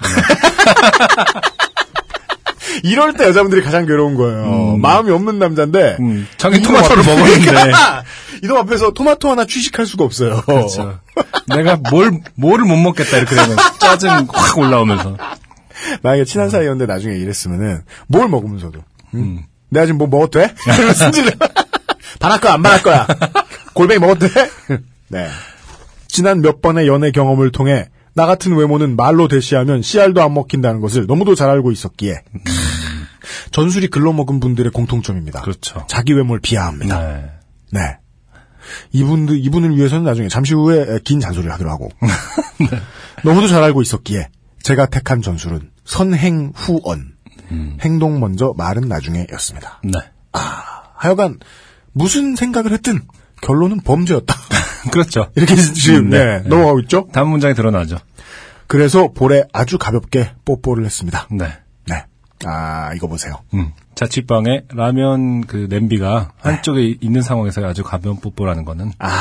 [2.83, 4.77] 이럴 때 여자분들이 가장 괴로운 거예요.
[4.77, 7.45] 마음이 없는 남자인데 음, 자기 토마토를 먹었는데.
[7.45, 8.03] 그러니까
[8.43, 10.41] 이놈 앞에서 토마토 하나 취식할 수가 없어요.
[10.41, 10.99] 그렇죠.
[11.55, 15.17] 내가 뭘, 뭐를 못 먹겠다 이렇게 되면 짜증 확 올라오면서.
[16.01, 18.79] 만약에 친한 사이였는데 나중에 이랬으면은 뭘 먹으면서도
[19.15, 19.43] 음.
[19.69, 20.53] 내가 지금 뭐 먹어도 돼?
[20.75, 21.31] 이러면 승질내.
[22.19, 23.07] 반할 거야 안 반할 거야.
[23.73, 24.29] 골뱅이 돼?
[25.09, 25.27] 네.
[26.07, 31.07] 지난 몇 번의 연애 경험을 통해 나 같은 외모는 말로 대시하면 씨알도 안 먹힌다는 것을
[31.07, 32.21] 너무도 잘 알고 있었기에
[33.51, 35.41] 전술이 글러먹은 분들의 공통점입니다.
[35.41, 35.85] 그렇죠.
[35.87, 36.99] 자기 외모를 비하합니다.
[36.99, 37.31] 네.
[37.71, 37.97] 네.
[38.91, 41.89] 이분들, 이분을 위해서는 나중에 잠시 후에 긴 잔소리를 하기로 하고.
[43.23, 44.29] 너무도 잘 알고 있었기에
[44.61, 47.13] 제가 택한 전술은 선행 후언.
[47.81, 49.79] 행동 먼저 말은 나중에 였습니다.
[49.83, 49.99] 네.
[50.95, 51.39] 하여간
[51.93, 53.01] 무슨 생각을 했든
[53.41, 54.35] 결론은 범죄였다.
[54.91, 55.31] 그렇죠.
[55.35, 56.41] 이렇게 지금 네.
[56.41, 57.07] 네, 넘어가고 있죠.
[57.13, 57.97] 다음 문장이 드러나죠.
[58.67, 61.27] 그래서 볼에 아주 가볍게 뽀뽀를 했습니다.
[61.31, 61.59] 네.
[61.87, 62.05] 네.
[62.45, 63.35] 아, 이거 보세요.
[63.53, 63.71] 음.
[63.95, 66.49] 자취방에 라면 그 냄비가 네.
[66.49, 69.11] 한쪽에 있는 상황에서 아주 가벼운 뽀뽀라는 거는 아,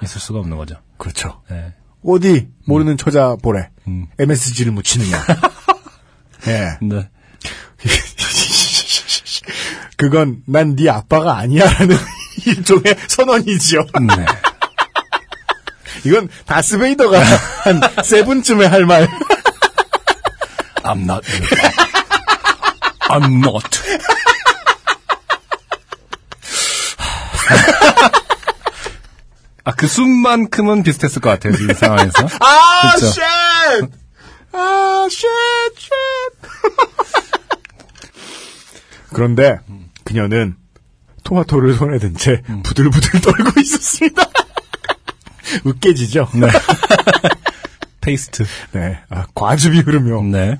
[0.00, 0.04] 네.
[0.04, 0.76] 있을 수가 없는 거죠.
[0.98, 1.40] 그렇죠.
[1.50, 1.72] 네.
[2.04, 4.06] 어디 모르는 처자 볼에 음.
[4.18, 5.24] MSG를 묻히느냐.
[6.46, 6.78] 예.
[6.86, 7.08] 네.
[9.98, 11.96] 그건 난 네 아빠가 아니야라는
[12.46, 13.80] 일종의 선언이지요.
[14.06, 14.26] 네.
[16.06, 17.18] 이건 다스베이더가
[17.64, 19.08] 한 세븐쯤에 할 말.
[20.84, 21.26] I'm not.
[23.10, 23.68] I'm not.
[29.64, 32.26] 아, 그 순간만큼은 비슷했을 것 같아요, 이 상황에서.
[32.40, 33.06] 아, 그쵸.
[33.10, 33.20] shit!
[34.52, 35.26] 아, 쉣,
[35.76, 35.90] 쉣!
[39.12, 39.58] 그런데
[40.08, 40.56] 그녀는
[41.24, 44.22] 토마토를 손에 든 채 부들부들 떨고 있었습니다.
[45.66, 46.28] 으깨지죠.
[46.34, 46.48] 네.
[48.00, 48.44] 페이스트.
[48.72, 48.98] 네.
[49.10, 50.22] 아, 과즙이 흐르며.
[50.22, 50.58] 네.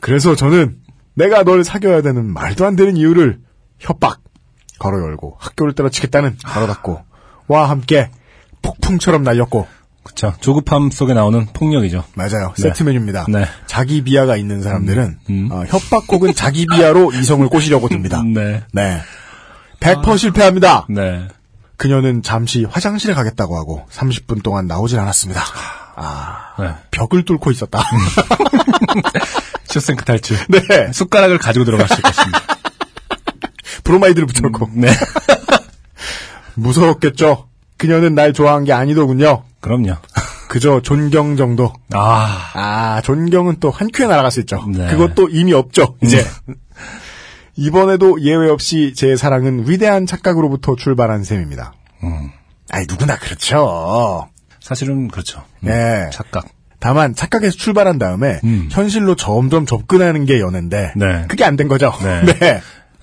[0.00, 0.76] 그래서 저는
[1.14, 3.40] 내가 널 사귀어야 되는 말도 안 되는 이유를
[3.78, 4.20] 협박
[4.78, 7.02] 걸어 열고 학교를 때려치겠다는 걸어 닫고
[7.46, 8.10] 와 함께
[8.60, 9.66] 폭풍처럼 날렸고
[10.04, 10.34] 그쵸.
[10.40, 12.04] 조급함 속에 나오는 폭력이죠.
[12.14, 12.62] 맞아요 네.
[12.62, 13.26] 세트 메뉴입니다.
[13.28, 13.46] 네.
[13.66, 15.48] 자기 비하가 있는 사람들은 음.
[15.50, 18.22] 어, 협박 혹은 자기 비하로 이성을 꼬시려고 듭니다.
[18.22, 18.62] 네.
[18.72, 19.00] 네.
[19.80, 20.86] 100% 실패합니다.
[20.88, 21.26] 네.
[21.76, 25.42] 그녀는 잠시 화장실에 가겠다고 하고 30분 동안 나오질 않았습니다.
[25.96, 26.74] 아, 네.
[26.90, 27.82] 벽을 뚫고 있었다.
[29.66, 30.36] 쇼생크 탈출.
[30.48, 30.92] 네.
[30.92, 32.40] 숟가락을 가지고 들어갔을 것입니다.
[33.82, 34.70] 브로마이드를 붙여놓고.
[34.74, 34.88] 네.
[36.54, 37.48] 무서웠겠죠.
[37.76, 39.42] 그녀는 날 좋아한 게 아니더군요.
[39.64, 39.94] 그럼요.
[40.48, 41.72] 그저 존경 정도.
[41.94, 42.50] 아.
[42.54, 44.62] 아, 존경은 또 한 큐에 날아갈 수 있죠.
[44.68, 44.88] 네.
[44.88, 46.24] 그것도 이미 없죠, 이제.
[47.56, 51.72] 이번에도 예외 없이 제 사랑은 위대한 착각으로부터 출발한 셈입니다.
[52.02, 52.30] 음.
[52.70, 54.28] 아이, 누구나 그렇죠.
[54.60, 55.42] 사실은 그렇죠.
[55.62, 56.10] 음, 네.
[56.12, 56.46] 착각.
[56.80, 58.68] 다만, 착각에서 출발한 다음에, 음.
[58.70, 61.24] 현실로 점점 접근하는 게 연애인데, 네.
[61.28, 61.92] 그게 안 된 거죠.
[62.02, 62.22] 네.
[62.38, 62.60] 네.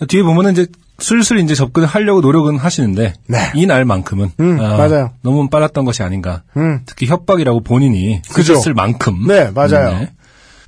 [0.07, 0.67] 뒤에 보면은 이제
[1.01, 3.51] 슬슬 이제 접근을 하려고 노력은 하시는데 네.
[3.55, 5.11] 이 날만큼은 음, 아, 맞아요.
[5.21, 6.43] 너무 빨랐던 것이 아닌가.
[6.57, 6.81] 음.
[6.85, 8.21] 특히 협박이라고 본인이.
[8.25, 9.25] 쓰셨을 만큼.
[9.27, 9.97] 네, 맞아요.
[9.99, 10.11] 네.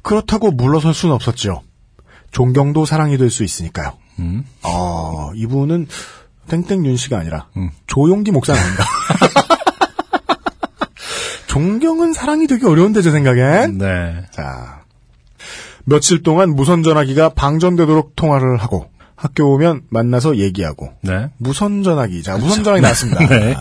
[0.02, 1.62] 그렇다고 물러설 수는 없었죠.
[2.32, 3.94] 존경도 사랑이 될 수 있으니까요.
[4.20, 4.44] 음.
[4.64, 5.88] 어, 이분은
[6.50, 7.70] 땡땡 윤 씨가 아니라 음.
[7.88, 8.84] 조용기 목사 아닌가.
[11.48, 13.78] 존경은 사랑이 되기 어려운데 제 생각엔.
[13.78, 14.26] 네.
[14.32, 14.82] 자,
[15.86, 18.90] 며칠 동안 무선 전화기가 방전되도록 통화를 하고
[19.24, 21.30] 학교 오면 만나서 얘기하고 네.
[21.38, 23.20] 무선 전화기 자 무선 전화기 나왔습니다.
[23.30, 23.56] 네.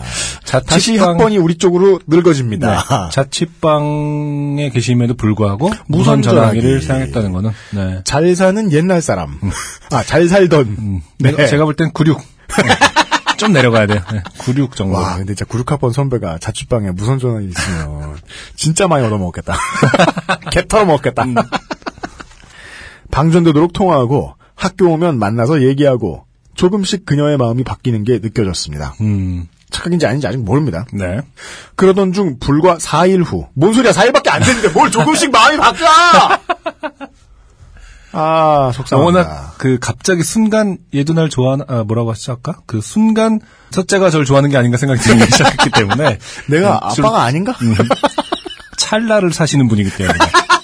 [0.67, 2.69] 다시 자취방- 학번이 우리 쪽으로 늙어집니다.
[2.69, 3.09] 네.
[3.13, 6.85] 자취방에 계심에도 불구하고 무선 무선 전화기를 전화기.
[6.85, 8.01] 사용했다는 거는 네.
[8.03, 9.39] 잘 사는 옛날 사람.
[9.91, 10.65] 아, 잘 살던.
[10.79, 11.01] 음.
[11.19, 11.31] 네.
[11.31, 12.21] 내가- 제가 볼 땐 96.
[13.37, 14.01] 좀 내려가야 돼요.
[14.11, 14.21] 네.
[14.39, 14.95] 96 정도.
[14.97, 18.17] 와, 근데 진짜 구육학번 선배가 자취방에 무선 전화기 있으면
[18.57, 19.55] 진짜 많이 얻어먹겠다.
[20.51, 21.23] 개 털어먹겠다.
[21.23, 21.35] 음.
[23.11, 26.25] 방전되도록 통화하고 학교 오면 만나서 얘기하고
[26.55, 28.95] 조금씩 그녀의 마음이 바뀌는 게 느껴졌습니다.
[29.01, 29.47] 음.
[29.71, 30.85] 착각인지 아닌지 아직 모릅니다.
[30.93, 31.19] 네.
[31.75, 33.47] 그러던 중 불과 4일 후.
[33.55, 35.87] 뭔 소리야, 4일밖에 안 됐는데 뭘 조금씩 마음이 바뀌어!
[38.15, 38.97] 아, 속상합니다.
[38.97, 43.39] 워낙 그 갑자기 순간 얘도 날 좋아하나 아, 뭐라고 하시죠 아까 그 순간
[43.71, 47.55] 첫째가 저를 좋아하는 게 아닌가 생각이 들기 시작했기 때문에 내가 음, 좀 아빠가 아닌가?
[48.77, 50.19] 찰나를 사시는 분이기 때문에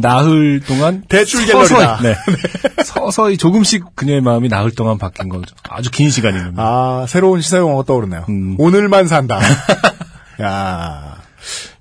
[0.00, 2.02] 나흘 동안 대출 서서히 갤러리다.
[2.02, 2.14] 네.
[2.84, 8.24] 서서히 조금씩 그녀의 마음이 나흘 동안 바뀐 거죠 아주 긴 시간이면 아, 새로운 시사용어가 떠오르네요.
[8.28, 8.56] 음.
[8.58, 9.38] 오늘만 산다.
[10.42, 11.16] 야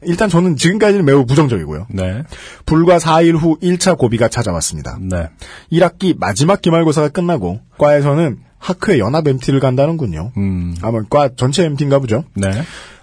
[0.02, 1.88] 일단 저는 지금까지는 매우 부정적이고요.
[1.90, 2.24] 네.
[2.66, 4.98] 불과 4일 후 1차 고비가 찾아왔습니다.
[5.02, 5.30] 네.
[5.72, 10.32] 1학기 마지막 기말고사가 끝나고 과에서는 학회 연합 MT를 간다는군요.
[10.38, 10.76] 음.
[10.82, 12.24] 아마 과 전체 MT인가 보죠.
[12.36, 12.50] 네.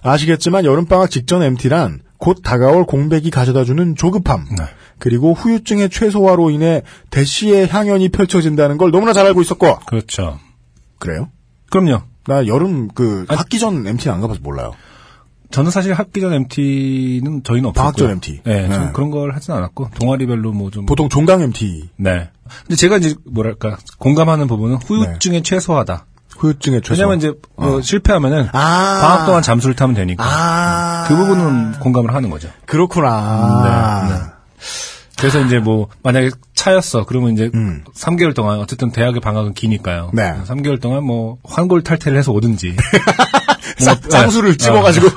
[0.02, 4.46] 아시겠지만 여름방학 직전 MT란 곧 다가올 공백이 가져다주는 조급함.
[4.58, 4.64] 네.
[5.02, 9.80] 그리고 후유증의 최소화로 인해 대시의 향연이 펼쳐진다는 걸 너무나 잘 알고 있었고.
[9.80, 10.38] 그렇죠.
[11.00, 11.28] 그래요?
[11.70, 12.02] 그럼요.
[12.28, 14.74] 나 여름 그 아니, 학기 전 MT는 안 가봐서 몰라요.
[15.50, 17.72] 저는 사실 학기 전 MT는 저희는 없었고요.
[17.74, 18.42] 방학 전 MT.
[18.44, 18.72] 네, 네.
[18.74, 22.30] 좀 그런 걸 하진 않았고 동아리별로 뭐 좀 보통 종강 MT 네.
[22.62, 24.86] 근데 제가 이제 뭐랄까 공감하는 부분은 네.
[24.86, 26.06] 후유증의 최소화다.
[26.38, 26.92] 후유증의 최소.
[26.94, 28.98] 왜냐면 이제 어, 실패하면은 아.
[29.02, 31.04] 방학 동안 잠수를 타면 되니까 아.
[31.08, 32.48] 그 부분은 공감을 하는 거죠.
[32.66, 34.06] 그렇구나.
[34.08, 34.32] 네, 네.
[35.18, 37.82] 그래서 이제 뭐 만약에 차였어 그러면 이제 음.
[37.94, 40.10] 3개월 동안 어쨌든 대학의 방학은 기니까요.
[40.14, 40.34] 네.
[40.46, 42.76] 3개월 동안 뭐 환골 탈퇴를 해서 오든지
[43.78, 44.56] 쌍- 뭐, 쌍수를 네.
[44.56, 45.08] 찍어가지고.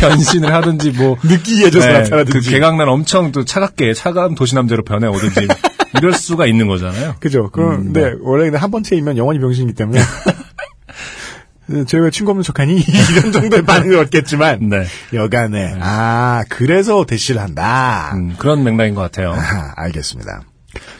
[0.00, 2.32] 변신을 하든지 뭐 느끼해져서 네, 나타나든지.
[2.32, 5.46] 그 개강날 엄청 또 차갑게 차가운 도시남자로 변해 오든지
[5.98, 7.14] 이럴 수가 있는 거잖아요.
[7.20, 7.50] 그죠.
[7.52, 10.00] 그럼, 음, 근데, 원래 근데 한번 채이면 영원히 병신이기 때문에.
[11.86, 12.78] 쟤왜 친구 없는 척하니?
[13.12, 14.68] 이런 정도의 반응을 얻겠지만.
[14.68, 14.84] 네.
[15.12, 15.76] 여간에.
[15.80, 18.12] 아, 그래서 대시를 한다.
[18.14, 19.32] 음, 그런 맥락인 것 같아요.
[19.32, 20.42] 아, 알겠습니다.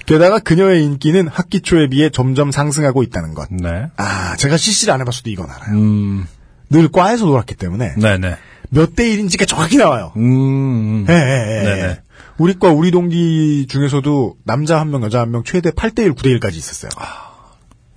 [0.07, 3.49] 게다가 그녀의 인기는 학기 초에 비해 점점 상승하고 있다는 것.
[3.51, 3.87] 네.
[3.97, 5.75] 아, 제가 CC를 안 해봤어도 이건 알아요.
[5.79, 6.27] 음,
[6.69, 7.95] 늘 과에서 놀았기 때문에.
[7.97, 8.37] 네네.
[8.71, 10.13] 몇대 1인지가 정확히 나와요.
[10.17, 11.07] 음, 음.
[11.09, 11.63] 예, 예, 예.
[11.65, 12.01] 네네.
[12.39, 16.39] 우리 과 우리 동기 중에서도 남자 한 명, 여자 한 명 최대 8대 1, 9대
[16.41, 16.91] 1까지 있었어요.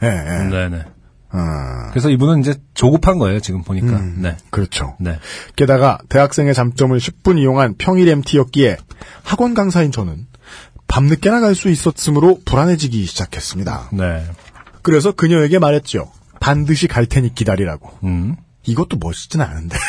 [0.03, 0.49] 예, 예.
[0.49, 0.83] 네네.
[1.37, 3.87] 어, 그래서 이분은 이제 조급한 거예요, 지금 보니까.
[3.87, 4.37] 음, 네.
[4.49, 4.95] 그렇죠.
[4.99, 5.19] 네.
[5.55, 8.77] 게다가 대학생의 잠점을 10분 이용한 평일 MT였기에
[9.23, 10.27] 학원 강사인 저는
[10.87, 13.89] 밤늦게 나 갈 수 있었으므로 불안해지기 시작했습니다.
[13.93, 14.23] 네.
[14.81, 16.11] 그래서 그녀에게 말했죠.
[16.39, 17.89] 반드시 갈 테니 기다리라고.
[18.03, 18.35] 음.
[18.65, 19.77] 이것도 멋있진 않은데.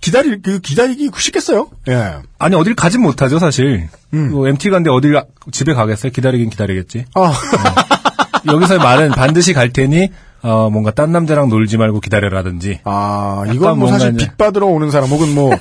[0.00, 1.68] 기다리, 그, 기다리기 쉽겠어요?
[1.88, 2.16] 예.
[2.38, 3.88] 아니, 어딜 가진 못하죠, 사실.
[4.14, 4.32] 음.
[4.32, 6.10] 뭐 MT 간데 어딜, 가- 집에 가겠어요?
[6.10, 7.04] 기다리긴 기다리겠지.
[7.14, 7.32] 아,
[8.46, 10.10] 여기서의 말은 반드시 갈 테니,
[10.42, 12.80] 어, 뭔가 딴 남자랑 놀지 말고 기다려라든지.
[12.84, 15.52] 아, 이건 뭐 사실 빚 받으러 오는 사람 혹은 뭐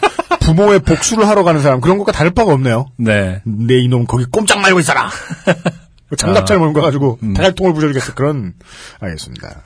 [0.42, 2.88] 부모의 복수를 하러 가는 사람 그런 것과 다를 바가 없네요.
[2.98, 3.42] 네.
[3.46, 5.10] 내 이놈 거기 꼼짝 말고 있어라.
[6.18, 8.16] 장갑차를 몰고 가가지고 대갈통을 부셔주겠어.
[8.16, 8.54] 그런
[9.00, 9.62] 알겠습니다.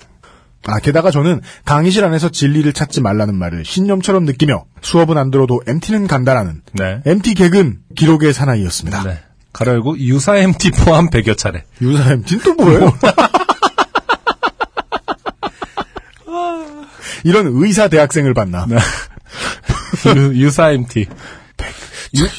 [0.67, 6.07] 아 게다가 저는 강의실 안에서 진리를 찾지 말라는 말을 신념처럼 느끼며 수업은 안 들어도 MT는
[6.07, 7.01] 간다라는 네.
[7.05, 9.03] MT 개근 기록의 사나이였습니다.
[9.03, 9.19] 네.
[9.55, 11.63] 가로 열고 유사 MT 포함 100여 차례.
[11.81, 12.93] 유사 MT는 또 뭐예요?
[17.23, 18.67] 이런 의사 대학생을 봤나?
[20.17, 21.07] 유, 유사 MT.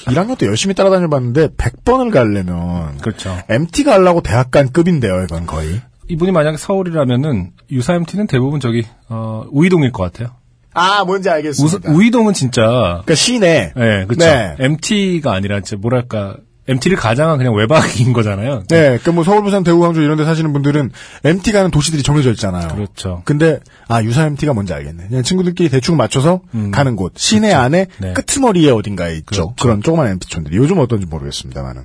[0.07, 3.35] 1학년 때 열심히 따라다녀 봤는데 100번을 가려면 그렇죠.
[3.49, 5.81] MT 가려고 대학 간 급인데요, 이건 거의.
[6.09, 10.37] 이분이 만약에 서울이라면은 유사 MT는 대부분 저기 어, 우이동일 것 같아요.
[10.75, 11.91] 아, 뭔지 우, 알겠습니다.
[11.91, 13.73] 우이동은 진짜 그러니까 시내.
[13.75, 14.27] 네, 그렇죠.
[14.27, 14.55] 네.
[14.59, 16.37] MT가 아니라 진짜 뭐랄까
[16.69, 18.65] MT를 가장한 그냥 외박인 거잖아요.
[18.69, 20.91] 네, 그뭐 서울, 부산, 대구, 광주 이런 데 사시는 분들은
[21.25, 22.69] MT 가는 도시들이 정해져 있잖아요.
[22.69, 23.23] 그렇죠.
[23.25, 25.09] 근데 아 유사 MT가 뭔지 알겠네.
[25.09, 26.41] 그냥 친구들끼리 대충 맞춰서
[26.73, 28.13] 가는 곳 시내 안에 네.
[28.15, 29.55] 끄트머리에 어딘가에 있죠.
[29.61, 31.83] 그런 조그만 MT촌들이 요즘 어떤지 모르겠습니다만은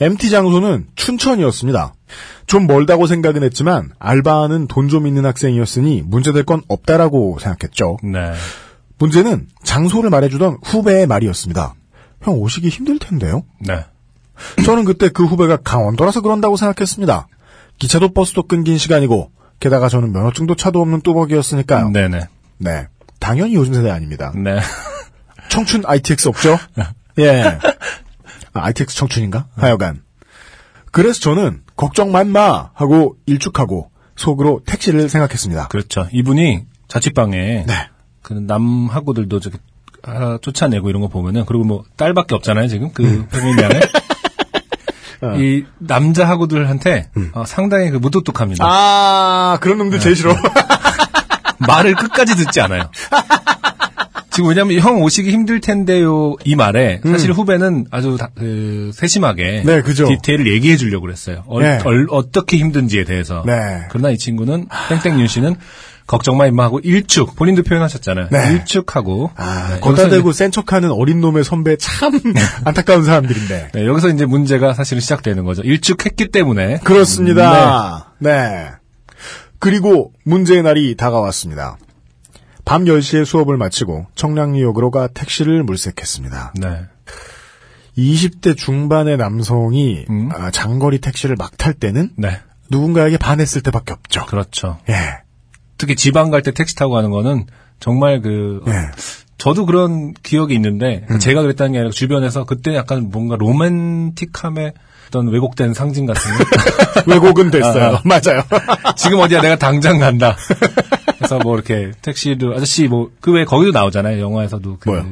[0.00, 1.94] MT 장소는 춘천이었습니다.
[2.46, 7.98] 좀 멀다고 생각은 했지만 알바하는 돈 좀 있는 학생이었으니 문제될 건 없다라고 생각했죠.
[8.02, 8.32] 네.
[8.98, 11.74] 문제는 장소를 말해주던 후배의 말이었습니다.
[12.22, 13.44] 형 오시기 힘들 텐데요.
[13.60, 13.84] 네.
[14.64, 17.28] 저는 그때 그 후배가 강원도라서 그런다고 생각했습니다.
[17.78, 19.30] 기차도 버스도 끊긴 시간이고
[19.60, 21.90] 게다가 저는 면허증도 차도 없는 뚜벅이었으니까요.
[21.90, 22.20] 네네.
[22.58, 22.86] 네.
[23.18, 24.32] 당연히 요즘 세대 아닙니다.
[24.34, 24.58] 네.
[25.48, 26.58] 청춘 ITX 없죠?
[27.18, 27.58] 예.
[28.52, 29.46] 아, ITX 청춘인가?
[29.54, 30.02] 하여간.
[30.90, 35.68] 그래서 저는 걱정 말마 하고 일축하고 속으로 택시를 생각했습니다.
[35.68, 36.06] 그렇죠.
[36.12, 37.74] 이분이 자취방에 네.
[38.22, 39.58] 그 남하고들도 저기
[40.04, 43.80] 아, 쫓아내고 이런 거 보면은 그리고 뭐 딸밖에 없잖아요 지금 그 페미니안에
[45.38, 48.64] 이 남자 하고들한테 어, 상당히 그 무뚝뚝합니다.
[48.66, 50.34] 아, 그런 놈들 제일 싫어.
[51.64, 52.90] 말을 끝까지 듣지 않아요.
[54.30, 59.82] 지금 왜냐면 형 오시기 힘들 텐데요 이 말에 사실 후배는 아주 다- 그 세심하게 네,
[59.82, 60.08] 그죠.
[60.08, 61.44] 디테일을 얘기해 주려고 그랬어요.
[61.46, 61.78] 어, 네.
[62.32, 63.42] 떻게 힘든지에 대해서.
[63.46, 63.82] 네.
[63.90, 65.54] 그러나 이 친구는 땡땡윤 씨는
[66.06, 68.28] 걱정 마 임마 하고 일축 본인도 표현하셨잖아요.
[68.30, 68.52] 네.
[68.52, 72.12] 일축하고 아, 네, 걷다 여기서 대고 센 척하는 어린 놈의 선배 참
[72.64, 73.70] 안타까운 사람들인데.
[73.74, 75.62] 네, 여기서 이제 문제가 사실은 시작되는 거죠.
[75.62, 78.12] 일축했기 때문에 그렇습니다.
[78.18, 78.68] 네.
[79.58, 81.76] 그리고 문제의 날이 다가왔습니다.
[82.64, 86.54] 밤 10시에 수업을 마치고 청량리역으로 가 택시를 물색했습니다.
[86.60, 86.68] 네.
[86.68, 86.76] 네.
[87.98, 90.30] 20대 중반의 남성이 음.
[90.32, 92.40] 아, 장거리 택시를 막 탈 때는 네.
[92.70, 94.24] 누군가에게 반했을 때밖에 없죠.
[94.26, 94.78] 그렇죠.
[94.88, 94.94] 예.
[95.82, 97.46] 특히 지방 갈 때 택시 타고 가는 거는
[97.80, 98.90] 정말 그 어, 예.
[99.36, 101.18] 저도 그런 기억이 있는데 음.
[101.18, 104.74] 제가 그랬다는 게 아니라 주변에서 그때 약간 뭔가 로맨틱함의
[105.08, 106.44] 어떤 왜곡된 상징 같은 거.
[107.12, 107.96] 왜곡은 됐어요.
[107.96, 108.02] 아.
[108.04, 108.44] 맞아요.
[108.96, 110.36] 지금 어디야 내가 당장 간다.
[111.18, 114.20] 그래서 뭐 이렇게 택시를 아저씨 뭐그 외에 거기도 나오잖아요.
[114.20, 115.04] 영화에서도 그 뭐요?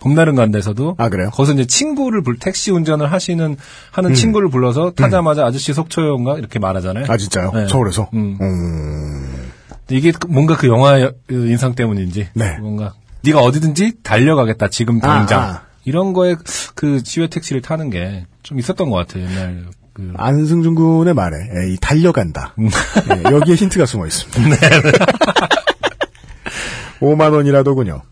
[0.00, 1.30] 봄날은 간데서도 아, 그래요?
[1.30, 3.56] 거기서 이제 친구를 불 택시 운전을 하시는 음.
[3.90, 7.06] 하는 친구를 불러서 타자마자 아저씨 속초요인가 이렇게 말하잖아요.
[7.08, 7.52] 아 진짜요?
[7.54, 7.66] 네.
[7.68, 8.10] 서울에서?
[8.12, 8.36] 음.
[9.90, 9.96] 음.
[9.96, 12.58] 이게 그- 뭔가 그 영화 그 인상 때문인지 네.
[12.58, 12.94] 뭔가
[13.24, 15.62] 네가 어디든지 달려가겠다 지금 당장 아, 아.
[15.84, 16.36] 이런 거에
[16.74, 21.72] 그 지회 택시를 타는 게 좀 있었던 것 같아요 옛날 그 안승준 군의 말에 예,
[21.72, 22.54] 이 달려간다.
[22.58, 22.70] 음.
[23.10, 24.40] 예, 여기에 힌트가 숨어 있습니다.
[24.48, 24.56] 네,
[27.00, 28.02] 5만 원이라더군요.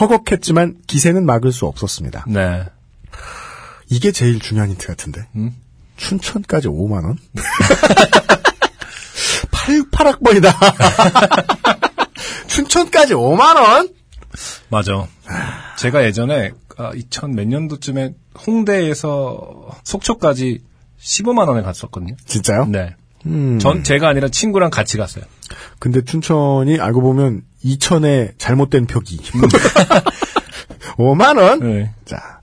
[0.00, 2.24] 허걱했지만 기세는 막을 수 없었습니다.
[2.28, 2.64] 네.
[3.90, 5.26] 이게 제일 중요한 힌트 같은데.
[5.36, 5.54] 음?
[5.96, 7.18] 춘천까지 5만 원?
[9.68, 10.50] 8, 8학번이다.
[12.48, 13.88] 춘천까지 5만 원?
[14.70, 15.06] 맞아.
[15.76, 16.52] 제가 예전에
[16.96, 18.14] 2000 몇 년도쯤에
[18.46, 20.60] 홍대에서 속초까지
[21.00, 22.16] 15만 원에 갔었거든요.
[22.26, 22.66] 진짜요?
[22.66, 22.94] 네.
[23.26, 23.58] 음.
[23.58, 25.24] 전 제가 아니라 친구랑 같이 갔어요.
[25.78, 29.18] 근데 춘천이 알고 보면 이천의 잘못된 표기.
[30.96, 31.60] 5만 원?
[31.60, 31.92] 네.
[32.04, 32.37] 자.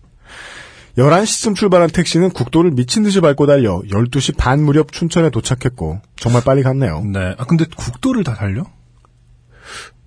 [0.97, 6.63] 11시쯤 출발한 택시는 국도를 미친 듯이 밟고 달려 12시 반 무렵 춘천에 도착했고 정말 빨리
[6.63, 7.01] 갔네요.
[7.03, 7.35] 네.
[7.37, 8.65] 아 근데 국도를 다 달려?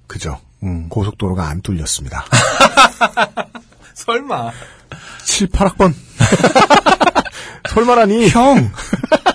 [0.06, 0.40] 그죠.
[0.62, 0.88] 음.
[0.88, 2.24] 고속도로가 안 뚫렸습니다.
[3.94, 4.50] 설마.
[5.24, 5.92] 7, 8학번.
[7.68, 8.30] 설마라니.
[8.30, 8.72] 형.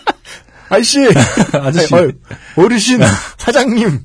[0.69, 1.07] 아이씨.
[1.53, 1.93] 아저씨.
[2.55, 2.99] 어르신.
[3.37, 4.03] 사장님.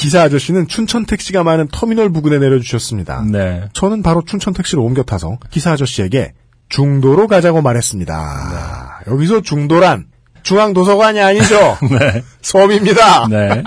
[0.00, 3.22] 기사 아저씨는 춘천 택시가 많은 터미널 부근에 내려주셨습니다.
[3.30, 3.68] 네.
[3.74, 6.32] 저는 바로 춘천 택시를 옮겨 타서 기사 아저씨에게
[6.70, 9.02] 중도로 가자고 말했습니다.
[9.08, 10.06] 여기서 중도란
[10.42, 11.76] 중앙도서관이 아니죠.
[11.90, 12.24] 네.
[12.40, 13.28] 섬입니다.
[13.28, 13.62] 네.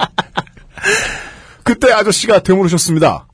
[1.63, 3.27] 그때 아저씨가 되물으셨습니다.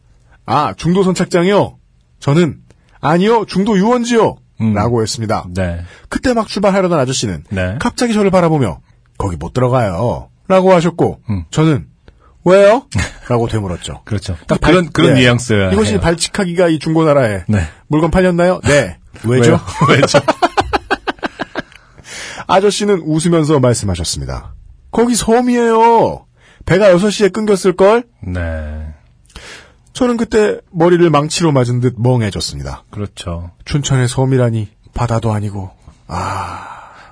[0.45, 1.77] 아, 중도 선착장이요?
[2.19, 2.57] 저는
[2.99, 4.35] 아니요, 중도 유원지요.
[4.59, 4.73] 음.
[4.73, 5.45] 라고 했습니다.
[5.55, 5.85] 네.
[6.09, 7.77] 그때 막 출발하려던 아저씨는 네.
[7.79, 8.81] 갑자기 저를 바라보며
[9.17, 10.27] 거기 못 들어가요.
[10.49, 11.45] 라고 하셨고, 음.
[11.49, 11.87] 저는,
[12.45, 12.85] 왜요?
[13.27, 14.01] 라고 되물었죠.
[14.05, 14.37] 그렇죠.
[14.47, 15.21] 딱 발- 그런 그런 네.
[15.21, 15.71] 뉘앙스야.
[15.71, 15.99] 이것이 해요.
[15.99, 17.59] 발칙하기가 이 중고나라에 네.
[17.87, 18.59] 물건 팔렸나요?
[18.63, 18.97] 네.
[19.25, 19.59] 왜죠?
[19.89, 20.19] 왜죠?
[22.47, 24.55] 아저씨는 웃으면서 말씀하셨습니다.
[24.91, 26.25] 거기 섬이에요.
[26.65, 28.03] 배가 6시에 끊겼을 걸?
[28.23, 28.93] 네.
[29.93, 32.83] 저는 그때 머리를 망치로 맞은 듯 멍해졌습니다.
[32.89, 33.51] 그렇죠.
[33.65, 35.71] 춘천의 섬이라니 바다도 아니고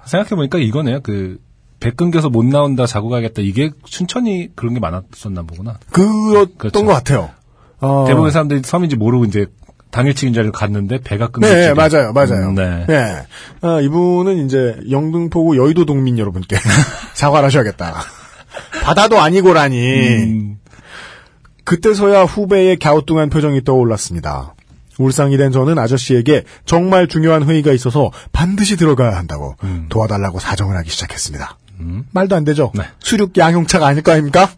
[0.06, 1.02] 생각해 보니까 이거네요.
[1.02, 1.38] 그,
[1.80, 3.42] 배 끊겨서 못 나온다, 자고 가겠다.
[3.42, 5.78] 이게 춘천이 그런 게 많았었나 보구나.
[5.92, 6.86] 그랬던 그렇죠.
[6.86, 7.30] 것 같아요.
[7.80, 9.46] 어, 대부분 사람들이 섬인지 모르고 이제
[9.92, 11.54] 당일치기인 줄 알고 갔는데 배가 끊겼지.
[11.54, 12.50] 네, 맞아요, 맞아요.
[12.50, 12.86] 음, 네.
[12.88, 13.24] 네.
[13.62, 16.58] 아, 이분은 이제 영등포구 여의도 동민 여러분께
[17.14, 17.96] 사과를 하셔야겠다.
[18.84, 19.78] 바다도 아니고라니.
[19.78, 20.60] 음,
[21.64, 24.56] 그때서야 후배의 갸우뚱한 표정이 떠올랐습니다.
[25.00, 29.56] 울상이 된 저는 아저씨에게 정말 중요한 회의가 있어서 반드시 들어가야 한다고
[29.90, 31.58] 도와달라고 사정을 하기 시작했습니다.
[32.12, 32.72] 말도 안 되죠?
[32.76, 32.84] 네.
[33.00, 34.50] 수륙 양용차가 아닐 거 아닙니까?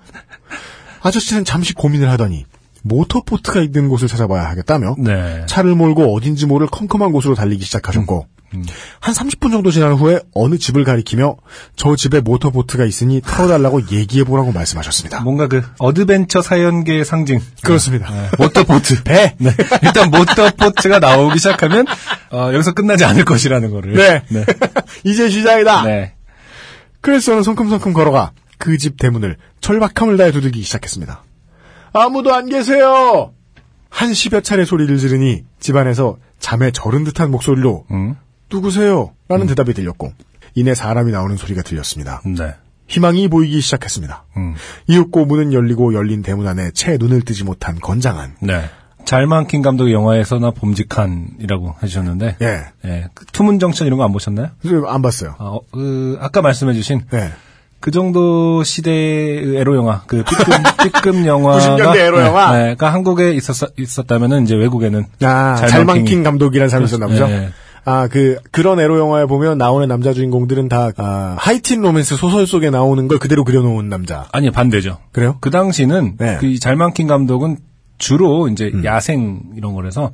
[1.01, 2.45] 아저씨는 잠시 고민을 하더니
[2.83, 5.43] 모터보트가 있는 곳을 찾아봐야 하겠다며 네.
[5.47, 8.25] 차를 몰고 어딘지 모를 컴컴한 곳으로 달리기 시작하셨고
[8.99, 11.35] 한 30분 정도 지난 후에 어느 집을 가리키며
[11.75, 15.21] 저 집에 모터보트가 있으니 태워달라고 얘기해보라고 말씀하셨습니다.
[15.21, 17.39] 뭔가 그 adventure 사연계의 상징.
[17.61, 18.09] 그렇습니다.
[18.09, 18.29] 네.
[18.39, 19.03] 모터보트.
[19.03, 19.35] 배!
[19.37, 19.51] 네.
[19.83, 21.85] 일단 모터보트가 나오기 시작하면
[22.31, 23.93] 어, 여기서 끝나지 않을 것이라는 거를.
[23.93, 24.23] 네.
[24.29, 24.45] 네.
[25.03, 25.83] 이제 시작이다.
[25.83, 26.13] 네.
[27.01, 31.23] 그래서 저는 성큼성큼 걸어가 그 집 대문을 철박함을 다해 두들기기 시작했습니다.
[31.93, 33.33] 아무도 안 계세요.
[33.89, 38.15] 한 십여 차례 소리를 지르니 집안에서 잠에 절은 듯한 목소리로 음.
[38.51, 39.13] 누구세요?
[39.27, 40.13] 라는 대답이 들렸고
[40.55, 42.21] 이내 사람이 나오는 소리가 들렸습니다.
[42.25, 42.53] 네.
[42.87, 44.25] 희망이 보이기 시작했습니다.
[44.37, 44.55] 음.
[44.87, 48.69] 이윽고 문은 열리고 열린 대문 안에 채 눈을 뜨지 못한 건장한 네.
[49.09, 52.35] 잘만킨 감독의 영화에서나 봄직한이라고 해주셨는데.
[52.41, 53.05] 예 예.
[53.15, 54.49] 그 투문정천 이런 거 안 보셨나요?
[54.87, 55.33] 안 봤어요.
[55.39, 57.31] 아, 어, 그, 아까 말씀해주신 예.
[57.79, 60.47] 그 정도 시대의 에로 영화, 그 B급,
[60.83, 62.51] B급 영화가 90년대 에로 영화?
[62.51, 67.25] 네, 네, 그러니까 한국에 있었 있었다면은 이제 외국에는 아, 잘만킹 감독이라는 사람이 있었나 보죠?
[67.27, 67.49] 네.
[67.85, 72.69] 아, 그, 그런 에로 영화에 보면 나오는 남자 주인공들은 다, 아, 하이틴 로맨스 소설 속에
[72.69, 74.27] 나오는 걸 그대로 그려놓은 남자.
[74.33, 74.99] 아니 반대죠.
[75.11, 75.37] 그래요?
[75.39, 76.33] 그 당시는 네.
[76.33, 76.37] 음.
[76.39, 77.57] 그 잘만킨 감독은
[77.99, 80.11] 주로 이제 야생 이런 거라서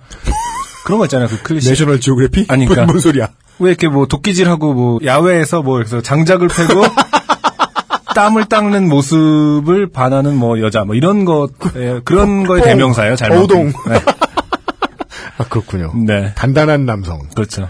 [0.86, 1.30] 그런 거 있잖아요.
[1.30, 1.72] 그 클리셰.
[1.72, 2.46] 내셔널 지오그래피?
[2.50, 3.30] 아니, 그러니까- 뭔 소리야?
[3.60, 6.82] 왜 이렇게 뭐 도끼질하고 뭐 야외에서 뭐 그래서 장작을 패고
[8.16, 13.16] 땀을 닦는 모습을 반하는 뭐 여자 뭐 이런 것 예, 그런 거의 뽕, 대명사예요.
[13.16, 13.40] 잘만 킹.
[13.58, 13.68] 어우동.
[13.90, 14.00] 네.
[15.38, 15.94] 아, 그렇군요.
[16.06, 16.34] 네.
[16.36, 17.20] 단단한 남성.
[17.36, 17.68] 그렇죠.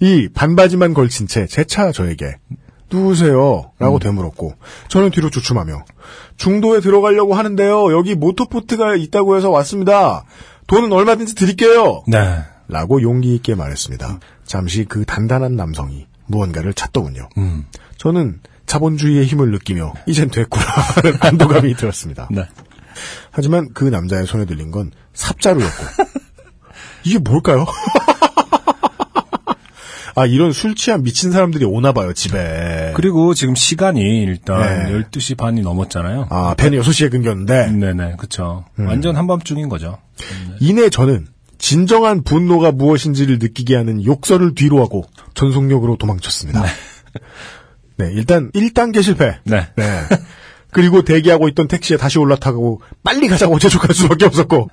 [0.00, 2.36] 이 반바지만 걸친 채 제 차 저에게
[2.90, 3.70] 누구세요?
[3.74, 3.78] 음.
[3.78, 4.54] 라고 되물었고
[4.88, 5.84] 저는 뒤로 주춤하며
[6.36, 7.92] 중도에 들어가려고 하는데요.
[7.92, 10.24] 여기 모터보트가 있다고 해서 왔습니다.
[10.66, 12.02] 돈은 얼마든지 드릴게요.
[12.06, 12.38] 네.
[12.68, 14.20] 라고 용기 있게 말했습니다.
[14.44, 17.28] 잠시 그 단단한 남성이 무언가를 찾더군요.
[17.38, 17.64] 음.
[17.96, 22.28] 저는 자본주의의 힘을 느끼며 이젠 됐구나라는 안도감이 들었습니다.
[22.30, 22.44] 네.
[23.30, 25.84] 하지만 그 남자의 손에 들린 건 삽자루였고
[27.04, 27.64] 이게 뭘까요?
[30.18, 32.92] 아 이런 술 취한 미친 사람들이 오나 봐요 집에.
[32.94, 34.92] 그리고 지금 시간이 일단 네.
[35.10, 36.26] 12시 반이 넘었잖아요.
[36.30, 38.64] 아 배는 6시에 끊겼는데 네네, 그쵸.
[38.78, 38.86] 음.
[38.86, 39.98] 완전 한밤중인 거죠.
[40.60, 41.26] 이내 저는
[41.58, 45.04] 진정한 분노가 무엇인지를 느끼게 하는 욕설을 뒤로하고
[45.34, 46.64] 전속력으로 도망쳤습니다.
[47.96, 49.38] 네, 일단 1단계 실패.
[49.44, 49.68] 네.
[49.76, 49.84] 네.
[50.70, 54.68] 그리고 대기하고 있던 택시에 다시 올라타고 빨리 가자고 재촉할 수밖에 없었고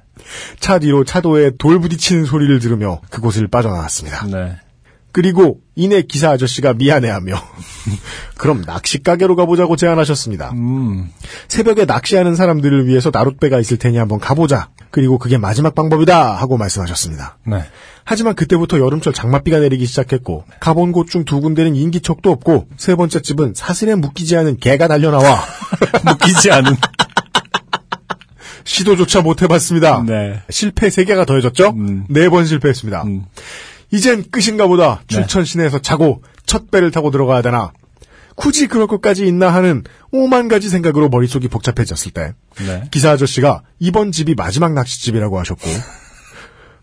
[0.59, 4.25] 차 뒤로 차도에 돌 부딪히는 소리를 들으며 그곳을 빠져나왔습니다.
[4.27, 4.57] 네.
[5.15, 7.41] 그리고 이내 기사 아저씨가 미안해하며
[8.35, 10.51] 그럼 낚시 가게로 가보자고 제안하셨습니다.
[10.51, 11.09] 음,
[11.47, 14.71] 새벽에 낚시하는 사람들을 위해서 나룻배가 있을 테니 한번 가보자.
[14.91, 17.37] 그리고 그게 마지막 방법이다 하고 말씀하셨습니다.
[17.47, 17.63] 네.
[18.03, 23.21] 하지만 그때부터 여름철 장맛비가 내리기 시작했고 가본 곳 중 두 군데는 인기척도 없고 세 번째
[23.21, 25.39] 집은 사슬에 묶이지 않은 개가 달려나와
[26.05, 26.75] 묶이지 않은.
[28.65, 30.03] 시도조차 못 해봤습니다.
[30.05, 30.41] 네.
[30.49, 31.69] 실패 세 개가 더해졌죠?
[31.69, 32.03] 음.
[32.09, 33.03] 네번 실패했습니다.
[33.03, 33.23] 음.
[33.95, 35.15] 이젠 끝인가 보다 네.
[35.15, 37.71] 춘천 시내에서 자고 첫 배를 타고 들어가야 되나
[38.35, 42.83] 굳이 그럴 것까지 있나 하는 오만 가지 생각으로 머릿속이 복잡해졌을 때 네.
[42.91, 45.69] 기사 아저씨가 이번 집이 마지막 낚시집이라고 하셨고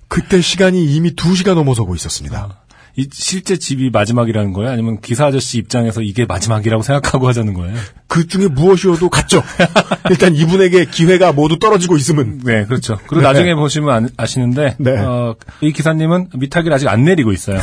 [0.09, 2.62] 그때 시간이 이미 2시가 넘어서고 있었습니다.
[2.95, 4.71] 이 실제 집이 마지막이라는 거예요?
[4.71, 7.75] 아니면 기사 아저씨 입장에서 이게 마지막이라고 생각하고 하자는 거예요?
[8.07, 9.43] 그 중에 무엇이어도 같죠.
[10.11, 12.99] 일단 이분에게 기회가 모두 떨어지고 있음은 네, 그렇죠.
[13.07, 13.29] 그리고 네.
[13.29, 14.99] 나중에 보시면 아, 시는데 네.
[14.99, 17.61] 어, 이 기사님은 미타기를 아직 안 내리고 있어요.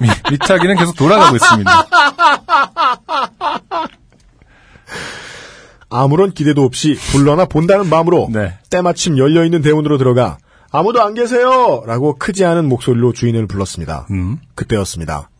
[0.00, 1.88] 미, 미타기는 계속 돌아가고 있습니다.
[5.90, 8.54] 아무런 기대도 없이 불러나 본다는 마음으로 네.
[8.70, 10.38] 때마침 열려있는 대문으로 들어가
[10.70, 11.82] 아무도 안 계세요!
[11.86, 14.06] 라고 크지 않은 목소리로 주인을 불렀습니다.
[14.10, 14.38] 음.
[14.54, 15.30] 그때였습니다.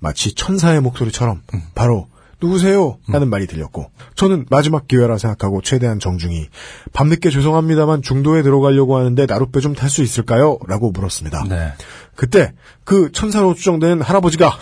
[0.00, 1.42] 마치 천사의 목소리처럼
[1.74, 2.08] 바로
[2.42, 2.96] 누구세요?
[3.06, 6.48] 라는 말이 들렸고 저는 마지막 기회라 생각하고 최대한 정중히
[6.94, 10.58] 밤늦게 죄송합니다만 중도에 들어가려고 하는데 나룻배 좀 탈 수 있을까요?
[10.66, 11.44] 라고 물었습니다.
[11.50, 11.72] 네.
[12.16, 12.54] 그때
[12.84, 14.50] 그 천사로 추정되는 할아버지가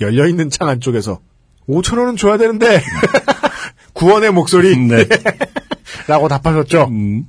[0.00, 1.20] 열려있는 창 안쪽에서
[1.68, 2.82] 5천 원은 줘야 되는데
[3.94, 5.06] 구원의 목소리 네.
[6.08, 6.88] 라고 답하셨죠.
[6.90, 7.26] 음.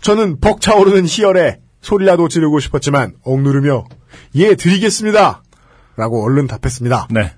[0.00, 3.84] 저는 벅차오르는 희열에 소리라도 지르고 싶었지만 억누르며
[4.36, 5.42] 예 드리겠습니다.
[5.96, 7.08] 라고 얼른 답했습니다.
[7.10, 7.32] 네.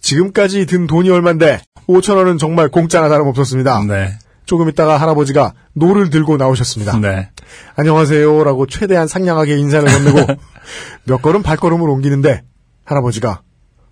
[0.00, 3.84] 지금까지 든 돈이 얼만데 5천 원은 정말 공짜나 다름없었습니다.
[3.84, 4.18] 네.
[4.44, 6.98] 조금 있다가 할아버지가 노를 들고 나오셨습니다.
[6.98, 7.30] 네.
[7.76, 10.34] 안녕하세요라고 최대한 상냥하게 인사를 건네고
[11.04, 12.42] 몇 걸음 발걸음을 옮기는데
[12.84, 13.42] 할아버지가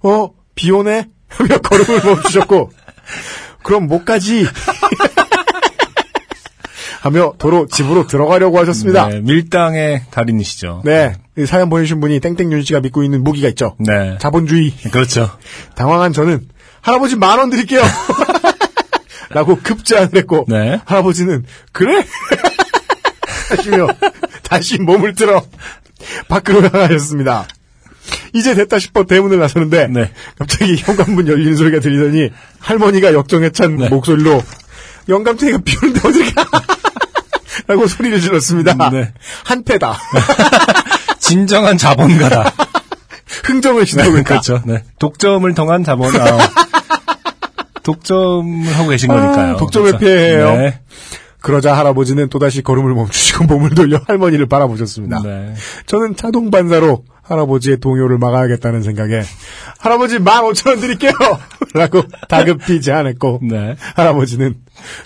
[0.03, 2.71] 어 비오네 하며 걸음을 멈추셨고
[3.63, 4.45] 그럼 못 가지
[7.01, 9.09] 하며 도로 집으로 들어가려고 하셨습니다.
[9.09, 10.83] 네, 밀당의 달인이시죠.
[10.85, 13.75] 네, 이 사연 보내신 분이 땡땡윤 씨가 믿고 있는 무기가 있죠.
[13.79, 14.19] 네.
[14.21, 14.75] 자본주의.
[14.93, 15.31] 그렇죠.
[15.77, 16.49] 당황한 저는
[16.83, 17.83] 할아버지 만 원 드릴게요.
[19.31, 20.81] 라고 급제안을 했고 네.
[20.85, 22.05] 할아버지는 그래?
[23.49, 23.87] 하시며
[24.43, 25.43] 다시 몸을 들어
[26.29, 27.47] 밖으로 나가셨습니다.
[28.35, 30.11] 이제 됐다 싶어 대문을 나서는데 네.
[30.39, 33.89] 갑자기 현관문 열리는 소리가 들리더니 할머니가 역정에 찬 네.
[33.89, 34.43] 목소리로
[35.09, 36.45] 영감탱이가 비오는데 어딜 가?
[37.71, 38.91] 라고 소리를 질렀습니다.
[38.91, 39.13] 네.
[39.45, 39.97] 한패다.
[41.21, 42.53] 진정한 자본가다.
[43.47, 44.25] 흥정을 시도하고 있다.
[44.25, 44.61] 그렇죠.
[44.67, 44.83] 네.
[44.99, 46.49] 독점을 통한 자본, 아,
[47.85, 49.55] 독점을 하고 계신 거니까요.
[49.55, 50.05] 아, 독점의 그렇죠.
[50.05, 50.57] 피해예요.
[50.57, 50.81] 네.
[51.41, 55.23] 그러자 할아버지는 또다시 걸음을 멈추시고 몸을 돌려 할머니를 바라보셨습니다.
[55.23, 55.55] 네.
[55.87, 59.23] 저는 자동 반사로 할아버지의 동요를 막아야겠다는 생각에
[59.79, 61.13] 할아버지 만 오천 원 드릴게요.
[61.75, 63.77] 라고 다급히 제안했고 네.
[63.95, 64.57] 할아버지는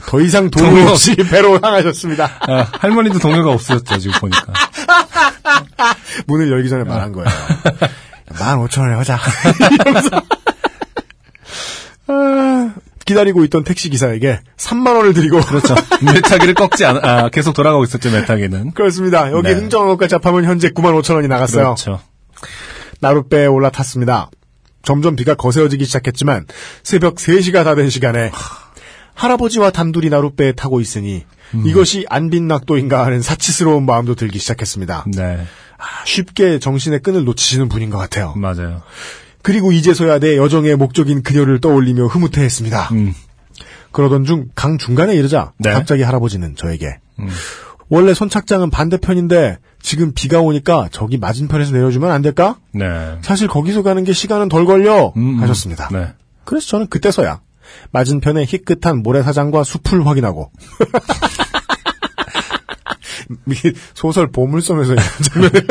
[0.06, 2.30] 더 이상 돈 동요 없이 배로 향하셨습니다.
[2.48, 4.52] 아, 할머니도 동요가 없었죠, 지금 보니까.
[6.26, 7.28] 문을 열기 전에 말한 거예요.
[8.38, 9.18] 만 오천 원에 하자.
[9.72, 10.22] 이러면서
[12.06, 12.53] 아,
[13.04, 15.74] 기다리고 있던 택시 기사에게 3만 원을 드리고 그렇죠.
[16.04, 18.72] 메타기를 꺾지 않, 아, 계속 돌아가고 있었죠, 메타기는.
[18.72, 19.30] 그렇습니다.
[19.32, 19.54] 여기 네.
[19.54, 21.64] 흥정원까지 합하면 현재 9만 5천 원이 나갔어요.
[21.64, 22.00] 그렇죠.
[23.00, 24.30] 나룻배에 올라탔습니다.
[24.82, 26.46] 점점 비가 거세어지기 시작했지만
[26.82, 28.30] 새벽 3시가 다 된 시간에
[29.14, 31.24] 할아버지와 단둘이 나룻배에 타고 있으니
[31.64, 35.04] 이것이 안빈 낙도인가 하는 사치스러운 마음도 들기 시작했습니다.
[35.16, 35.46] 네.
[35.78, 38.34] 아, 쉽게 정신의 끈을 놓치시는 분인 것 같아요.
[38.36, 38.82] 맞아요.
[39.44, 42.88] 그리고 이제서야 내 여정의 목적인 그녀를 떠올리며 흐뭇해했습니다.
[42.92, 43.14] 음.
[43.92, 45.70] 그러던 중 강 중간에 이르자 네.
[45.72, 46.98] 갑자기 할아버지는 저에게
[47.90, 52.56] 원래 선착장은 반대편인데 지금 비가 오니까 저기 맞은편에서 내려주면 안 될까?
[52.72, 53.18] 네.
[53.20, 55.42] 사실 거기서 가는 게 시간은 덜 걸려 음, 음.
[55.42, 55.90] 하셨습니다.
[55.92, 56.14] 네.
[56.44, 57.40] 그래서 저는 그때서야
[57.92, 60.50] 맞은편에 희끗한 모래사장과 숲을 확인하고
[63.94, 65.66] 소설 보물섬에서 이런 장면을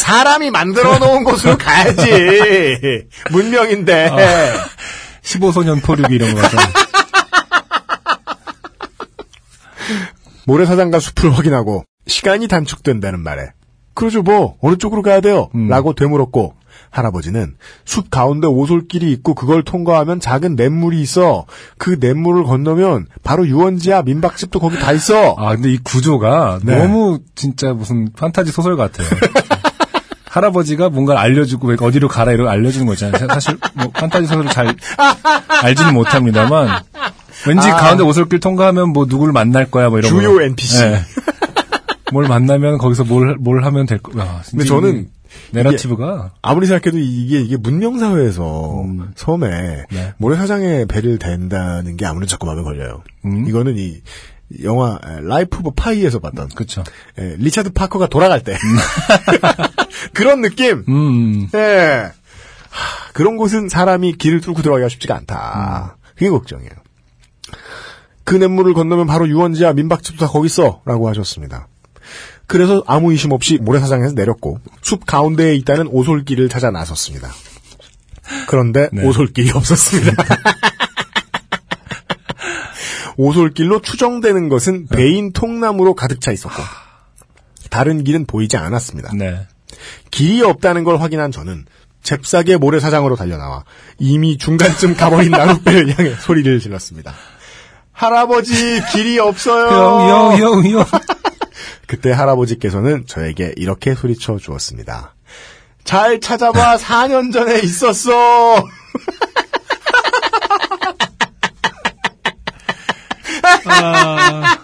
[0.00, 4.10] 사람이 만들어 놓은 곳으로 가야지 문명인데
[5.22, 6.56] 15소년 포륙 이런 거죠.
[10.46, 13.52] 모래사장과 숲을 확인하고 시간이 단축된다는 말에
[13.94, 15.50] 그러죠 뭐 어느 쪽으로 가야 돼요?
[15.54, 15.68] 음.
[15.68, 16.54] 라고 되물었고
[16.90, 17.54] 할아버지는
[17.84, 21.44] 숲 가운데 오솔길이 있고 그걸 통과하면 작은 냇물이 있어
[21.78, 26.76] 그 냇물을 건너면 바로 유원지야 민박집도 거기 다 있어 아, 근데 이 구조가 네.
[26.76, 29.06] 너무 진짜 무슨 판타지 소설 같아요.
[30.30, 33.26] 할아버지가 뭔가를 알려주고 어디로 가라 이러고 알려주는 거잖아요.
[33.28, 34.74] 사실 뭐 판타지 소설을 잘
[35.62, 36.82] 알지는 못합니다만
[37.48, 37.76] 왠지 아.
[37.76, 40.42] 가운데 오솔길 통과하면 뭐 누구를 만날 거야 뭐 이런 주요 거.
[40.42, 40.84] NPC.
[40.84, 41.00] 네.
[42.12, 44.18] 뭘 만나면 거기서 뭘, 뭘 하면 될 거.
[44.20, 45.06] 야, 근데 저는 이
[45.52, 49.10] 내러티브가 아무리 생각해도 이게 이게 문명 사회에서 음.
[49.16, 50.12] 섬에 네.
[50.18, 53.02] 모래사장에 배를 댄다는 게 아무래도 자꾸 마음에 걸려요.
[53.24, 53.46] 음.
[53.48, 54.00] 이거는 이
[54.62, 56.82] 영화 에, 라이프 오브 파이에서 봤던 그렇죠.
[57.18, 58.56] 에, 리차드 파커가 돌아갈 때
[60.12, 60.84] 그런 느낌.
[60.88, 61.48] 음.
[61.54, 62.10] 예.
[62.70, 65.96] 하, 그런 곳은 사람이 길을 뚫고 들어가기가 쉽지가 않다.
[66.14, 66.70] 그게 걱정이에요.
[68.24, 71.66] 그 냇물을 건너면 바로 유원지야 민박집도 다 거기 있어라고 하셨습니다.
[72.46, 77.30] 그래서 아무 의심 없이 모래사장에서 내렸고 숲 가운데에 있다는 오솔길을 찾아 나섰습니다.
[78.48, 79.04] 그런데 네.
[79.04, 80.12] 오솔길이 없었습니다.
[83.16, 86.62] 오솔길로 추정되는 것은 베인 통나무로 가득 차 있었고
[87.70, 89.12] 다른 길은 보이지 않았습니다.
[89.14, 89.46] 네.
[90.10, 91.66] 길이 없다는 걸 확인한 저는
[92.02, 93.64] 잽싸게 모래사장으로 달려나와
[93.98, 97.14] 이미 중간쯤 가버린 나룻배를 향해 소리를 질렀습니다.
[97.92, 99.66] 할아버지 길이 없어요.
[100.38, 100.86] 형, 형, 형, 형.
[101.86, 105.14] 그때 할아버지께서는 저에게 이렇게 소리쳐 주었습니다.
[105.84, 108.64] 잘 찾아봐 4년 전에 있었어.
[113.66, 114.56] 아,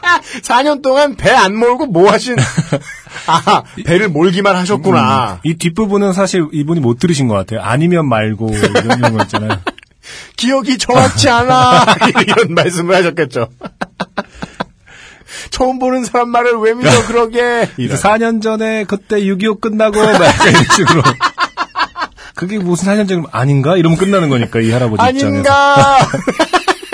[0.42, 2.36] 4년 동안 배 안 몰고 뭐 하신
[3.26, 5.40] 아, 배를 몰기만 하셨구나.
[5.44, 7.60] 이 뒷부분은 사실 이분이 못 들으신 것 같아요.
[7.62, 9.60] 아니면 말고 이런 거 있잖아요.
[10.36, 11.84] 기억이 정확치 않아.
[12.26, 13.48] 이런 말씀을 하셨겠죠.
[15.50, 17.68] 처음 보는 사람 말을 왜 믿어, 그러게.
[17.76, 17.96] 이런.
[17.98, 20.16] 4년 전에 그때 6.25 끝나고 막
[20.46, 21.02] 이런 식으로.
[22.34, 23.76] 그게 무슨 4년 전 아닌가?
[23.76, 25.42] 이러면 끝나는 거니까 이 할아버지 입장에서.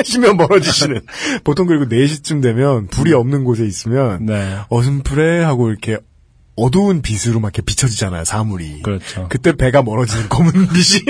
[0.02, 1.00] 하시면 멀어지시는.
[1.44, 4.58] 보통 그리고 4시쯤 되면 불이 없는 곳에 있으면 네.
[4.68, 5.98] 어슴푸레 하고 이렇게
[6.56, 8.82] 어두운 빛으로 막 이렇게 비춰지잖아요, 사물이.
[8.82, 9.26] 그렇죠.
[9.28, 11.04] 그때 배가 멀어지는 검은 빛이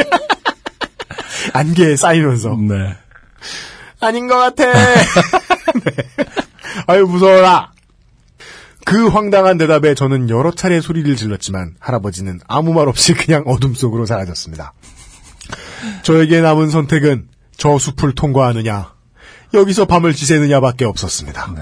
[1.52, 2.96] 안개에 쌓이면서 네.
[4.00, 4.72] 아닌 것 같아.
[4.72, 5.92] 네.
[6.86, 7.72] 아유 무서워라.
[8.84, 14.06] 그 황당한 대답에 저는 여러 차례 소리를 질렀지만 할아버지는 아무 말 없이 그냥 어둠 속으로
[14.06, 14.72] 사라졌습니다.
[16.02, 17.28] 저에게 남은 선택은
[17.62, 18.92] 저 숲을 통과하느냐,
[19.54, 21.54] 여기서 밤을 지새느냐밖에 없었습니다.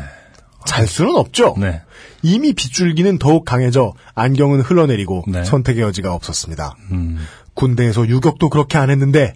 [0.64, 1.54] 잘 수는 없죠.
[1.58, 1.82] 네.
[2.22, 5.44] 이미 빗줄기는 더욱 강해져 안경은 흘러내리고 네.
[5.44, 6.74] 선택의 여지가 없었습니다.
[6.92, 7.18] 음.
[7.52, 9.34] 군대에서 유격도 그렇게 안 했는데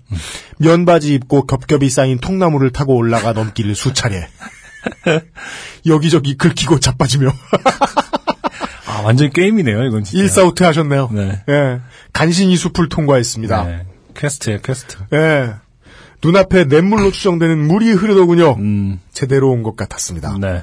[0.56, 4.26] 면바지 입고 겹겹이 쌓인 통나무를 타고 올라가 넘기를 수차례
[5.84, 7.28] 여기저기 긁히고 자빠지며
[8.88, 10.22] 아, 완전 게임이네요, 이건 진짜.
[10.22, 11.10] 일사후퇴 하셨네요.
[11.12, 11.42] 네.
[11.46, 11.80] 예,
[12.14, 13.64] 간신히 숲을 통과했습니다.
[13.64, 13.86] 네.
[14.16, 14.96] quest예요, quest.
[15.12, 15.54] 예,
[16.24, 18.56] 눈앞에 냇물로 추정되는 물이 흐르더군요.
[18.58, 19.00] 음.
[19.12, 20.36] 제대로 온 것 같았습니다.
[20.40, 20.62] 네.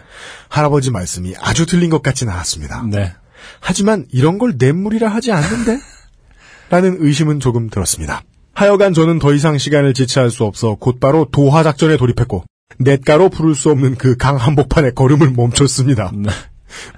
[0.49, 2.83] 할아버지 말씀이 아주 틀린 것 같지는 않았습니다.
[2.89, 3.13] 네.
[3.59, 5.79] 하지만 이런 걸 냇물이라 하지 않는데?
[6.69, 8.21] 라는 의심은 조금 들었습니다.
[8.53, 12.43] 하여간 저는 더 이상 시간을 지체할 수 없어 곧바로 도하 작전에 돌입했고
[12.79, 16.11] 냇가로 부를 수 없는 그 강 한복판에 걸음을 멈췄습니다.
[16.15, 16.29] 네.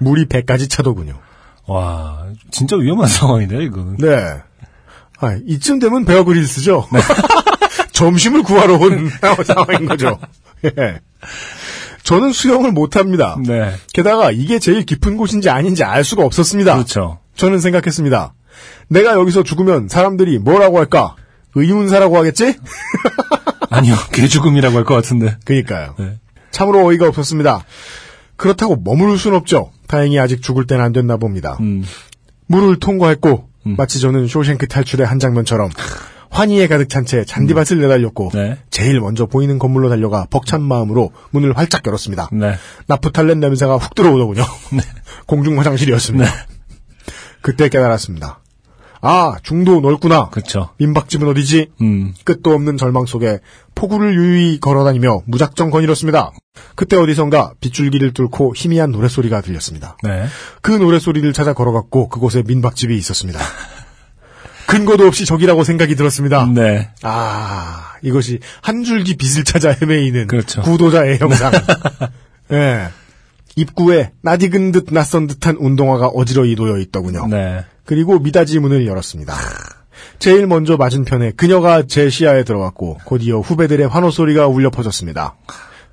[0.00, 1.18] 물이 배까지 차더군요.
[1.66, 3.96] 와, 진짜 위험한 상황이네요, 이거는.
[3.98, 4.40] 네.
[5.20, 6.86] 아, 이쯤 되면 베어 그릴스죠.
[7.94, 9.08] 점심을 구하러 온
[9.46, 10.18] 상황인 거죠.
[10.64, 11.00] 예.
[12.02, 13.36] 저는 수영을 못합니다.
[13.46, 13.72] 네.
[13.94, 16.74] 게다가 이게 제일 깊은 곳인지 아닌지 알 수가 없었습니다.
[16.74, 17.18] 그렇죠.
[17.36, 18.34] 저는 생각했습니다.
[18.88, 21.16] 내가 여기서 죽으면 사람들이 뭐라고 할까?
[21.54, 22.58] 의문사라고 하겠지?
[23.70, 25.36] 아니요, 개죽음이라고 할 것 같은데.
[25.44, 25.94] 그니까요.
[25.98, 26.18] 네.
[26.50, 27.64] 참으로 어이가 없었습니다.
[28.36, 29.70] 그렇다고 머무를 순 없죠.
[29.86, 31.56] 다행히 아직 죽을 때는 안 됐나 봅니다.
[31.60, 31.84] 음.
[32.46, 35.70] 물을 통과했고 마치 저는 쇼생크 탈출의 한 장면처럼
[36.34, 38.58] 환희에 가득 찬 채 잔디밭을 내달렸고 네.
[38.70, 42.30] 제일 먼저 보이는 건물로 달려가 벅찬 마음으로 문을 활짝 열었습니다.
[42.32, 42.54] 네.
[42.86, 44.42] 나프탈렌 냄새가 훅 들어오더군요.
[45.26, 46.24] 공중 화장실이었습니다.
[46.24, 46.30] 네.
[47.42, 48.40] 그때 깨달았습니다.
[49.06, 50.30] 아, 중도 넓구나.
[50.30, 50.70] 그렇죠.
[50.78, 51.72] 민박집은 어디지?
[51.82, 52.14] 음.
[52.24, 53.40] 끝도 없는 절망 속에
[53.74, 56.32] 폭우를 유유히 걸어다니며 무작정 거닐었습니다.
[56.74, 59.98] 그때 어디선가 빗줄기를 뚫고 희미한 노랫소리가 들렸습니다.
[60.02, 60.24] 네.
[60.62, 63.40] 그 노랫소리를 찾아 걸어갔고 그곳에 민박집이 있었습니다.
[64.66, 66.46] 근거도 없이 적이라고 생각이 들었습니다.
[66.46, 66.90] 네.
[67.02, 70.62] 아, 이것이 한 줄기 빛을 찾아 헤매이는 그렇죠.
[70.62, 71.52] 구도자의 형상.
[72.52, 72.88] 예.
[73.56, 77.26] 입구에 낯익은 듯 낯선 듯한 운동화가 어지러이 놓여 있더군요.
[77.28, 77.64] 네.
[77.84, 79.34] 그리고 미닫이 문을 열었습니다.
[80.18, 85.36] 제일 먼저 맞은편에 그녀가 제 시야에 들어왔고 곧이어 후배들의 환호 소리가 울려 퍼졌습니다.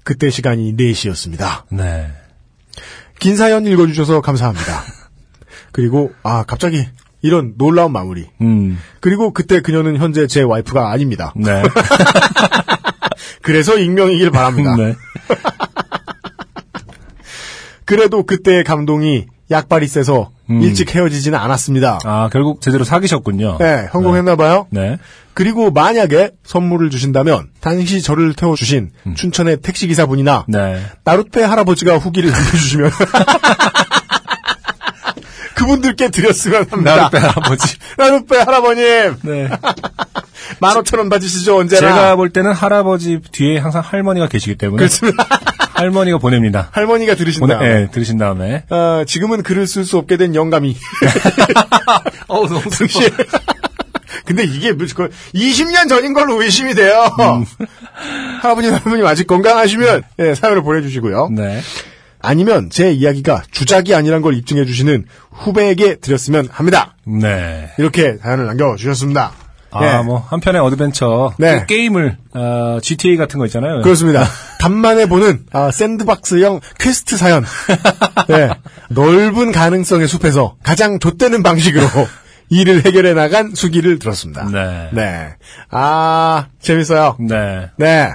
[0.03, 1.63] 그때 시간이 4시였습니다.
[1.69, 2.11] 네.
[3.19, 4.83] 긴 사연 읽어주셔서 감사합니다.
[5.71, 6.87] 그리고 아 갑자기
[7.21, 8.27] 이런 놀라운 마무리.
[8.41, 8.79] 음.
[8.99, 11.33] 그리고 그때 그녀는 현재 제 와이프가 아닙니다.
[11.35, 11.61] 네.
[13.41, 14.75] 그래서 익명이길 바랍니다.
[14.75, 14.95] 네.
[17.85, 20.61] 그래도 그때의 감동이 약발이 세서 음.
[20.61, 21.99] 일찍 헤어지지는 않았습니다.
[22.05, 23.57] 아, 결국 제대로 사귀셨군요.
[23.59, 24.67] 네, 성공했나봐요.
[24.69, 24.97] 네.
[25.33, 30.81] 그리고 만약에 선물을 주신다면 당시 저를 태워주신 춘천의 택시기사분이나 네.
[31.03, 32.91] 나룻배 할아버지가 후기를 남겨주시면
[35.61, 36.95] 그분들께 드렸으면 합니다.
[36.95, 37.77] 나룻배 할아버지.
[37.97, 38.83] 나룻배 할아버님
[39.23, 39.49] 네.
[40.59, 41.79] 만 오천 원 받으시죠 언제나.
[41.79, 45.27] 제가 볼 때는 할아버지 뒤에 항상 할머니가 계시기 때문에 그렇습니다.
[45.73, 46.69] 할머니가 보냅니다.
[46.71, 48.63] 할머니가 들으신 보내, 다음에 네, 들으신 다음에.
[48.69, 50.75] 어, 지금은 글을 쓸 수 없게 된 영감이.
[52.27, 52.99] 어우, 너무 슬퍼.
[54.25, 57.09] 근데 이게 무슨 20년 전인 걸로 의심이 돼요.
[57.19, 57.45] 음.
[58.41, 61.29] 할아버님, 할머님 아직 건강하시면 예, 사연을 보내주시고요.
[61.31, 61.61] 네.
[62.21, 66.95] 아니면 제 이야기가 주작이 아니란 걸 입증해 주시는 후배에게 드렸으면 합니다.
[67.05, 67.69] 네.
[67.77, 69.31] 이렇게 사연을 남겨주셨습니다.
[69.73, 71.33] 아, 예, 뭐, 한편의 어드벤처.
[71.37, 71.61] 네.
[71.61, 73.81] 그 게임을, 어, GTA 같은 거 있잖아요.
[73.81, 74.25] 그렇습니다.
[74.59, 77.45] 간만에 보는 아, sandbox형 퀘스트 사연.
[78.27, 78.49] 네,
[78.89, 81.87] 넓은 가능성의 숲에서 가장 좆되는 방식으로
[82.51, 84.45] 일을 해결해 나간 수기를 들었습니다.
[84.51, 84.89] 네.
[84.91, 85.29] 네.
[85.69, 87.15] 아, 재밌어요.
[87.19, 87.69] 네.
[87.77, 88.09] 네.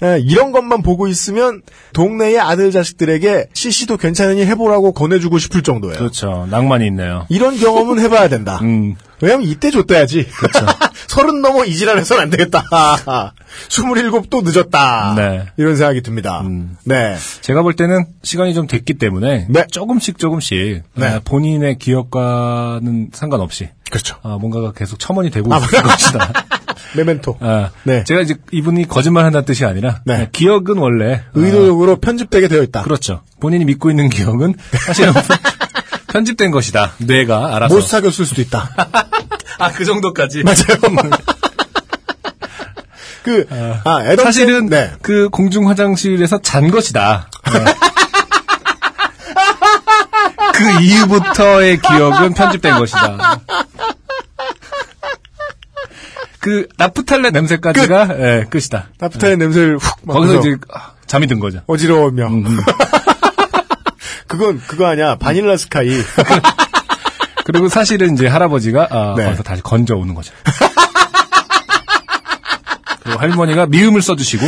[0.00, 1.62] 네, 이런 것만 보고 있으면
[1.92, 5.96] 동네의 아들 자식들에게 CC도 괜찮으니 해보라고 권해주고 싶을 정도예요.
[5.96, 6.46] 그렇죠.
[6.50, 7.26] 낭만이 있네요.
[7.28, 8.58] 이런 경험은 해봐야 된다.
[8.62, 8.96] 음.
[9.20, 10.26] 왜냐면 이때 줬대야지.
[10.28, 10.66] 그렇죠.
[11.08, 12.62] 서른 넘어 이지랄해서는 안 되겠다.
[13.68, 15.14] 스물일곱도 늦었다.
[15.16, 15.46] 네.
[15.56, 16.42] 이런 생각이 듭니다.
[16.42, 16.76] 음.
[16.84, 17.16] 네.
[17.40, 19.66] 제가 볼 때는 시간이 좀 됐기 때문에 네.
[19.70, 21.06] 조금씩 조금씩 네.
[21.06, 24.16] 아, 본인의 기억과는 상관없이 그렇죠.
[24.22, 26.32] 아, 뭔가가 계속 첨언이 되고 아, 있을 것이다.
[26.96, 27.38] 메멘토.
[27.40, 28.04] 아, 네.
[28.04, 30.28] 제가 이제 이분이 거짓말 한다는 뜻이 아니라 네.
[30.32, 32.80] 기억은 원래 의도적으로 편집되게 되어 있다.
[32.80, 33.22] 아, 그렇죠.
[33.40, 35.12] 본인이 믿고 있는 기억은 사실은
[36.12, 36.92] 편집된 것이다.
[36.98, 37.74] 뇌가 알아서.
[37.74, 38.70] 못 사귀었을 수도 있다.
[39.58, 40.42] 아, 그 정도까지.
[40.42, 40.78] 맞아요.
[43.24, 43.46] 그,
[43.84, 44.92] 아, 애덤 사실은 네.
[45.02, 47.28] 그 공중 화장실에서 잔 것이다.
[47.52, 47.64] 네.
[50.54, 53.40] 그 이후부터의 기억은 편집된 것이다.
[56.40, 58.88] 그 나프탈렌 냄새까지가 예, 끝이다.
[58.98, 61.62] 나프타의 냄새를 훅 거기서 이제 아, 잠이 든 거죠.
[61.66, 62.28] 어지러우며.
[64.28, 65.16] 그건 그거 아니야.
[65.16, 65.90] 바닐라 스카이.
[67.44, 69.24] 그리고 사실은 이제 할아버지가 아, 네.
[69.24, 70.32] 거기서 다시 건져 오는 거죠.
[73.02, 74.46] 그리고 할머니가 미음을 쒀주시고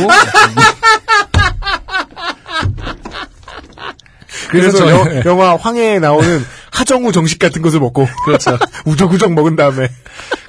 [4.49, 6.45] 그래서 저희- 여- 영화 황해에 나오는
[6.81, 8.57] 하정우 정식 같은 것을 먹고 그렇죠.
[8.85, 9.87] 우적우적 먹은 다음에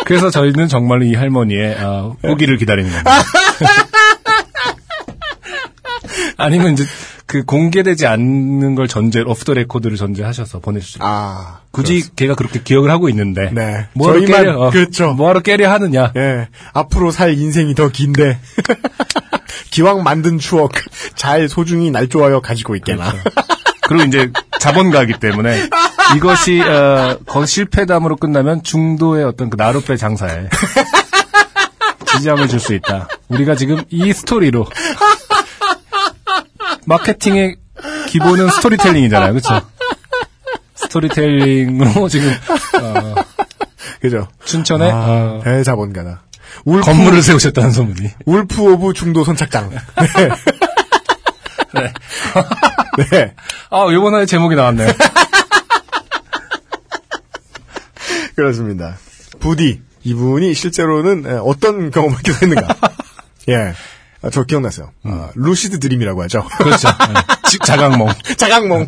[0.06, 3.10] 그래서 저희는 정말로 이 할머니의 어, 오기를 기다리는 겁니다.
[6.38, 6.84] 아니면 이제
[7.26, 11.00] 그 공개되지 않는 걸 전제 오프 더 레코드를 전제하셔서 보내주죠.
[11.02, 13.86] 아 굳이 걔가 그렇게 기억을 하고 있는데 네.
[13.92, 15.12] 뭐하러 저희만- 깨려 어, 그렇죠.
[15.12, 18.38] 뭐하러 깨려 하느냐 예 앞으로 살 인생이 더 긴데
[19.70, 20.72] 기왕 만든 추억
[21.14, 23.30] 잘 소중히 날 좋아요 가지고 있게나 그
[23.92, 25.68] 리고 이제 자본가이기 때문에
[26.16, 30.48] 이것이 어, 거 실패담으로 끝나면 중도의 어떤 그 나룻배 장사에
[32.16, 33.08] 지장을 줄 수 있다.
[33.28, 34.66] 우리가 지금 이 스토리로
[36.86, 37.56] 마케팅의
[38.08, 39.60] 기본은 스토리텔링이잖아요, 그렇죠?
[40.74, 42.30] 스토리텔링으로 지금
[42.82, 43.14] 어,
[44.00, 46.22] 그죠 춘천에 아, 어, 대자본가다
[46.64, 48.10] Wolf, 건물을 세우셨다는 소문이.
[48.26, 49.78] Wolf of 중도 선착장 네.
[51.74, 53.34] 네.
[53.70, 54.92] 아, 이번에 제목이 나왔네요.
[58.36, 58.96] 그렇습니다.
[59.40, 62.76] 부디 이분이 실제로는 에, 어떤 경험을 하게 됐는가.
[63.48, 63.74] 예.
[64.22, 64.90] 아, 저 기억났어요.
[65.04, 66.46] 아, lucid dream이라고 하죠.
[66.58, 66.88] 그렇죠.
[66.88, 67.14] 네.
[67.48, 68.08] 지- 자각몽.
[68.36, 68.86] 자각몽.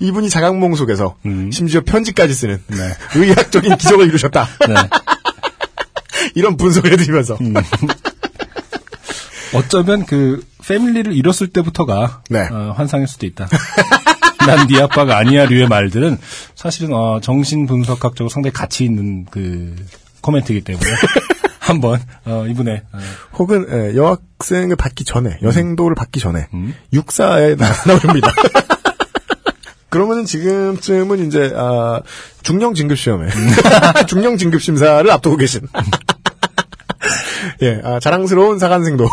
[0.00, 1.50] 이분이 자각몽 속에서 음.
[1.50, 2.76] 심지어 편지까지 쓰는 네.
[3.14, 4.46] 의학적인 기적을 이루셨다.
[4.68, 4.74] 네.
[6.34, 7.54] 이런 분석을 해드리면서 음.
[9.54, 12.40] 어쩌면 그 패밀리를 잃었을 때부터가 네.
[12.50, 13.48] 어, 환상일 수도 있다.
[14.46, 16.18] 난 네 아빠가 아니야류의 말들은
[16.54, 19.74] 사실은 어, 정신 분석학적으로 상당히 가치 있는 그
[20.20, 20.86] 코멘트이기 때문에
[21.58, 22.98] 한번 어, 이분의 어,
[23.38, 26.74] 혹은 에, 여학생을 받기 전에 여생도를 받기 전에 음.
[26.92, 28.28] 육사에 나- 나옵니다.
[29.90, 32.00] 그러면은 지금쯤은 이제 아,
[32.42, 33.28] 중령 진급 시험에
[34.06, 35.62] 중령 진급 심사를 앞두고 계신
[37.62, 39.08] 예 아, 자랑스러운 사관생도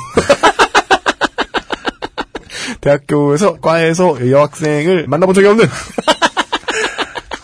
[2.83, 5.65] 대학교에서 과에서 여학생을 만나본 적이 없는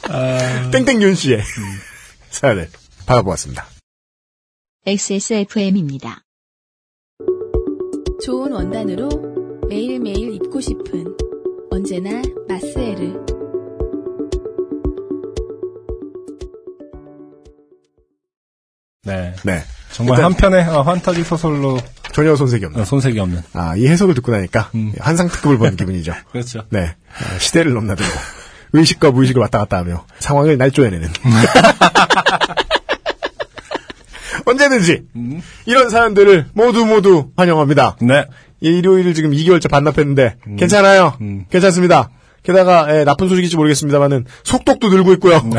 [0.72, 1.42] 땡땡윤 씨의
[2.30, 2.70] 사연을
[3.06, 3.66] 받아보았습니다.
[4.86, 6.22] XSFM입니다.
[8.24, 9.08] 좋은 원단으로
[9.70, 11.16] 매일매일 입고 싶은
[11.72, 13.14] 언제나 마스에르.
[19.04, 21.78] 네 네 정말 일단- 한편의 어, 환타지 소설로
[22.20, 24.92] 전혀 손색이 없는 어, 손색이 없는 아, 이 해석을 듣고 나니까 음.
[25.00, 26.14] 한상 특급을 본 기분이죠.
[26.34, 26.66] 그렇죠.
[26.70, 26.96] 네.
[27.18, 28.12] 아, 시대를 넘나들고
[28.74, 31.08] 의식과 무의식을 왔다 갔다 하며 상황을 날조해내는.
[34.46, 35.04] 언제든지
[35.66, 37.96] 이런 사연들을 모두 모두 환영합니다.
[38.02, 38.26] 네
[38.60, 41.16] 일요일 지금 2개월째 반납했는데 괜찮아요.
[41.22, 41.46] 음.
[41.50, 42.10] 괜찮습니다.
[42.44, 45.42] 게다가 예, 나쁜 소식일지 모르겠습니다만은 속독도 늘고 있고요.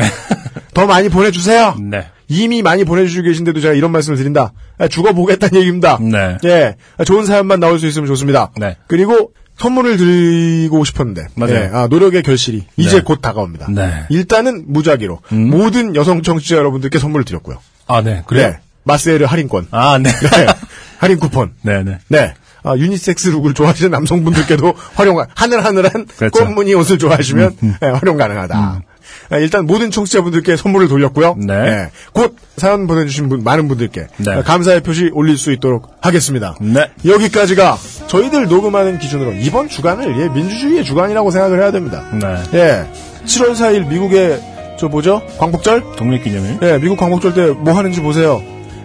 [0.73, 1.75] 더 많이 보내주세요.
[1.79, 2.07] 네.
[2.27, 4.53] 이미 많이 보내주시고 계신데도 제가 이런 말씀을 드린다.
[4.77, 5.97] 아, 죽어보겠다는 얘기입니다.
[5.99, 6.37] 네.
[6.45, 8.51] 예, 아, 좋은 사연만 나올 수 있으면 좋습니다.
[8.57, 8.77] 네.
[8.87, 11.55] 그리고 선물을 드리고 싶었는데, 맞아요.
[11.55, 13.01] 예, 아, 노력의 결실이 이제 네.
[13.01, 13.67] 곧 다가옵니다.
[13.69, 14.05] 네.
[14.09, 15.49] 일단은 무작위로 음.
[15.49, 17.57] 모든 여성 청취자 여러분들께 선물을 드렸고요.
[17.85, 18.23] 아, 네.
[18.25, 18.47] 그래요?
[18.47, 20.09] 네, 마스에르 할인권, 아, 네.
[20.09, 20.45] 네,
[20.99, 21.99] 할인 쿠폰, 네, 네.
[22.07, 22.33] 네.
[22.63, 26.43] 아, 유니섹스 look을 좋아하시는 남성분들께도 활용, 하늘하늘한 그렇죠.
[26.43, 28.83] 음, 꽃무늬 옷을 좋아하시면 예, 활용 가능하다.
[29.31, 31.35] 아, 일단 모든 청취자분들께 선물을 돌렸고요.
[31.37, 31.53] 네.
[31.53, 34.31] 예, 곧 사연 보내주신 분, 많은 분들께 네.
[34.31, 36.55] 아, 감사의 표시 올릴 수 있도록 하겠습니다.
[36.59, 36.91] 네.
[37.05, 37.77] 여기까지가
[38.07, 42.03] 저희들 녹음하는 기준으로 이번 주간을 예, 민주주의의 주간이라고 생각을 해야 됩니다.
[42.13, 42.35] 네.
[42.59, 42.85] 예,
[43.25, 44.41] 7월 4일 미국의
[44.77, 45.21] 저 뭐죠?
[45.37, 45.95] 광복절?
[45.95, 46.57] 독립기념일.
[46.63, 48.41] 예, 미국 광복절 때 뭐 하는지 보세요.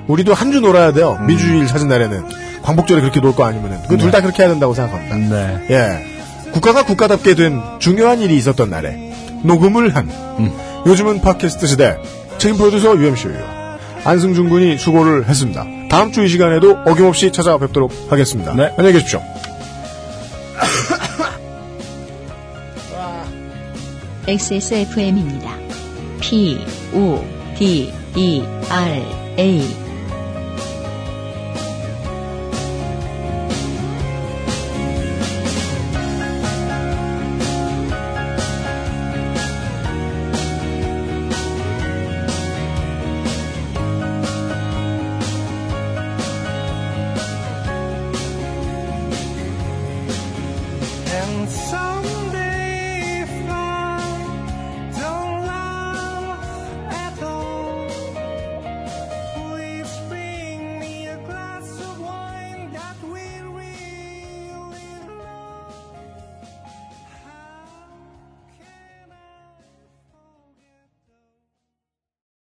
[0.07, 1.17] 우리도 한 주 놀아야 돼요.
[1.21, 1.27] 음.
[1.27, 2.23] 민주주의를 찾은 날에는
[2.63, 5.17] 광복절에 그렇게 놀 거 아니면은 그 둘다 그렇게 해야 된다고 생각합니다.
[5.17, 5.67] 네.
[5.71, 9.06] 예, 국가가 국가답게 된 중요한 일이 있었던 날에
[9.47, 10.09] 녹음을 한
[10.39, 10.53] 음.
[10.87, 11.97] 요즘은 팟캐스트 시대
[12.39, 13.57] 책임 프로듀서 UMC예요.
[14.05, 15.65] 안승준 군이 수고를 했습니다.
[15.91, 18.53] 다음 주 이 시간에도 어김없이 찾아뵙도록 하겠습니다.
[18.55, 18.73] 네.
[18.77, 19.21] 안녕히 계십시오.
[24.27, 25.51] XSFM입니다.
[26.21, 26.59] P,
[26.95, 27.23] O,
[27.57, 29.03] D, E, R,
[29.39, 29.86] A.